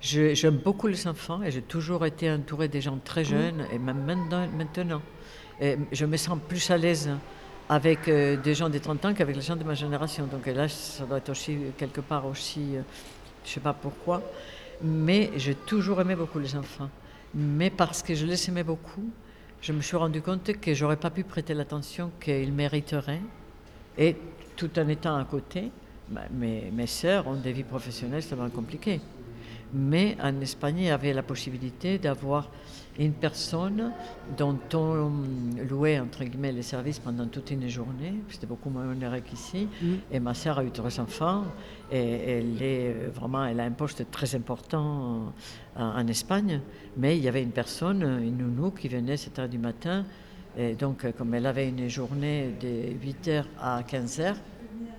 J'aime 0.03 0.57
beaucoup 0.57 0.87
les 0.87 1.07
enfants 1.07 1.43
et 1.43 1.51
j'ai 1.51 1.61
toujours 1.61 2.07
été 2.07 2.31
entourée 2.31 2.69
des 2.69 2.81
gens 2.81 2.99
très 3.05 3.23
jeunes 3.23 3.67
et 3.71 3.79
même 3.79 4.03
maintenant. 4.07 5.03
Et 5.61 5.77
je 5.93 6.07
me 6.07 6.17
sens 6.17 6.39
plus 6.49 6.71
à 6.71 6.79
l'aise 6.79 7.11
avec 7.69 8.09
euh, 8.09 8.37
des 8.37 8.55
gens 8.55 8.71
de 8.71 8.79
30 8.79 9.05
ans 9.05 9.15
qu'avec 9.15 9.37
les 9.37 9.43
gens 9.43 9.57
de 9.57 9.63
ma 9.63 9.75
génération. 9.75 10.27
Donc 10.27 10.47
là, 10.47 10.69
ça 10.69 11.05
doit 11.05 11.19
être 11.19 11.29
aussi 11.29 11.57
quelque 11.77 12.01
part 12.01 12.27
aussi, 12.27 12.77
euh, 12.77 12.81
je 13.45 13.51
sais 13.51 13.61
pas 13.61 13.75
pourquoi, 13.75 14.23
mais 14.83 15.31
j'ai 15.37 15.55
toujours 15.55 16.01
aimé 16.01 16.17
beaucoup 16.17 16.39
les 16.39 16.57
enfants. 16.57 16.89
Mais 17.35 17.69
parce 17.69 18.03
que 18.03 18.15
je 18.15 18.25
les 18.25 18.49
aimais 18.49 18.65
beaucoup, 18.65 19.05
je 19.61 19.73
me 19.73 19.83
suis 19.83 19.97
rendu 19.97 20.23
compte 20.23 20.51
que 20.61 20.73
j'aurais 20.73 20.97
pas 20.97 21.11
pu 21.11 21.25
prêter 21.25 21.53
l'attention 21.53 22.11
qu'ils 22.19 22.53
mériteraient. 22.55 23.21
Et 23.99 24.17
tout 24.57 24.71
en 24.79 24.89
étant 24.89 25.17
à 25.17 25.25
côté, 25.27 25.71
bah, 26.09 26.23
mes, 26.33 26.71
mes 26.73 26.87
sœurs 26.87 27.29
ont 27.29 27.37
des 27.37 27.53
vies 27.53 27.65
professionnelles 27.65 28.21
extrêmement 28.21 28.49
compliquées. 28.49 29.01
Mais 29.73 30.17
en 30.23 30.41
Espagne, 30.41 30.79
il 30.79 30.85
y 30.85 30.91
avait 30.91 31.13
la 31.13 31.23
possibilité 31.23 31.99
d'avoir 31.99 32.49
une 32.99 33.13
personne 33.13 33.93
dont 34.37 34.59
on 34.75 35.11
louait 35.69 35.99
entre 36.01 36.25
guillemets 36.25 36.53
les 36.53 36.63
services 36.63 36.99
pendant 36.99 37.27
toute 37.27 37.51
une 37.51 37.69
journée. 37.69 38.15
C'était 38.29 38.47
beaucoup 38.47 38.69
moins 38.69 38.91
onéreux 38.91 39.21
qu'ici. 39.21 39.69
Mm. 39.81 39.95
Et 40.13 40.21
ma 40.21 40.35
sœur 40.35 40.59
a 40.59 40.65
eu 40.65 40.71
trois 40.71 41.01
enfants 41.01 41.45
et 41.91 41.99
elle 41.99 42.63
est 42.63 42.93
vraiment, 43.15 43.45
elle 43.45 43.61
a 43.61 43.65
un 43.65 43.71
poste 43.71 44.11
très 44.11 44.35
important 44.35 45.33
en, 45.77 45.83
en 45.83 46.07
Espagne. 46.09 46.61
Mais 46.97 47.17
il 47.17 47.23
y 47.23 47.29
avait 47.29 47.43
une 47.43 47.53
personne, 47.53 48.03
une 48.03 48.39
nounou, 48.39 48.71
qui 48.71 48.89
venait 48.89 49.13
à 49.13 49.17
7 49.17 49.39
heures 49.39 49.49
du 49.49 49.59
matin. 49.59 50.05
Et 50.59 50.75
donc, 50.75 51.07
comme 51.17 51.33
elle 51.35 51.47
avait 51.47 51.69
une 51.69 51.89
journée 51.89 52.55
de 52.61 52.93
8 53.01 53.29
heures 53.29 53.47
à 53.61 53.83
15 53.85 54.21
heures, 54.21 54.37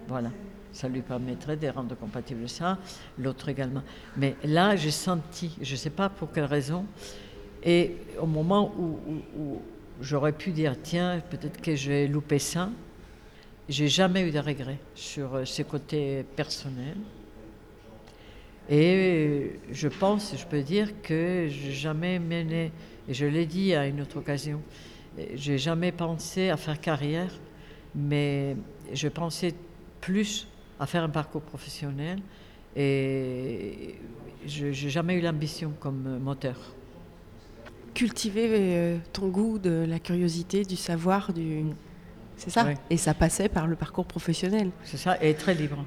voilà, 0.07 0.29
ça 0.73 0.87
lui 0.87 1.01
permettrait 1.01 1.57
de 1.57 1.67
rendre 1.67 1.95
compatible 1.95 2.47
ça, 2.47 2.77
l'autre 3.17 3.49
également. 3.49 3.83
Mais 4.17 4.35
là, 4.43 4.75
j'ai 4.75 4.91
senti, 4.91 5.57
je 5.61 5.71
ne 5.71 5.77
sais 5.77 5.89
pas 5.89 6.09
pour 6.09 6.31
quelle 6.31 6.45
raison, 6.45 6.85
et 7.63 7.95
au 8.19 8.25
moment 8.25 8.73
où, 8.77 9.61
j'aurais 10.01 10.31
pu 10.31 10.51
dire, 10.51 10.75
tiens, 10.81 11.21
peut-être 11.29 11.61
que 11.61 11.75
j'ai 11.75 12.07
loupé 12.07 12.39
ça, 12.39 12.69
j'ai 13.69 13.87
jamais 13.87 14.27
eu 14.27 14.31
de 14.31 14.39
regret 14.39 14.79
sur 14.95 15.35
euh, 15.35 15.45
ce 15.45 15.61
côté 15.61 16.25
personnel. 16.35 16.97
Et 18.69 19.59
je 19.71 19.87
pense, 19.87 20.35
je 20.35 20.45
peux 20.45 20.61
dire 20.61 20.89
que 21.03 21.47
j'ai 21.49 21.71
jamais 21.71 22.17
mené, 22.19 22.71
et 23.07 23.13
je 23.13 23.25
l'ai 23.25 23.45
dit 23.45 23.75
à 23.75 23.85
une 23.85 24.01
autre 24.01 24.17
occasion, 24.17 24.61
j'ai 25.35 25.57
jamais 25.57 25.91
pensé 25.91 26.49
à 26.49 26.57
faire 26.57 26.79
carrière, 26.79 27.31
mais 27.93 28.55
je 28.93 29.07
pensais 29.07 29.53
plus 29.99 30.47
à 30.81 30.87
faire 30.87 31.03
un 31.03 31.09
parcours 31.09 31.43
professionnel 31.43 32.19
et 32.75 33.95
je 34.47 34.65
n'ai 34.65 34.73
jamais 34.73 35.13
eu 35.13 35.21
l'ambition 35.21 35.73
comme 35.79 36.17
moteur. 36.17 36.57
Cultiver 37.93 38.47
euh, 38.49 38.97
ton 39.13 39.27
goût 39.27 39.59
de 39.59 39.85
la 39.87 39.99
curiosité, 39.99 40.63
du 40.63 40.75
savoir, 40.75 41.33
du... 41.33 41.65
C'est 42.35 42.49
ça? 42.49 42.65
Et 42.89 42.97
ça 42.97 43.13
passait 43.13 43.49
par 43.49 43.67
le 43.67 43.75
parcours 43.75 44.05
professionnel. 44.05 44.71
C'est 44.83 44.97
ça, 44.97 45.21
et 45.23 45.35
très 45.35 45.53
libre. 45.53 45.85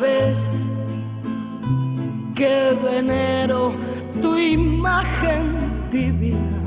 Ves 0.00 0.36
que 2.34 2.78
venero 2.82 3.74
tu 4.22 4.38
imagen 4.38 5.90
divina. 5.90 6.62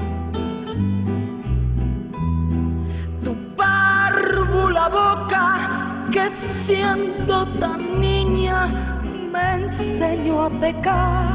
Tu 3.23 3.33
párvula 3.55 4.89
boca 4.89 6.07
que 6.11 6.29
siendo 6.67 7.47
tan 7.59 7.99
niña 7.99 8.67
me 9.31 9.55
enseñó 9.55 10.43
a 10.43 10.49
pecar. 10.59 11.34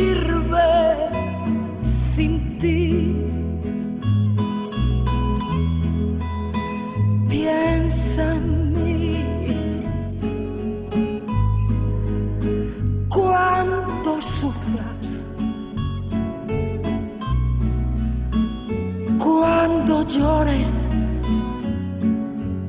Llores, 20.07 20.67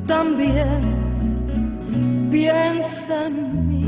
también. 0.06 1.02
Piensa 2.30 3.26
en 3.26 3.68
mí. 3.68 3.84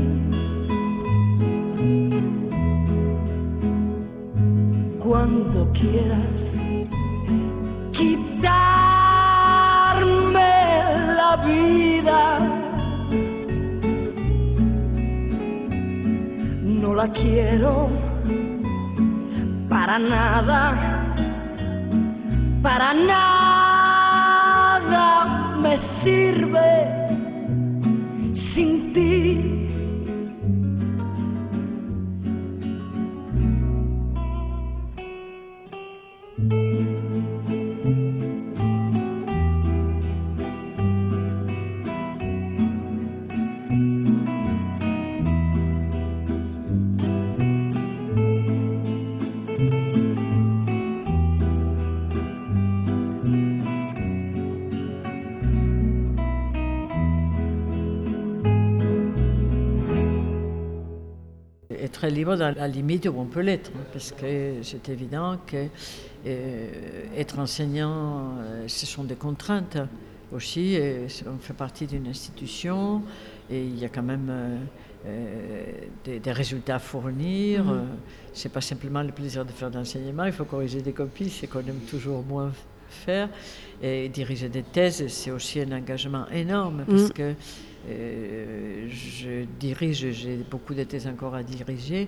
Cuando 5.03 5.71
quieras 5.73 6.35
quitarme 7.91 8.45
la 11.19 11.31
vida, 11.43 12.21
no 16.61 16.93
la 16.93 17.07
quiero 17.13 17.89
para 19.69 19.97
nada, 19.97 20.94
para 22.65 22.95
nada 22.95 24.25
me 25.61 25.94
Être 62.05 62.13
libre 62.13 62.35
dans 62.37 62.53
la 62.55 62.67
limite 62.67 63.07
où 63.07 63.15
on 63.17 63.25
peut 63.25 63.41
l'être, 63.41 63.71
hein, 63.75 63.83
parce 63.91 64.11
que 64.11 64.53
c'est 64.61 64.89
évident 64.89 65.37
que 65.47 65.65
euh, 66.27 66.67
être 67.17 67.39
enseignant, 67.39 68.35
euh, 68.39 68.65
ce 68.67 68.85
sont 68.85 69.03
des 69.03 69.15
contraintes 69.15 69.77
aussi. 70.31 70.73
et 70.75 71.07
on 71.27 71.37
fait 71.39 71.53
partie 71.53 71.87
d'une 71.87 72.07
institution 72.07 73.01
et 73.49 73.63
il 73.63 73.79
y 73.79 73.85
a 73.85 73.89
quand 73.89 74.03
même 74.03 74.27
euh, 74.29 74.57
euh, 75.07 75.63
des, 76.03 76.19
des 76.19 76.31
résultats 76.31 76.75
à 76.75 76.79
fournir. 76.79 77.69
Euh, 77.69 77.83
c'est 78.33 78.51
pas 78.51 78.61
simplement 78.61 79.01
le 79.01 79.11
plaisir 79.11 79.45
de 79.45 79.51
faire 79.51 79.71
de 79.71 79.77
l'enseignement, 79.77 80.25
il 80.25 80.31
faut 80.33 80.45
corriger 80.45 80.81
des 80.81 80.93
copies, 80.93 81.29
c'est 81.29 81.47
qu'on 81.47 81.59
aime 81.59 81.81
toujours 81.89 82.23
moins 82.23 82.51
faire. 82.89 83.29
Et 83.81 84.09
diriger 84.09 84.49
des 84.49 84.63
thèses, 84.63 85.05
c'est 85.07 85.31
aussi 85.31 85.59
un 85.59 85.71
engagement 85.71 86.27
énorme 86.29 86.85
parce 86.87 87.09
Mm. 87.09 87.13
que 87.13 87.33
euh, 87.87 88.87
je 88.89 89.45
dirige, 89.59 90.11
j'ai 90.11 90.37
beaucoup 90.49 90.73
de 90.73 90.83
thèses 90.83 91.07
encore 91.07 91.35
à 91.35 91.43
diriger. 91.43 92.07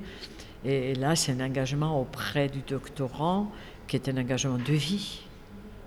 Et 0.66 0.96
là, 0.96 1.16
c'est 1.16 1.32
un 1.34 1.46
engagement 1.46 2.02
auprès 2.02 2.48
du 2.50 2.60
doctorant 2.68 3.52
qui 3.88 3.96
est 3.96 4.10
un 4.10 4.18
engagement 4.18 4.58
de 4.58 4.74
vie. 4.74 5.22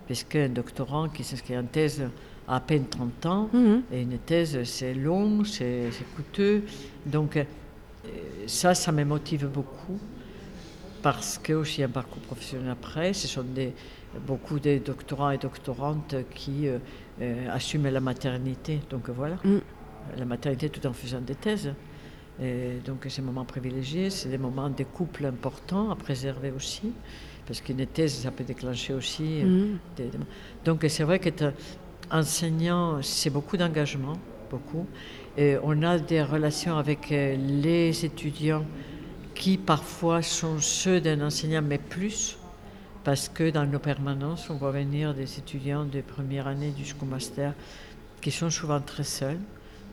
Parce 0.07 0.23
qu'un 0.23 0.49
doctorant 0.49 1.09
qui 1.09 1.23
s'inscrit 1.23 1.57
en 1.57 1.63
thèse 1.65 2.01
a 2.47 2.55
à 2.55 2.59
peine 2.59 2.85
30 2.87 3.25
ans, 3.27 3.49
Mhm. 3.53 3.83
et 3.93 4.01
une 4.01 4.17
thèse, 4.17 4.63
c'est 4.63 4.93
long, 4.93 5.43
c'est 5.45 5.89
coûteux. 6.15 6.63
Donc, 7.05 7.37
euh, 7.37 7.43
ça, 8.47 8.73
ça 8.73 8.91
me 8.91 9.03
motive 9.05 9.47
beaucoup. 9.47 9.99
Parce 11.01 11.37
que 11.37 11.53
aussi 11.53 11.81
un 11.83 11.89
parcours 11.89 12.21
professionnel 12.21 12.69
après, 12.69 13.13
ce 13.13 13.27
sont 13.27 13.43
des, 13.43 13.73
beaucoup 14.27 14.59
de 14.59 14.77
doctorants 14.79 15.31
et 15.31 15.37
doctorantes 15.37 16.15
qui 16.35 16.67
euh, 16.67 16.77
euh, 17.21 17.47
assument 17.51 17.89
la 17.89 17.99
maternité. 18.01 18.79
Donc 18.89 19.09
voilà, 19.09 19.35
Mm. 19.43 19.57
La 20.17 20.25
maternité 20.25 20.69
tout 20.69 20.85
en 20.87 20.93
faisant 20.93 21.21
des 21.21 21.35
thèses. 21.35 21.73
Et 22.41 22.79
donc 22.85 23.05
ces 23.09 23.21
moments 23.21 23.45
privilégiés, 23.45 24.09
c'est 24.09 24.29
des 24.29 24.37
moments 24.37 24.69
des 24.69 24.85
couples 24.85 25.25
importants 25.25 25.91
à 25.91 25.95
préserver 25.95 26.51
aussi, 26.51 26.91
parce 27.45 27.61
qu'une 27.61 27.85
thèse, 27.85 28.13
ça 28.23 28.31
peut 28.31 28.43
déclencher 28.43 28.93
aussi. 28.93 29.41
euh, 29.41 29.45
des- 29.97 30.05
des- 30.05 30.17
Donc 30.65 30.85
c'est 30.87 31.03
vrai 31.03 31.19
qu'être 31.19 31.53
enseignant, 32.09 33.01
c'est 33.01 33.29
beaucoup 33.29 33.57
d'engagement, 33.57 34.17
beaucoup. 34.49 34.85
Et 35.37 35.55
on 35.63 35.81
a 35.83 35.97
des 35.99 36.21
relations 36.23 36.77
avec 36.77 37.11
euh, 37.11 37.35
les 37.37 38.05
étudiants 38.05 38.65
qui 39.33 39.57
parfois 39.57 40.21
sont 40.21 40.59
ceux 40.59 40.99
d'un 40.99 41.21
enseignant, 41.21 41.61
mais 41.61 41.77
plus, 41.77 42.37
parce 43.03 43.29
que 43.29 43.49
dans 43.49 43.65
nos 43.65 43.79
permanences, 43.79 44.49
on 44.49 44.55
voit 44.55 44.71
venir 44.71 45.13
des 45.13 45.37
étudiants 45.39 45.85
de 45.85 46.01
première 46.01 46.47
année 46.47 46.73
jusqu'au 46.77 47.05
master 47.05 47.53
qui 48.19 48.29
sont 48.31 48.49
souvent 48.49 48.79
très 48.81 49.03
seuls, 49.03 49.39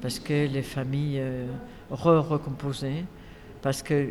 parce 0.00 0.18
que 0.18 0.46
les 0.46 0.62
familles 0.62 1.18
euh, 1.20 1.46
re-recomposées, 1.90 3.04
parce 3.62 3.82
que 3.82 4.10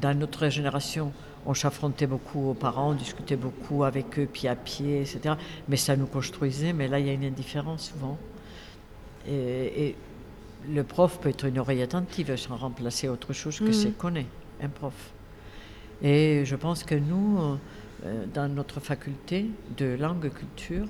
dans 0.00 0.16
notre 0.18 0.48
génération, 0.48 1.12
on 1.46 1.54
s'affrontait 1.54 2.06
beaucoup 2.06 2.50
aux 2.50 2.54
parents, 2.54 2.90
on 2.90 2.94
discutait 2.94 3.36
beaucoup 3.36 3.82
avec 3.84 4.18
eux 4.18 4.26
pied 4.26 4.48
à 4.48 4.54
pied, 4.56 5.00
etc. 5.00 5.34
Mais 5.68 5.76
ça 5.76 5.96
nous 5.96 6.06
construisait, 6.06 6.72
mais 6.72 6.86
là, 6.88 7.00
il 7.00 7.06
y 7.06 7.10
a 7.10 7.12
une 7.14 7.24
indifférence 7.24 7.90
souvent. 7.92 8.16
Et, 9.28 9.86
et 9.88 9.96
le 10.70 10.84
prof 10.84 11.18
peut 11.20 11.30
être 11.30 11.44
une 11.46 11.58
oreille 11.58 11.82
attentive 11.82 12.36
sans 12.36 12.56
remplacer 12.56 13.08
autre 13.08 13.32
chose 13.32 13.58
que 13.58 13.64
Mhm. 13.64 13.72
c'est 13.72 13.96
qu'on 13.98 14.14
est, 14.14 14.26
un 14.62 14.68
prof. 14.68 14.94
Et 16.02 16.44
je 16.44 16.54
pense 16.56 16.84
que 16.84 16.94
nous, 16.94 17.38
euh, 18.04 18.24
dans 18.32 18.48
notre 18.52 18.78
faculté 18.80 19.46
de 19.76 19.96
langue 19.98 20.26
et 20.26 20.30
culture, 20.30 20.88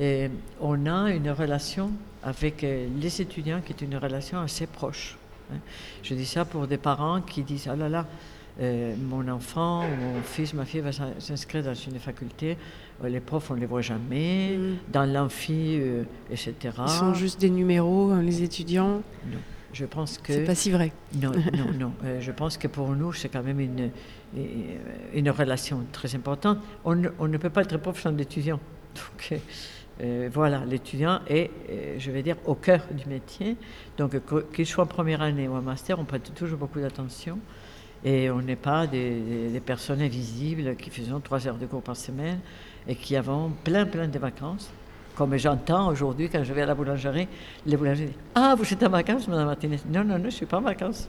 et 0.00 0.30
on 0.60 0.86
a 0.86 1.10
une 1.10 1.30
relation 1.30 1.90
avec 2.22 2.62
euh, 2.64 2.86
les 3.00 3.20
étudiants 3.20 3.60
qui 3.64 3.72
est 3.72 3.82
une 3.84 3.96
relation 3.96 4.38
assez 4.40 4.66
proche. 4.66 5.16
hein. 5.52 5.56
Je 6.02 6.14
dis 6.14 6.26
ça 6.26 6.44
pour 6.44 6.66
des 6.66 6.78
parents 6.78 7.20
qui 7.20 7.42
disent 7.42 7.68
Ah 7.70 7.76
là 7.76 7.88
là, 7.88 8.06
euh, 8.60 8.94
mon 8.96 9.26
enfant 9.28 9.84
ou 9.84 10.02
mon 10.02 10.22
fils, 10.22 10.52
ma 10.54 10.64
fille 10.64 10.80
va 10.80 10.92
s'in- 10.92 11.14
s'inscrire 11.18 11.62
dans 11.64 11.74
une 11.74 11.98
faculté, 11.98 12.56
euh, 13.02 13.08
les 13.08 13.20
profs 13.20 13.50
on 13.50 13.54
ne 13.54 13.60
les 13.60 13.66
voit 13.66 13.80
jamais, 13.80 14.56
Mhm. 14.58 14.76
dans 14.92 15.04
l'amphi, 15.10 15.78
euh, 15.80 16.04
etc. 16.30 16.54
Ils 16.78 16.88
sont 16.90 17.14
juste 17.14 17.40
des 17.40 17.50
numéros, 17.50 18.10
hein, 18.10 18.22
les 18.22 18.42
étudiants. 18.42 19.02
Non. 19.26 19.38
Je 19.72 19.86
pense 19.86 20.18
que. 20.18 20.34
C'est 20.34 20.44
pas 20.44 20.54
si 20.54 20.70
vrai. 20.70 20.92
Non, 21.14 21.32
non, 21.56 21.72
non. 21.78 21.92
Euh, 22.04 22.20
je 22.20 22.30
pense 22.30 22.58
que 22.58 22.68
pour 22.68 22.90
nous, 22.90 23.14
c'est 23.14 23.30
quand 23.30 23.42
même 23.42 23.58
une, 23.58 23.90
une 25.14 25.30
relation 25.30 25.80
très 25.92 26.14
importante. 26.14 26.58
On 26.84 26.94
ne, 26.94 27.08
on 27.18 27.26
ne 27.26 27.38
peut 27.38 27.48
pas 27.50 27.62
être 27.62 27.78
prof 27.78 27.98
sans 28.00 28.10
l'étudiant. 28.10 28.60
Donc, 28.94 29.40
euh, 30.00 30.28
voilà, 30.32 30.64
l'étudiant 30.64 31.20
est, 31.28 31.50
euh, 31.70 31.94
je 31.98 32.10
vais 32.10 32.22
dire, 32.22 32.36
au 32.46 32.54
cœur 32.54 32.82
du 32.90 33.08
métier. 33.08 33.56
Donc, 33.98 34.16
qu'il 34.52 34.66
soit 34.66 34.84
en 34.84 34.86
première 34.86 35.22
année 35.22 35.48
ou 35.48 35.54
en 35.54 35.62
master, 35.62 35.98
on 35.98 36.04
prête 36.04 36.34
toujours 36.34 36.58
beaucoup 36.58 36.80
d'attention. 36.80 37.38
Et 38.04 38.30
on 38.30 38.42
n'est 38.42 38.56
pas 38.56 38.86
des 38.88 39.62
personnes 39.64 40.02
invisibles 40.02 40.74
qui 40.74 40.90
faisons 40.90 41.20
trois 41.20 41.46
heures 41.46 41.58
de 41.58 41.66
cours 41.66 41.82
par 41.82 41.96
semaine 41.96 42.40
et 42.88 42.96
qui 42.96 43.14
avons 43.16 43.52
plein, 43.62 43.86
plein 43.86 44.08
de 44.08 44.18
vacances. 44.18 44.70
Comme 45.14 45.36
j'entends 45.36 45.88
aujourd'hui 45.88 46.28
quand 46.30 46.42
je 46.42 46.52
vais 46.52 46.62
à 46.62 46.66
la 46.66 46.74
boulangerie, 46.74 47.28
les 47.66 47.76
boulangers 47.76 48.06
disent 48.06 48.14
Ah, 48.34 48.54
vous 48.56 48.70
êtes 48.72 48.82
en 48.82 48.88
vacances, 48.88 49.28
Madame 49.28 49.46
Martinez? 49.46 49.78
Non, 49.90 50.04
non, 50.04 50.14
non, 50.14 50.20
je 50.20 50.24
ne 50.24 50.30
suis 50.30 50.46
pas 50.46 50.58
en 50.58 50.62
vacances. 50.62 51.08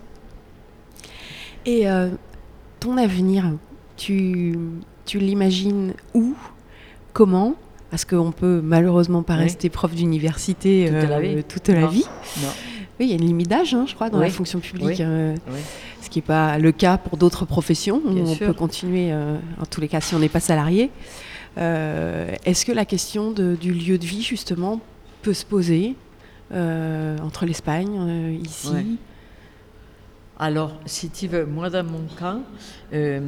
Et 1.65 1.89
euh, 1.89 2.09
ton 2.79 2.97
avenir, 2.97 3.45
tu, 3.95 4.57
tu 5.05 5.19
l'imagines 5.19 5.93
où? 6.13 6.36
Comment? 7.13 7.55
Parce 7.93 8.05
qu'on 8.05 8.31
peut 8.31 8.59
malheureusement 8.63 9.21
pas 9.21 9.35
Oui. 9.35 9.43
rester 9.43 9.69
prof 9.69 9.93
d'université 9.93 10.85
Toute 10.89 11.09
la 11.11 11.17
euh, 11.17 11.19
vie. 11.19 11.43
toute 11.43 11.67
la 11.69 11.81
Non. 11.81 11.87
vie. 11.89 12.05
Non, 12.41 12.47
Oui, 12.99 13.05
il 13.05 13.09
y 13.09 13.11
a 13.11 13.15
une 13.17 13.25
limite 13.27 13.47
d'âge, 13.49 13.75
hein, 13.75 13.85
je 13.87 13.93
crois, 13.93 14.09
dans 14.09 14.17
la 14.17 14.31
fonction 14.31 14.59
publique, 14.59 14.97
Oui. 14.97 15.05
euh, 15.05 15.35
ce 16.01 16.09
qui 16.09 16.17
n'est 16.17 16.23
pas 16.25 16.57
le 16.57 16.71
cas 16.71 16.97
pour 16.97 17.19
d'autres 17.19 17.45
professions. 17.45 18.01
où 18.03 18.09
on 18.09 18.25
sûr. 18.33 18.47
peut 18.47 18.53
continuer, 18.53 19.11
euh, 19.11 19.37
en 19.61 19.65
tous 19.67 19.79
les 19.79 19.87
cas, 19.87 20.01
si 20.01 20.15
on 20.15 20.19
n'est 20.19 20.27
pas 20.27 20.39
salarié. 20.39 20.89
Est-ce 21.55 22.65
que 22.65 22.71
la 22.71 22.85
question 22.85 23.29
de- 23.29 23.55
du 23.61 23.71
lieu 23.71 23.99
de 23.99 24.05
vie, 24.07 24.23
justement, 24.23 24.79
peut 25.21 25.33
se 25.35 25.45
poser 25.45 25.93
euh, 26.51 27.19
entre 27.19 27.45
l'Espagne, 27.45 27.95
euh, 27.99 28.37
ici 28.43 28.69
Ouais. 28.73 28.85
Alors, 30.39 30.73
si 30.87 31.09
tu 31.11 31.27
veux, 31.27 31.45
moi 31.45 31.69
dans 31.69 31.83
mon 31.83 32.05
cas, 32.19 32.37
euh, 32.91 33.19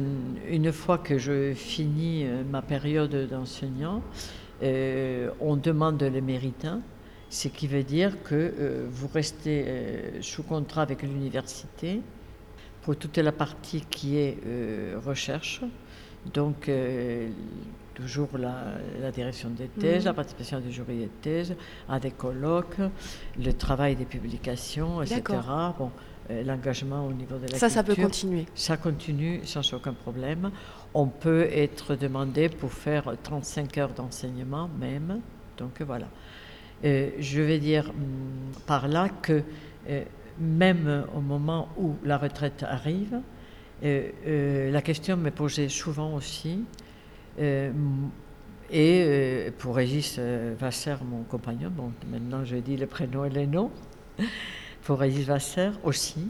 une 0.50 0.72
fois 0.72 0.98
que 0.98 1.18
je 1.18 1.54
finis 1.54 2.24
ma 2.50 2.62
période 2.62 3.28
d'enseignant, 3.30 4.02
euh, 4.62 5.30
on 5.40 5.56
demande 5.56 6.02
les 6.02 6.20
méritants, 6.20 6.80
ce 7.28 7.48
qui 7.48 7.66
veut 7.66 7.82
dire 7.82 8.22
que 8.22 8.34
euh, 8.34 8.86
vous 8.90 9.08
restez 9.08 9.64
euh, 9.66 10.22
sous 10.22 10.42
contrat 10.42 10.82
avec 10.82 11.02
l'université 11.02 12.00
pour 12.82 12.96
toute 12.96 13.18
la 13.18 13.32
partie 13.32 13.82
qui 13.90 14.16
est 14.16 14.38
recherche. 15.04 15.60
Donc, 16.32 16.70
toujours 17.94 18.28
la, 18.38 19.10
direction 19.10 19.50
des 19.50 19.66
thèses, 19.66 20.04
la 20.04 20.14
participation 20.14 20.60
du 20.60 20.70
jury 20.70 20.98
des 20.98 21.10
thèses, 21.20 21.56
à 21.88 21.98
des 21.98 22.12
colloques, 22.12 22.78
le 23.38 23.52
travail 23.52 23.96
des 23.96 24.04
publications, 24.04 25.02
etc. 25.02 25.22
Bon, 25.78 25.90
l'engagement 26.28 27.06
au 27.06 27.12
niveau 27.12 27.36
de 27.36 27.52
la 27.52 27.58
Ça, 27.58 27.68
ça 27.68 27.82
peut 27.82 27.94
continuer. 27.94 28.46
Ça 28.54 28.76
continue 28.76 29.40
sans 29.44 29.74
aucun 29.74 29.92
problème. 29.92 30.50
On 30.94 31.06
peut 31.06 31.46
être 31.50 31.94
demandé 31.94 32.48
pour 32.48 32.72
faire 32.72 33.14
35 33.22 33.78
heures 33.78 33.92
d'enseignement 33.92 34.68
même. 34.78 35.20
Donc 35.56 35.80
voilà. 35.82 36.06
Euh, 36.84 37.10
je 37.18 37.40
vais 37.40 37.58
dire 37.58 37.88
hum, 37.88 38.52
par 38.66 38.88
là 38.88 39.08
que 39.08 39.42
euh, 39.88 40.04
même 40.38 41.06
au 41.14 41.20
moment 41.20 41.68
où 41.78 41.94
la 42.04 42.18
retraite 42.18 42.64
arrive, 42.68 43.20
euh, 43.84 44.70
la 44.70 44.82
question 44.82 45.16
me 45.16 45.30
posait 45.30 45.68
souvent 45.68 46.14
aussi. 46.14 46.64
et 47.38 47.70
pour 49.58 49.76
Régis 49.76 50.18
Vasser, 50.58 50.96
mon 51.04 51.22
compagnon, 51.22 51.70
bon, 51.70 51.92
maintenant 52.10 52.44
je 52.44 52.56
dis 52.56 52.76
le 52.76 52.86
prénom 52.86 53.24
et 53.24 53.30
les 53.30 53.46
noms, 53.46 53.70
pour 54.86 55.00
Régis 55.00 55.26
Vasser 55.26 55.70
aussi. 55.84 56.28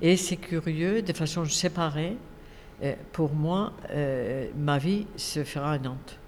Et 0.00 0.16
c'est 0.16 0.36
curieux, 0.36 1.02
de 1.02 1.12
façon 1.12 1.44
séparée, 1.44 2.16
pour 3.12 3.34
moi, 3.34 3.72
ma 4.56 4.78
vie 4.78 5.06
se 5.16 5.44
fera 5.44 5.72
à 5.72 5.78
Nantes. 5.78 6.18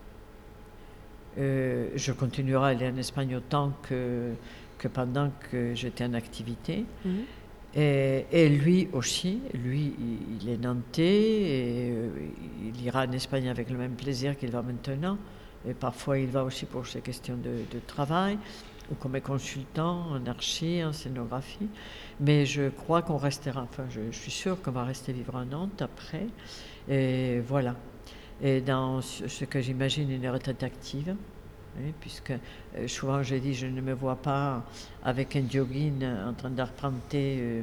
Euh, 1.39 1.89
je 1.97 2.13
continuerai 2.13 2.65
à 2.65 2.69
aller 2.69 2.89
en 2.89 2.97
Espagne 2.97 3.37
autant 3.37 3.73
que, 3.83 4.33
que 4.79 4.89
pendant 4.89 5.31
que 5.51 5.75
j'étais 5.75 6.05
en 6.05 6.15
activité. 6.15 6.85
Mhm. 7.05 7.25
Et, 7.75 8.51
lui 8.51 8.89
aussi, 8.93 9.41
lui, 9.55 9.95
il, 10.43 10.51
est 10.51 10.59
nantais 10.59 11.03
et 11.03 11.91
euh, 11.91 12.09
il 12.67 12.85
ira 12.85 13.07
en 13.07 13.13
Espagne 13.13 13.49
avec 13.49 13.71
le 13.71 13.79
même 13.79 13.93
plaisir 13.93 14.37
qu'il 14.37 14.51
va 14.51 14.61
maintenant. 14.61 15.17
Et 15.67 15.73
parfois, 15.73 16.19
il 16.19 16.29
va 16.29 16.45
aussi 16.45 16.67
pour 16.67 16.87
ses 16.87 17.01
questions 17.01 17.37
de, 17.37 17.65
de 17.75 17.81
travail 17.87 18.37
ou 18.93 18.95
comme 18.97 19.21
consultant 19.21 20.07
en 20.13 20.27
archi, 20.27 20.85
en 20.85 20.93
scénographie. 20.93 21.69
Mais 22.21 22.47
je 22.47 22.69
crois 22.69 23.03
qu'on 23.03 23.17
restera, 23.17 23.63
enfin, 23.63 23.85
je, 23.91 24.13
suis 24.13 24.31
sûre 24.31 24.61
qu'on 24.63 24.73
va 24.73 24.85
rester 24.85 25.13
vivre 25.13 25.37
à 25.37 25.45
Nantes 25.45 25.83
après. 25.83 26.27
Et 26.89 27.41
voilà 27.41 27.75
et 28.43 28.61
dans 28.61 29.01
ce 29.01 29.45
que 29.45 29.61
j'imagine 29.61 30.11
une 30.11 30.29
retraite 30.29 30.63
active. 30.63 31.15
puisque 32.01 32.33
euh, 32.33 32.89
souvent 32.89 33.23
je 33.23 33.37
dis 33.37 33.55
je 33.55 33.67
ne 33.67 33.81
me 33.81 33.93
vois 33.95 34.17
pas 34.17 34.65
avec 35.05 35.37
un 35.37 35.45
jogging 35.49 36.05
en 36.05 36.35
train 36.35 36.51
d'arpenter 36.51 37.63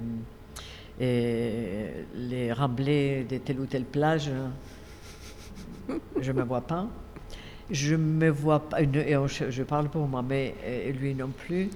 euh, 1.01 2.03
les 2.15 2.53
remblais 2.53 3.25
de 3.29 3.37
telle 3.37 3.59
ou 3.59 3.65
telle 3.65 3.85
plage. 3.85 4.31
Je 6.19 6.31
ne 6.31 6.39
me 6.39 6.43
vois 6.43 6.61
pas. 6.61 6.87
Je 7.71 7.95
me 7.95 8.29
vois 8.29 8.59
pas, 8.59 8.81
et 8.81 8.87
je 8.87 9.63
parle 9.63 9.89
pour 9.89 10.07
moi, 10.07 10.23
mais 10.27 10.55
lui 10.99 11.13
non 11.13 11.29
plus. 11.29 11.69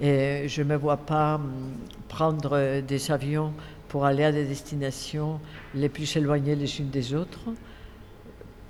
Et 0.00 0.48
je 0.48 0.62
ne 0.62 0.68
me 0.68 0.76
vois 0.76 0.96
pas 0.96 1.36
hum, 1.36 1.50
prendre 2.08 2.80
des 2.80 3.10
avions 3.10 3.52
pour 3.88 4.04
aller 4.04 4.24
à 4.24 4.32
des 4.32 4.44
destinations 4.44 5.38
les 5.74 5.88
plus 5.88 6.16
éloignées 6.16 6.56
les 6.56 6.80
unes 6.80 6.90
des 6.90 7.14
autres 7.14 7.50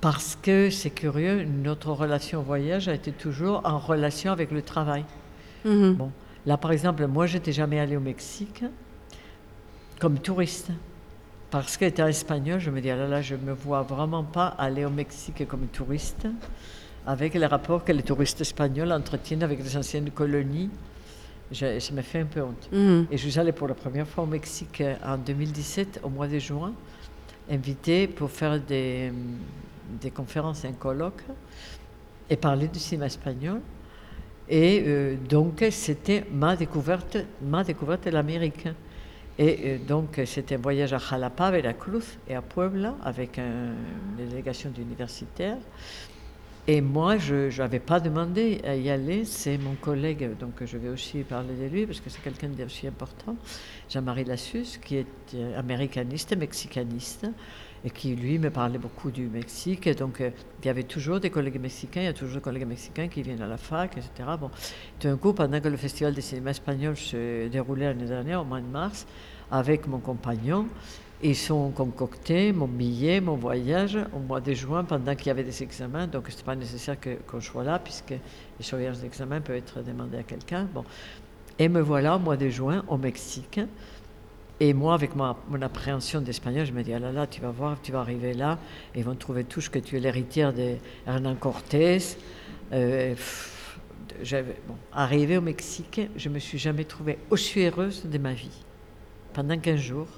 parce 0.02 0.36
que 0.42 0.68
c'est 0.68 0.90
curieux, 0.90 1.44
notre 1.44 1.92
relation 1.92 2.40
au 2.40 2.42
voyage 2.42 2.88
a 2.88 2.94
été 2.94 3.12
toujours 3.12 3.60
en 3.64 3.78
relation 3.78 4.32
avec 4.32 4.50
le 4.50 4.60
travail. 4.60 5.04
Mhm. 5.64 5.94
Bon, 5.94 6.10
là, 6.44 6.56
par 6.56 6.72
exemple, 6.72 7.06
moi, 7.06 7.26
j'étais 7.26 7.52
jamais 7.52 7.78
allée 7.78 7.96
au 7.96 8.00
Mexique 8.00 8.64
comme 10.00 10.18
touriste. 10.18 10.72
Parce 11.53 11.76
qu'étant 11.76 12.07
espagnol, 12.07 12.59
je 12.61 12.70
me 12.70 12.80
dis, 12.80 12.88
ah 12.88 12.96
là 12.96 13.07
là, 13.07 13.20
je 13.20 13.34
ne 13.34 13.42
me 13.42 13.53
vois 13.53 13.82
vraiment 13.82 14.24
pas 14.24 14.46
aller 14.46 14.86
au 14.86 14.90
Mexique 14.90 15.46
comme 15.46 15.66
touriste, 15.66 16.26
avec 17.07 17.34
les 17.34 17.44
rapports 17.44 17.84
que 17.84 17.92
les 17.92 18.03
touristes 18.03 18.40
espagnols 18.40 18.90
entretiennent 18.90 19.42
avec 19.42 19.62
les 19.62 19.76
anciennes 19.76 20.11
colonies. 20.12 20.70
Je, 21.50 21.78
ça 21.78 21.92
me 21.92 22.00
fait 22.00 22.20
un 22.20 22.24
peu 22.24 22.40
honte. 22.40 22.70
Mhm. 22.72 23.07
Et 23.11 23.18
je 23.18 23.28
suis 23.28 23.38
allée 23.38 23.53
pour 23.53 23.68
la 23.68 23.74
première 23.74 24.09
fois 24.09 24.24
au 24.24 24.26
Mexique 24.26 24.82
en 25.05 25.18
2017, 25.18 26.00
au 26.03 26.09
mois 26.09 26.26
de 26.26 26.38
juin, 26.38 26.72
invitée 27.50 28.07
pour 28.07 28.30
faire 28.30 28.59
des, 28.59 29.12
des 30.00 30.11
conférences, 30.11 30.64
un 30.64 30.72
colloque, 30.72 31.22
et 32.30 32.36
parler 32.36 32.66
du 32.66 32.78
cinéma 32.78 33.07
espagnol. 33.07 33.61
Et 34.48 34.84
euh, 34.86 35.16
donc, 35.28 35.62
c'était 35.70 36.24
ma 36.32 36.57
découverte, 36.57 37.18
ma 37.42 37.62
découverte 37.62 38.07
de 38.07 38.11
l'Amérique. 38.11 38.68
Et 39.43 39.59
euh, 39.64 39.78
donc, 39.78 40.20
c'était 40.24 40.55
un 40.55 40.59
voyage 40.59 40.93
à 40.93 40.99
Jalapa, 40.99 41.51
Veracruz 41.51 42.05
et 42.28 42.36
à 42.36 42.43
Puebla 42.43 42.95
avec 43.03 43.38
une 43.38 43.74
délégation 44.16 44.70
d'universitaires. 44.70 45.59
Et 46.68 46.80
moi, 46.80 47.16
je 47.16 47.59
n'avais 47.59 47.80
pas 47.80 47.99
demandé 47.99 48.61
à 48.64 48.76
y 48.76 48.88
aller. 48.88 49.24
C'est 49.24 49.59
mon 49.59 49.74
collègue, 49.74 50.38
donc 50.38 50.62
je 50.64 50.78
vais 50.78 50.90
aussi 50.90 51.24
parler 51.24 51.55
de 51.61 51.66
lui 51.66 51.86
parce 51.86 52.01
que 52.01 52.09
c'est 52.09 52.22
quelqu'un 52.22 52.51
d'aussi 52.51 52.86
important, 52.86 53.34
Jean-Marie 53.90 54.22
Lassus, 54.22 54.78
qui 54.80 54.99
est 54.99 55.07
euh, 55.34 55.59
américaniste, 55.59 56.36
mexicaniste, 56.36 57.26
et 57.84 57.90
qui, 57.90 58.14
lui, 58.14 58.38
me 58.38 58.49
parlait 58.49 58.78
beaucoup 58.78 59.11
du 59.11 59.26
Mexique. 59.26 59.88
Et 59.88 59.95
donc, 59.97 60.20
euh, 60.20 60.30
il 60.62 60.66
y 60.66 60.70
avait 60.70 60.84
toujours 60.84 61.18
des 61.18 61.30
collègues 61.30 61.61
mexicains, 61.61 62.03
il 62.03 62.05
y 62.05 62.07
a 62.07 62.12
toujours 62.12 62.36
des 62.36 62.43
collègues 62.43 62.68
mexicains 62.68 63.09
qui 63.09 63.22
viennent 63.22 63.43
à 63.43 63.49
la 63.49 63.57
fac, 63.57 63.97
etc. 63.97 64.11
Bon, 64.38 64.53
d'un 65.01 65.16
coup, 65.16 65.32
pendant 65.32 65.61
que 65.61 65.66
le 65.66 65.76
Festival 65.76 66.14
des 66.14 66.20
cinéma 66.20 66.51
espagnol 66.51 66.97
se 66.97 67.49
déroulait 67.49 67.86
l'année 67.86 68.07
dernière, 68.07 68.40
au 68.40 68.45
mois 68.45 68.61
de 68.61 68.68
mars, 68.68 69.05
avec 69.53 69.86
mon 69.86 69.98
compagnon, 69.98 70.66
ils 71.22 71.36
sont 71.36 71.70
concoctés 71.70 72.53
mon 72.53 72.66
billet, 72.66 73.20
mon 73.20 73.36
voyage 73.36 73.96
au 74.12 74.18
mois 74.18 74.40
de 74.40 74.53
juin 74.55 74.82
pendant 74.82 75.14
qu'il 75.14 75.28
y 75.28 75.30
avait 75.30 75.44
des 75.44 75.62
examens. 75.62 76.09
Donc, 76.09 76.24
ce 76.26 76.32
n'était 76.32 76.42
pas 76.42 76.57
nécessaire 76.57 76.96
qu'on 77.28 77.40
soit 77.40 77.62
là, 77.62 77.78
puisque 77.78 78.11
les 78.11 78.20
surveillances 78.64 79.00
d'examen 79.00 79.40
peuvent 79.40 79.57
être 79.57 79.82
demandées 79.82 80.18
à 80.18 80.24
quelqu'un. 80.24 80.66
Bon. 80.74 80.84
Et 81.61 81.68
me 81.68 81.80
voilà 81.80 82.16
au 82.16 82.18
mois 82.18 82.36
de 82.36 82.48
juin 82.48 82.82
au 82.88 82.96
Mexique. 82.96 83.61
Et 84.59 84.74
moi, 84.74 84.94
avec 84.94 85.14
mon 85.14 85.62
appréhension 85.62 86.20
d'espagnol, 86.20 86.66
je 86.66 86.72
me 86.72 86.82
dis, 86.82 86.92
ah 86.92 86.98
là 86.98 87.12
là, 87.12 87.26
tu 87.26 87.40
vas 87.40 87.50
voir, 87.50 87.80
tu 87.82 87.92
vas 87.92 88.00
arriver 88.00 88.32
là, 88.32 88.59
ils 88.94 89.05
vont 89.05 89.14
trouver 89.14 89.44
tous 89.44 89.68
que 89.68 89.78
tu 89.78 89.96
es 89.96 90.00
l'héritière 90.00 90.53
de 90.53 90.76
Hernán 91.07 91.36
Cortés. 91.36 91.98
Euh, 92.72 93.14
bon, 94.68 94.76
arrivé 94.92 95.36
au 95.36 95.40
Mexique, 95.40 96.00
je 96.16 96.28
me 96.28 96.38
suis 96.38 96.59
jamais 96.59 96.84
trouvée 96.84 97.18
aussi 97.30 97.61
heureuse 97.61 98.07
de 98.07 98.18
ma 98.18 98.32
vie, 98.32 98.64
pendant 99.32 99.58
15 99.58 99.78
jours. 99.78 100.08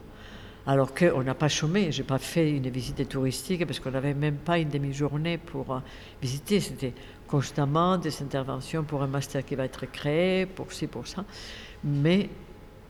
Alors 0.67 0.95
qu'on 0.95 1.23
n'a 1.23 1.35
pas 1.35 1.49
chômé, 1.49 1.93
je 1.93 2.01
n'ai 2.01 2.07
pas 2.07 2.19
fait 2.19 2.51
une 2.51 2.71
visite 2.71 3.07
touristique 3.09 3.67
parce 3.67 3.81
qu'on 3.81 3.91
n'avait 3.91 4.15
même 4.15 4.37
pas 4.37 4.59
une 4.59 4.71
demi-journée 4.71 5.37
pour 5.37 5.75
euh, 5.75 5.81
visiter. 6.23 6.59
C'était 6.61 6.95
constamment 7.29 7.99
des 7.99 8.23
interventions 8.23 8.83
pour 8.83 9.03
un 9.03 9.07
master 9.07 9.45
qui 9.45 9.57
va 9.57 9.65
être 9.65 9.85
créé, 9.87 10.47
pour 10.47 10.73
ci, 10.73 10.87
pour 10.87 11.07
ça. 11.07 11.25
Mais 11.85 12.31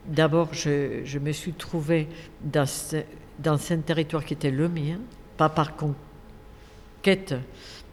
d'abord, 0.05 0.53
je, 0.53 1.19
me 1.19 1.31
suis 1.33 1.53
trouvée 1.53 2.07
dans, 2.41 2.65
dans 3.39 3.71
un 3.71 3.77
territoire 3.79 4.23
qui 4.23 4.35
était 4.35 4.51
le 4.51 4.69
mien, 4.69 4.99
pas 5.35 5.49
par 5.49 5.75
conquête, 5.75 7.35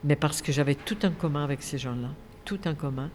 mais 0.04 0.14
parce 0.14 0.42
que 0.42 0.52
j'avais 0.52 0.76
tout 0.76 1.04
en 1.04 1.10
commun 1.10 1.42
avec 1.42 1.62
ces 1.62 1.78
gens-là, 1.78 2.08
tout 2.44 2.68
en 2.68 2.74
commun, 2.74 3.10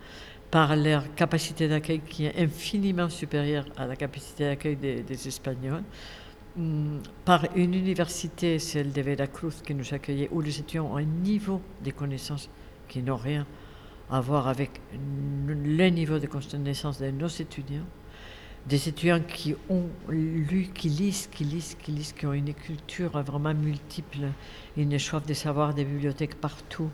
par 0.51 0.75
leur 0.75 1.13
capacité 1.15 1.67
d'accueil 1.67 1.99
qui 1.99 2.25
est 2.25 2.41
infiniment 2.41 3.09
supérieure 3.09 3.65
à 3.75 3.85
la 3.85 3.95
capacité 3.95 4.45
d'accueil 4.45 4.75
des, 4.75 5.27
Espagnols, 5.27 5.83
hum, 6.57 7.01
par 7.25 7.45
une 7.55 7.73
université, 7.73 8.59
celle 8.59 8.91
de 8.91 9.01
Veracruz, 9.01 9.61
qui 9.65 9.75
nous 9.75 9.93
accueillait, 9.93 10.29
où 10.31 10.41
les 10.41 10.59
étudiants 10.59 10.91
ont 10.93 10.97
un 10.97 11.03
niveau 11.03 11.61
de 11.83 11.91
connaissances 11.91 12.49
qui 12.87 13.01
n'ont 13.01 13.17
rien 13.17 13.45
à 14.09 14.21
voir 14.21 14.47
avec 14.47 14.79
le 15.47 15.89
niveau 15.89 16.17
de 16.19 16.27
connaissances 16.27 16.99
de 16.99 17.11
nos 17.11 17.27
étudiants 17.27 17.85
des 18.67 18.89
étudiants 18.89 19.21
qui 19.21 19.55
ont 19.69 19.85
lu, 20.09 20.69
qui 20.73 20.89
lisent, 20.89 21.27
qui 21.27 21.45
lisent, 21.45 21.75
qui 21.81 21.91
lisent, 21.91 22.13
qui 22.13 22.25
ont 22.25 22.33
une 22.33 22.53
culture 22.53 23.11
vraiment 23.21 23.53
multiple, 23.53 24.27
une 24.75 24.99
soif 24.99 25.25
de 25.25 25.33
savoir, 25.33 25.73
des 25.73 25.85
bibliothèques 25.85 26.35
partout, 26.35 26.89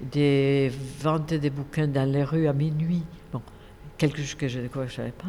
des 0.00 0.70
ventes 1.00 1.34
de 1.34 1.48
bouquins 1.48 1.88
dans 1.88 2.10
les 2.10 2.24
rues 2.24 2.48
à 2.48 2.52
minuit. 2.52 3.02
Bon, 3.32 3.42
quelque 3.96 4.18
chose 4.18 4.34
que 4.34 4.48
je 4.48 4.60
ne 4.60 4.88
savais 4.88 5.10
pas. 5.10 5.28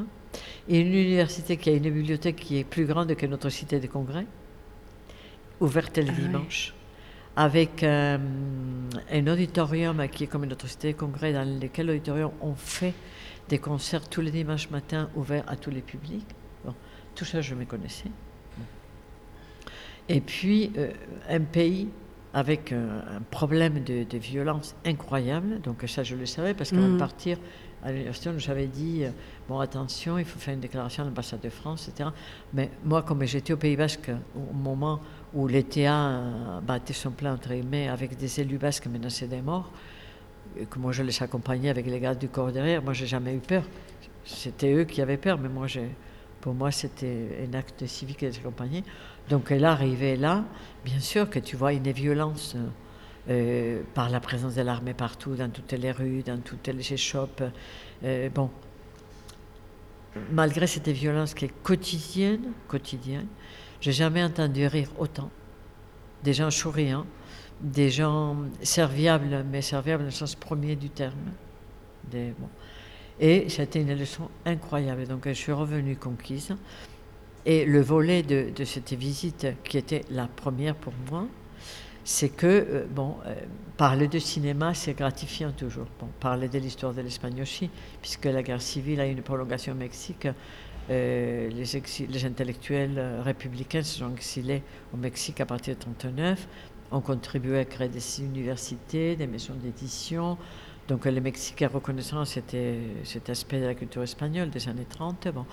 Et 0.67 0.79
une 0.79 0.93
université 0.93 1.57
qui 1.57 1.69
a 1.69 1.73
une 1.73 1.89
bibliothèque 1.89 2.35
qui 2.35 2.57
est 2.57 2.63
plus 2.63 2.85
grande 2.85 3.15
que 3.15 3.25
notre 3.25 3.49
cité 3.49 3.79
de 3.79 3.87
congrès, 3.87 4.25
ouverte 5.59 5.97
le 5.97 6.09
ah 6.09 6.11
dimanche, 6.11 6.73
avec 7.35 7.83
euh, 7.83 8.17
un 9.11 9.27
auditorium 9.27 10.07
qui 10.09 10.25
est 10.25 10.27
comme 10.27 10.45
notre 10.45 10.67
cité 10.67 10.93
de 10.93 10.97
congrès, 10.97 11.33
dans 11.33 11.47
lequel 11.59 11.89
auditorium 11.89 12.31
on 12.41 12.55
fait 12.55 12.93
des 13.47 13.59
concerts 13.59 14.09
tous 14.09 14.21
les 14.21 14.31
dimanches 14.31 14.69
matins 14.69 15.09
ouverts 15.15 15.45
à 15.47 15.55
tous 15.55 15.69
les 15.69 15.81
publics. 15.81 16.27
Bon, 16.65 16.73
tout 17.15 17.25
ça, 17.25 17.41
je 17.41 17.55
me 17.55 17.65
connaissais. 17.65 18.11
Et 20.09 20.21
puis, 20.21 20.71
euh, 20.77 20.91
un 21.29 21.41
pays 21.41 21.89
avec 22.37 22.71
un, 22.71 23.19
problème 23.31 23.83
de, 23.83 24.17
violence 24.19 24.75
incroyable. 24.85 25.59
Donc 25.61 25.83
ça, 25.87 26.03
je 26.03 26.15
le 26.15 26.27
savais 26.27 26.53
parce 26.53 26.69
qu'avant 26.69 26.89
de 26.89 26.93
mm. 26.93 26.99
partir 26.99 27.39
à 27.83 27.91
l'université, 27.91 28.29
j'avais 28.37 28.67
dit, 28.67 29.05
euh, 29.05 29.09
bon, 29.49 29.59
attention, 29.59 30.19
il 30.19 30.25
faut 30.25 30.37
faire 30.37 30.53
une 30.53 30.59
déclaration 30.59 31.01
à 31.01 31.07
l'ambassade 31.07 31.41
de 31.41 31.49
France, 31.49 31.87
etc. 31.87 32.11
Mais 32.53 32.69
moi, 32.85 33.01
comme 33.01 33.23
j'étais 33.23 33.53
au 33.53 33.57
Pays 33.57 33.75
Basque 33.75 34.11
au 34.35 34.53
moment 34.53 34.99
où 35.33 35.47
l'ETA 35.47 36.61
battait 36.61 36.93
son 36.93 37.09
plein, 37.09 37.33
entre 37.33 37.49
guillemets, 37.49 37.87
avec 37.87 38.15
des 38.17 38.39
élus 38.39 38.59
basques 38.59 38.85
menacés 38.85 39.27
des 39.27 39.41
morts, 39.41 39.71
et 40.59 40.65
que 40.65 40.77
moi 40.77 40.91
je 40.91 41.01
les 41.01 41.23
accompagnais 41.23 41.69
avec 41.69 41.87
les 41.87 41.99
gardes 41.99 42.19
du 42.19 42.29
corps 42.29 42.51
derrière, 42.51 42.83
moi 42.83 42.93
j'ai 42.93 43.07
jamais 43.07 43.33
eu 43.33 43.39
peur. 43.39 43.63
C'était 44.25 44.73
eux 44.73 44.83
qui 44.83 45.01
avaient 45.01 45.17
peur, 45.17 45.39
mais 45.39 45.49
moi, 45.49 45.65
pour 46.47 46.55
moi, 46.55 46.71
c'était 46.71 47.45
un 47.45 47.53
acte 47.57 47.85
civique 47.87 48.21
de 48.21 48.27
les 48.27 48.37
accompagner. 48.37 48.85
Donc 49.29 49.51
elle 49.51 49.65
arrivait 49.65 50.15
là, 50.15 50.45
bien 50.85 51.01
sûr 51.01 51.29
que 51.29 51.39
tu 51.39 51.57
vois 51.57 51.73
une 51.73 51.91
violence 51.91 52.55
euh, 53.29 53.81
par 53.93 54.09
la 54.09 54.21
présence 54.21 54.55
de 54.55 54.61
l'armée 54.61 54.93
partout, 54.93 55.35
dans 55.35 55.49
toutes 55.49 55.73
les 55.73 55.91
rues, 55.91 56.23
dans 56.23 56.39
toutes 56.39 56.67
les 56.69 56.93
échoppes. 56.93 57.43
Euh, 58.05 58.29
bon, 58.29 58.49
malgré 60.31 60.67
cette 60.67 60.87
violence 60.87 61.33
qui 61.33 61.43
est 61.43 61.53
quotidienne, 61.63 62.53
quotidienne, 62.69 63.27
j'ai 63.81 63.91
jamais 63.91 64.23
entendu 64.23 64.67
rire 64.67 64.87
autant. 64.99 65.29
Des 66.23 66.31
gens 66.31 66.49
souriants, 66.49 67.05
des 67.59 67.89
gens 67.89 68.37
serviables, 68.63 69.43
mais 69.51 69.61
serviables 69.61 70.03
dans 70.03 70.11
le 70.11 70.11
sens 70.11 70.33
premier 70.33 70.77
du 70.77 70.89
terme. 70.89 71.33
Des, 72.09 72.33
bon. 72.39 72.47
Et 73.19 73.49
c'était 73.49 73.81
une 73.81 73.97
leçon 73.97 74.29
incroyable. 74.45 75.07
Donc 75.07 75.27
je 75.27 75.33
suis 75.33 75.51
revenue 75.51 75.95
conquise. 75.95 76.55
Et 77.45 77.65
le 77.65 77.81
volet 77.81 78.23
de, 78.23 78.63
cette 78.65 78.91
visite, 78.91 79.47
qui 79.63 79.77
était 79.77 80.03
la 80.11 80.27
première 80.27 80.75
pour 80.75 80.93
moi, 81.09 81.25
c'est 82.03 82.27
que, 82.29 82.45
euh, 82.45 82.85
bon, 82.89 83.15
euh, 83.25 83.35
parler 83.77 84.09
de 84.09 84.19
cinéma, 84.19 84.73
c'est 84.73 84.93
gratifiant 84.93 85.51
toujours. 85.53 85.87
Bon, 85.99 86.07
parler 86.19 86.49
de 86.49 86.59
l'histoire 86.59 86.93
de 86.93 87.01
l'Espagne 87.01 87.41
aussi, 87.41 87.69
puisque 88.01 88.25
la 88.25 88.43
guerre 88.43 88.61
civile 88.61 88.99
a 88.99 89.05
une 89.05 89.21
prolongation 89.21 89.71
au 89.71 89.77
Mexique. 89.77 90.27
Euh, 90.89 91.49
les, 91.49 92.07
les, 92.07 92.25
intellectuels 92.25 93.21
républicains 93.23 93.83
se 93.83 93.99
sont 93.99 94.13
exilés 94.13 94.63
au 94.93 94.97
Mexique 94.97 95.39
à 95.39 95.45
partir 95.45 95.75
de 95.75 95.79
1939, 95.79 96.47
ont 96.91 97.01
contribué 97.01 97.59
à 97.59 97.65
créer 97.65 97.89
des 97.89 98.21
universités, 98.21 99.15
des 99.15 99.27
maisons 99.27 99.55
d'édition. 99.55 100.37
Donc 100.87 101.05
les 101.05 101.19
Mexicains 101.19 101.69
reconnaissant 101.73 102.23
cet 102.25 102.55
aspect 103.29 103.59
de 103.59 103.65
la 103.65 103.75
culture 103.75 104.03
espagnole 104.03 104.49
des 104.49 104.69
années 104.69 104.87
30. 104.89 105.27
Bon. 105.33 105.45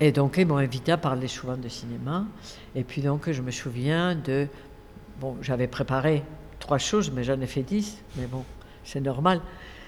Et 0.00 0.10
donc, 0.10 0.38
ils 0.38 0.46
m'ont 0.46 0.56
invité 0.56 0.90
à 0.90 0.96
parler 0.96 1.28
souvent 1.28 1.56
de 1.56 1.68
cinéma. 1.68 2.26
Et 2.74 2.82
puis, 2.82 3.00
donc, 3.00 3.30
je 3.30 3.42
me 3.42 3.52
souviens 3.52 4.16
de. 4.16 4.48
Bon, 5.20 5.36
j'avais 5.40 5.68
préparé 5.68 6.24
trois 6.58 6.78
choses, 6.78 7.12
mais 7.12 7.22
j'en 7.22 7.40
ai 7.40 7.46
fait 7.46 7.62
dix. 7.62 8.02
Mais 8.16 8.26
bon, 8.26 8.42
c'est 8.82 9.00
normal. 9.00 9.40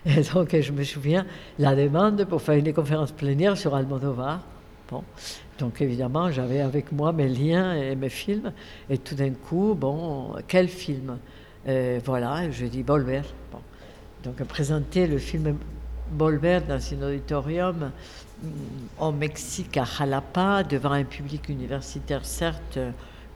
Et 0.05 0.21
donc, 0.33 0.55
je 0.61 0.71
me 0.71 0.85
souviens 0.85 1.27
la 1.59 1.75
demande 1.75 2.25
pour 2.27 2.41
faire 2.41 2.55
une 2.55 2.73
conférence 2.73 3.11
plénière 3.11 3.57
sur 3.57 3.75
Almodovar. 3.75 4.43
Bon. 4.89 5.03
Donc, 5.59 5.81
évidemment, 5.81 6.31
j'avais 6.31 6.61
avec 6.61 6.93
moi 6.93 7.13
mes 7.13 7.29
liens 7.29 7.75
et 7.75 7.97
mes 7.97 8.11
films. 8.11 8.53
Et 8.89 8.99
tout 8.99 9.17
d'un 9.17 9.33
coup, 9.33 9.75
bon, 9.75 10.37
quel 10.47 10.69
film? 10.69 11.19
Voilà, 12.05 12.49
je 12.53 12.67
dis 12.67 12.85
Bolver. 12.85 13.23
Bon. 13.51 13.59
Donc, 14.27 14.43
présenter 14.49 15.07
le 15.07 15.19
film 15.19 15.57
Bolver 16.11 16.61
dans 16.67 16.75
un 16.75 17.03
auditorium 17.09 17.93
au 18.99 19.13
Mexique, 19.13 19.77
à 19.77 19.85
Jalapa, 19.85 20.65
devant 20.65 20.91
un 20.91 21.05
public 21.05 21.49
universitaire, 21.49 22.25
certes, 22.25 22.81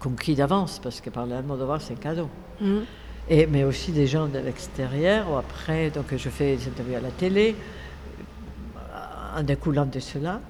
conquis 0.01 0.35
d'avance, 0.35 0.81
parce 0.81 1.01
que 1.01 1.09
parler 1.09 1.37
voir 1.43 1.81
c'est 1.81 1.93
un 1.93 1.97
cadeau. 1.97 2.29
Mm. 2.61 2.79
Et, 3.29 3.47
mais 3.47 3.63
aussi 3.63 3.93
des 3.93 4.09
gens 4.09 4.27
de 4.27 4.41
l'extérieur. 4.41 5.39
Après, 5.39 5.91
donc, 5.91 6.07
je 6.17 6.29
fais 6.29 6.57
des 6.57 6.67
interviews 6.67 6.97
à 6.97 7.01
la 7.01 7.13
télé, 7.13 7.55
en 9.37 9.43
découlant 9.45 9.87
de 9.87 10.01
cela. 10.01 10.41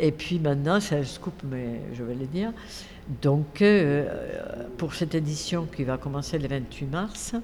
Et 0.00 0.10
puis 0.10 0.40
maintenant, 0.40 0.80
c'est 0.80 0.98
un 0.98 1.04
scoop, 1.04 1.40
mais 1.44 1.82
je 1.92 2.02
vais 2.02 2.16
le 2.16 2.26
dire. 2.26 2.50
Donc, 3.22 3.62
euh, 3.62 4.64
pour 4.76 4.94
cette 4.94 5.14
édition 5.14 5.66
qui 5.66 5.84
va 5.84 5.98
commencer 5.98 6.36
le 6.36 6.48
28 6.48 6.86
mars, 6.86 7.36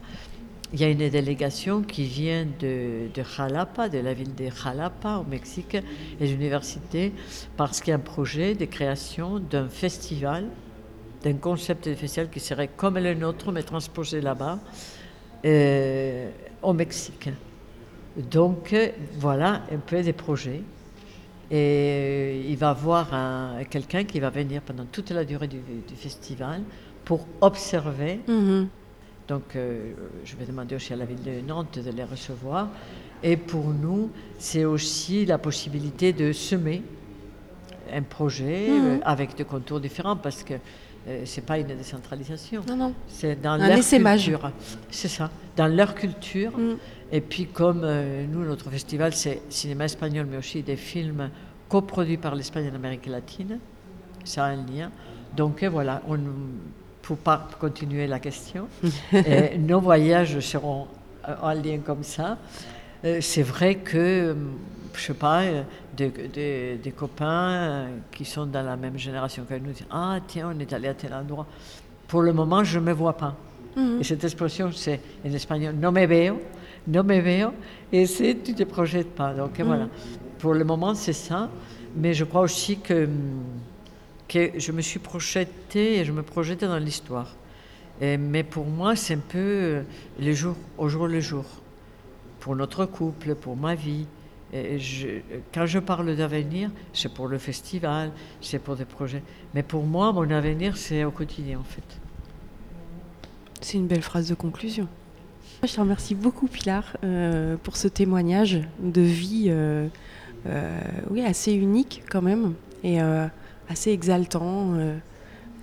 il 0.73 0.81
y 0.81 0.85
a 0.85 0.89
une 0.89 1.09
délégation 1.09 1.83
qui 1.83 2.05
vient 2.05 2.47
de, 2.61 3.09
de, 3.13 3.23
Jalapa, 3.23 3.89
de 3.89 3.99
la 3.99 4.15
ville 4.15 4.35
de 4.35 4.49
Jalapa 4.51 5.17
au 5.17 5.25
Mexique, 5.25 5.77
et 6.21 6.27
l'université, 6.27 7.13
parce 7.57 7.81
qu'il 7.81 7.91
y 7.91 7.93
a 7.93 7.97
un 7.97 7.99
projet 7.99 8.55
de 8.55 8.67
création 8.67 9.41
d'un 9.41 9.69
festival, 9.69 10.47
d'un 11.23 11.35
concept 11.35 11.89
de 11.89 11.95
festival 11.95 12.31
qui 12.31 12.41
serait 12.41 12.69
comme 12.69 12.99
le 12.99 13.15
nôtre, 13.15 13.51
mais 13.51 13.63
transposé 13.63 14.21
là-bas, 14.21 14.61
euh, 15.45 16.31
au 16.63 16.73
Mexique. 16.73 17.31
Donc 18.17 18.75
voilà 19.19 19.63
un 19.73 19.79
peu 19.79 20.03
des 20.03 20.13
projets. 20.13 20.63
Et 21.51 22.45
il 22.49 22.57
va 22.57 22.71
avoir 22.71 23.09
quelqu'un 23.71 24.05
qui 24.05 24.21
va 24.21 24.31
venir 24.31 24.63
pendant 24.63 24.85
toute 24.85 25.11
la 25.11 25.25
durée 25.25 25.49
du, 25.49 25.61
festival 25.97 26.63
pour 27.05 27.27
observer. 27.41 28.21
Mm-hmm. 28.29 28.67
Donc, 29.31 29.55
euh, 29.55 29.93
je 30.25 30.35
vais 30.35 30.45
demander 30.45 30.75
aussi 30.75 30.93
à 30.93 30.97
la 30.97 31.05
ville 31.05 31.23
de 31.23 31.41
Nantes 31.47 31.79
de 31.79 31.91
les 31.93 32.03
recevoir. 32.03 32.67
Et 33.23 33.37
pour 33.37 33.69
nous, 33.69 34.11
c'est 34.41 34.65
aussi 34.65 35.25
la 35.25 35.39
possibilité 35.39 36.13
de 36.13 36.33
semer 36.33 36.83
un 37.93 38.03
projet 38.03 38.67
mhm. 38.69 38.87
euh, 38.87 38.99
avec 39.05 39.37
des 39.37 39.45
contours 39.45 39.79
différents 39.79 40.17
parce 40.17 40.43
que 40.43 40.55
euh, 40.55 41.23
c'est 41.27 41.47
pas 41.47 41.59
une 41.61 41.69
décentralisation. 41.69 42.63
Non, 42.67 42.75
non. 42.75 42.95
C'est 43.07 43.41
dans 43.41 43.57
leur 43.57 43.79
culture. 43.79 44.51
C'est 44.91 45.07
ça, 45.07 45.31
dans 45.55 45.69
leur 45.69 45.95
culture. 45.95 46.59
Mhm. 46.59 46.77
Et 47.13 47.21
puis, 47.21 47.47
comme 47.47 47.87
nous, 48.33 48.45
notre 48.45 48.69
festival, 48.69 49.15
c'est 49.15 49.43
cinéma 49.49 49.85
espagnol, 49.85 50.27
mais 50.29 50.39
aussi 50.39 50.63
des 50.63 50.77
films 50.77 51.31
coproduits 51.69 52.17
par 52.17 52.35
l'Espagne 52.35 52.65
et 52.65 52.71
l'Amérique 52.73 53.07
latine. 53.07 53.61
Ça 54.25 54.47
a 54.47 54.49
un 54.49 54.57
lien. 54.57 54.91
Donc, 55.37 55.63
voilà, 55.63 56.03
on 56.09 56.19
pour 57.11 57.19
pas 57.19 57.49
continuer 57.59 58.07
la 58.07 58.21
question. 58.21 58.69
nos 59.59 59.81
voyages 59.81 60.39
seront 60.39 60.87
euh, 61.29 61.35
en 61.43 61.55
lien 61.55 61.79
comme 61.85 62.05
ça. 62.05 62.39
Euh, 63.05 63.19
c'est 63.21 63.43
vrai 63.43 63.75
que, 63.75 63.99
euh, 63.99 64.35
je 64.95 65.01
sais 65.01 65.15
pas, 65.15 65.43
des, 65.97 66.95
copains 66.97 67.89
qui 68.13 68.25
sont 68.25 68.47
dans 68.47 68.63
la 68.63 68.77
même 68.77 68.97
génération 68.97 69.43
que 69.43 69.55
nous 69.55 69.73
disent 69.73 69.89
Ah, 69.91 70.21
tiens, 70.25 70.53
on 70.55 70.61
est 70.61 70.73
allé 70.73 70.87
à 70.87 70.95
tel 70.95 71.13
endroit. 71.13 71.49
Pour 72.07 72.23
le 72.23 72.33
moment, 72.33 72.63
je 72.63 72.79
ne 72.79 72.85
me 72.85 72.93
vois 72.93 73.17
pas. 73.17 73.35
Mhm. 73.75 73.99
Et 74.01 74.05
cette 74.05 74.23
expression, 74.23 74.71
c'est 74.71 75.01
en 75.27 75.33
espagnol 75.33 75.75
no 75.75 75.91
me 75.91 76.07
veo, 76.07 76.41
no 76.87 77.03
me 77.03 77.19
veo, 77.19 77.51
et 77.91 78.07
c'est 78.07 78.37
tu 78.41 78.53
ne 78.53 78.57
te 78.57 78.63
projettes 78.63 79.17
pas. 79.17 79.35
Donc 79.35 79.59
voilà. 79.59 79.87
Mhm. 79.87 79.91
Pour 80.39 80.55
le 80.55 80.63
moment, 80.63 80.95
c'est 80.95 81.13
ça. 81.13 81.49
Mais 81.97 82.15
je 82.15 82.23
crois 82.23 82.43
aussi 82.43 82.79
que 82.79 83.07
hum, 83.07 83.43
que 84.31 84.59
je 84.59 84.71
me 84.71 84.81
suis 84.81 85.01
projetée 85.01 85.99
et 85.99 86.05
je 86.05 86.13
me 86.13 86.23
projetais 86.23 86.69
dans 86.69 86.79
l'histoire. 86.79 87.35
Mais 88.01 88.45
pour 88.45 88.65
moi, 88.65 88.97
c'est 88.97 89.15
un 89.15 89.19
peu 89.19 89.39
euh, 89.39 89.83
le 90.19 90.33
jour, 90.33 90.57
au 90.79 90.89
jour 90.89 91.07
le 91.07 91.21
jour. 91.21 91.45
Pour 92.39 92.57
notre 92.57 92.87
couple, 92.87 93.35
pour 93.35 93.57
ma 93.57 93.75
vie. 93.75 94.07
Quand 95.53 95.67
je 95.67 95.79
parle 95.79 96.17
d'avenir, 96.17 96.71
c'est 96.93 97.13
pour 97.13 97.29
le 97.29 97.39
festival, 97.39 98.11
c'est 98.41 98.59
pour 98.59 98.77
des 98.77 98.87
projets. 98.87 99.23
Mais 99.55 99.63
pour 99.63 99.85
moi, 99.85 100.13
mon 100.13 100.31
avenir, 100.31 100.77
c'est 100.77 101.05
au 101.05 101.11
quotidien, 101.11 101.59
en 101.59 101.65
fait. 101.65 102.01
C'est 103.61 103.77
une 103.77 103.87
belle 103.87 104.03
phrase 104.03 104.29
de 104.29 104.35
conclusion. 104.35 104.89
Je 105.63 105.75
te 105.75 105.81
remercie 105.81 106.15
beaucoup, 106.15 106.47
Pilar, 106.47 106.97
euh, 107.05 107.57
pour 107.63 107.77
ce 107.77 107.87
témoignage 107.87 108.61
de 108.83 109.03
vie 109.03 109.49
euh, 109.51 109.89
oui, 111.11 111.23
assez 111.23 111.53
unique 111.53 112.03
quand 112.11 112.23
même. 112.23 112.55
Et 112.83 112.99
assez 113.71 113.91
exaltant. 113.91 114.75
Euh, 114.75 114.97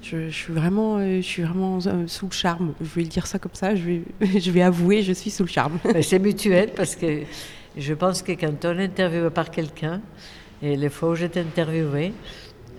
je, 0.02 0.30
suis 0.30 0.54
vraiment, 0.54 0.98
euh, 0.98 1.18
je 1.18 1.28
suis 1.28 1.44
vraiment 1.44 1.80
euh, 1.86 2.08
sous 2.08 2.28
le 2.28 2.32
charme. 2.32 2.74
Je 2.82 2.88
vais 2.88 3.02
le 3.02 3.08
dire 3.08 3.28
ça 3.28 3.38
comme 3.38 3.54
ça. 3.54 3.76
Je 3.76 3.84
vais, 3.84 4.02
je 4.40 4.52
vais 4.52 4.62
avouer, 4.62 5.04
je 5.04 5.14
suis 5.14 5.30
sous 5.30 5.44
le 5.44 5.50
charme. 5.50 5.80
C'est 6.02 6.20
mutuel 6.20 6.72
parce 6.76 6.96
que 6.96 7.22
je 7.76 7.94
pense 7.94 8.22
que 8.22 8.32
quand 8.32 8.66
on 8.66 8.80
est 8.80 8.86
interviewé 8.86 9.30
par 9.30 9.52
quelqu'un, 9.52 10.02
et 10.62 10.76
les 10.76 10.90
fois 10.90 11.10
où 11.10 11.16
j'étais 11.16 11.42
interviewé, 11.42 12.14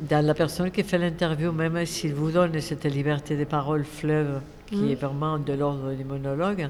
dans 0.01 0.25
la 0.25 0.35
personne 0.35 0.71
qui 0.71 0.83
fait 0.83 0.99
l'interview, 0.99 1.53
même 1.53 1.85
s'il 1.85 2.15
vous 2.15 2.31
donne 2.31 2.61
cette 2.61 2.85
liberté 2.85 3.37
de 3.37 3.45
parole 3.45 3.85
fleuve, 3.85 4.41
qui 4.67 4.77
mm. 4.77 4.91
est 4.91 4.95
vraiment 4.95 5.39
de 5.39 5.53
l'ordre 5.53 5.93
du 5.93 6.05
monologue, 6.05 6.69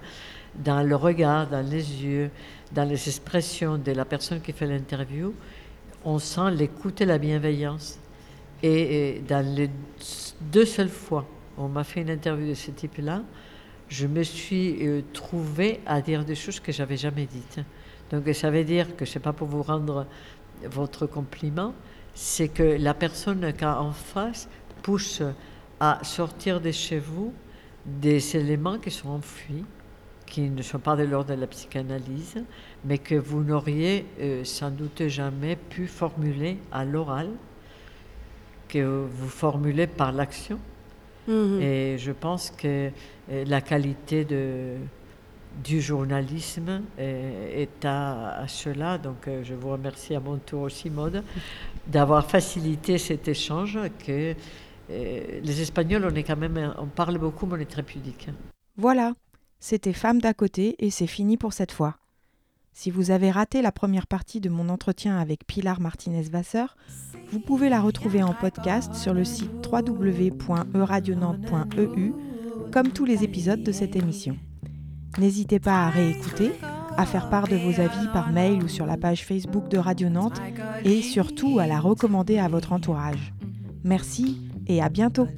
dans 0.54 0.82
le 0.82 0.96
regard, 0.96 1.46
dans 1.46 1.64
les 1.64 2.02
yeux, 2.02 2.30
dans 2.72 2.84
les 2.84 3.08
expressions 3.08 3.78
de 3.78 3.92
la 3.92 4.04
personne 4.04 4.40
qui 4.40 4.52
fait 4.52 4.66
l'interview, 4.66 5.34
on 6.04 6.18
sent 6.18 6.50
l'écoute 6.52 7.00
et 7.00 7.06
la 7.06 7.18
bienveillance. 7.18 7.98
Et, 8.62 9.22
dans 9.28 9.44
les 9.44 9.70
deux 10.40 10.64
seules 10.64 10.88
fois 10.88 11.26
où 11.56 11.62
on 11.62 11.68
m'a 11.68 11.84
fait 11.84 12.00
une 12.02 12.10
interview 12.10 12.48
de 12.48 12.54
ce 12.54 12.70
type-là, 12.70 13.22
je 13.88 14.06
me 14.06 14.22
suis 14.22 14.86
euh, 14.86 15.02
trouvée 15.12 15.80
à 15.86 16.00
dire 16.00 16.24
des 16.24 16.34
choses 16.34 16.60
que 16.60 16.72
j'avais 16.72 16.96
jamais 16.96 17.26
dites. 17.26 17.60
Donc 18.10 18.28
ça 18.34 18.50
veut 18.50 18.64
dire 18.64 18.96
que 18.96 19.04
c'est 19.04 19.20
pas 19.20 19.32
pour 19.32 19.48
vous 19.48 19.62
rendre 19.62 20.06
votre 20.64 21.06
compliment, 21.06 21.74
c'est 22.14 22.48
que 22.48 22.62
la 22.62 22.94
personne 22.94 23.52
qui 23.52 23.64
en 23.64 23.92
face 23.92 24.48
pousse 24.82 25.22
à 25.80 26.00
sortir 26.02 26.60
de 26.60 26.70
chez 26.70 26.98
vous 26.98 27.32
des 27.86 28.36
éléments 28.36 28.78
qui 28.78 28.90
sont 28.90 29.10
enfouis, 29.10 29.64
qui 30.26 30.50
ne 30.50 30.62
sont 30.62 30.78
pas 30.78 30.96
de 30.96 31.04
l'ordre 31.04 31.34
de 31.34 31.40
la 31.40 31.46
psychanalyse, 31.46 32.42
mais 32.84 32.98
que 32.98 33.14
vous 33.14 33.42
n'auriez 33.42 34.06
euh, 34.20 34.44
sans 34.44 34.70
doute 34.70 35.06
jamais 35.08 35.56
pu 35.56 35.86
formuler 35.86 36.58
à 36.72 36.84
l'oral, 36.84 37.30
que 38.68 39.06
vous 39.10 39.28
formulez 39.28 39.86
par 39.86 40.12
l'action. 40.12 40.58
Mhm. 41.26 41.60
Et 41.60 41.98
je 41.98 42.12
pense 42.12 42.50
que 42.50 42.90
euh, 43.30 43.44
la 43.46 43.60
qualité 43.60 44.24
de, 44.24 44.76
du 45.62 45.80
journalisme 45.80 46.82
euh, 46.98 47.62
est 47.62 47.84
à, 47.84 48.38
à 48.40 48.48
cela. 48.48 48.98
Donc 48.98 49.26
euh, 49.26 49.42
je 49.44 49.54
vous 49.54 49.70
remercie 49.70 50.14
à 50.14 50.20
mon 50.20 50.36
tour 50.38 50.62
aussi, 50.62 50.90
Maude, 50.90 51.22
d'avoir 51.86 52.28
facilité 52.28 52.98
cet 52.98 53.28
échange. 53.28 53.78
Que 54.06 54.34
euh, 54.90 55.40
les 55.42 55.60
Espagnols, 55.60 56.06
on 56.10 56.14
est 56.14 56.22
quand 56.22 56.36
même, 56.36 56.74
on 56.78 56.86
parle 56.86 57.18
beaucoup, 57.18 57.46
mais 57.46 57.54
on 57.54 57.60
est 57.60 57.70
très 57.70 57.82
pudique. 57.82 58.28
Voilà, 58.76 59.14
c'était 59.58 59.92
Femme 59.92 60.20
d'à 60.20 60.34
côté 60.34 60.76
et 60.78 60.90
c'est 60.90 61.06
fini 61.06 61.36
pour 61.36 61.52
cette 61.52 61.72
fois. 61.72 61.96
Si 62.72 62.92
vous 62.92 63.10
avez 63.10 63.32
raté 63.32 63.60
la 63.60 63.72
première 63.72 64.06
partie 64.06 64.40
de 64.40 64.48
mon 64.48 64.68
entretien 64.68 65.18
avec 65.18 65.44
Pilar 65.48 65.80
Martinez-Vasseur, 65.80 66.76
vous 67.30 67.40
pouvez 67.40 67.68
la 67.68 67.80
retrouver 67.80 68.22
en 68.22 68.32
podcast 68.32 68.94
sur 68.94 69.12
le 69.12 69.24
site 69.24 69.50
www.eradionante.eu, 69.70 72.12
comme 72.72 72.88
tous 72.88 73.04
les 73.04 73.24
épisodes 73.24 73.62
de 73.62 73.72
cette 73.72 73.96
émission. 73.96 74.36
N'hésitez 75.18 75.58
pas 75.58 75.86
à 75.86 75.90
réécouter, 75.90 76.52
à 76.96 77.04
faire 77.04 77.28
part 77.28 77.48
de 77.48 77.56
vos 77.56 77.80
avis 77.80 78.06
par 78.12 78.32
mail 78.32 78.62
ou 78.62 78.68
sur 78.68 78.86
la 78.86 78.96
page 78.96 79.24
Facebook 79.24 79.68
de 79.68 79.78
Radio 79.78 80.08
Nantes 80.08 80.40
et 80.84 81.02
surtout 81.02 81.58
à 81.58 81.66
la 81.66 81.80
recommander 81.80 82.38
à 82.38 82.48
votre 82.48 82.72
entourage. 82.72 83.34
Merci 83.84 84.40
et 84.66 84.82
à 84.82 84.88
bientôt. 84.88 85.28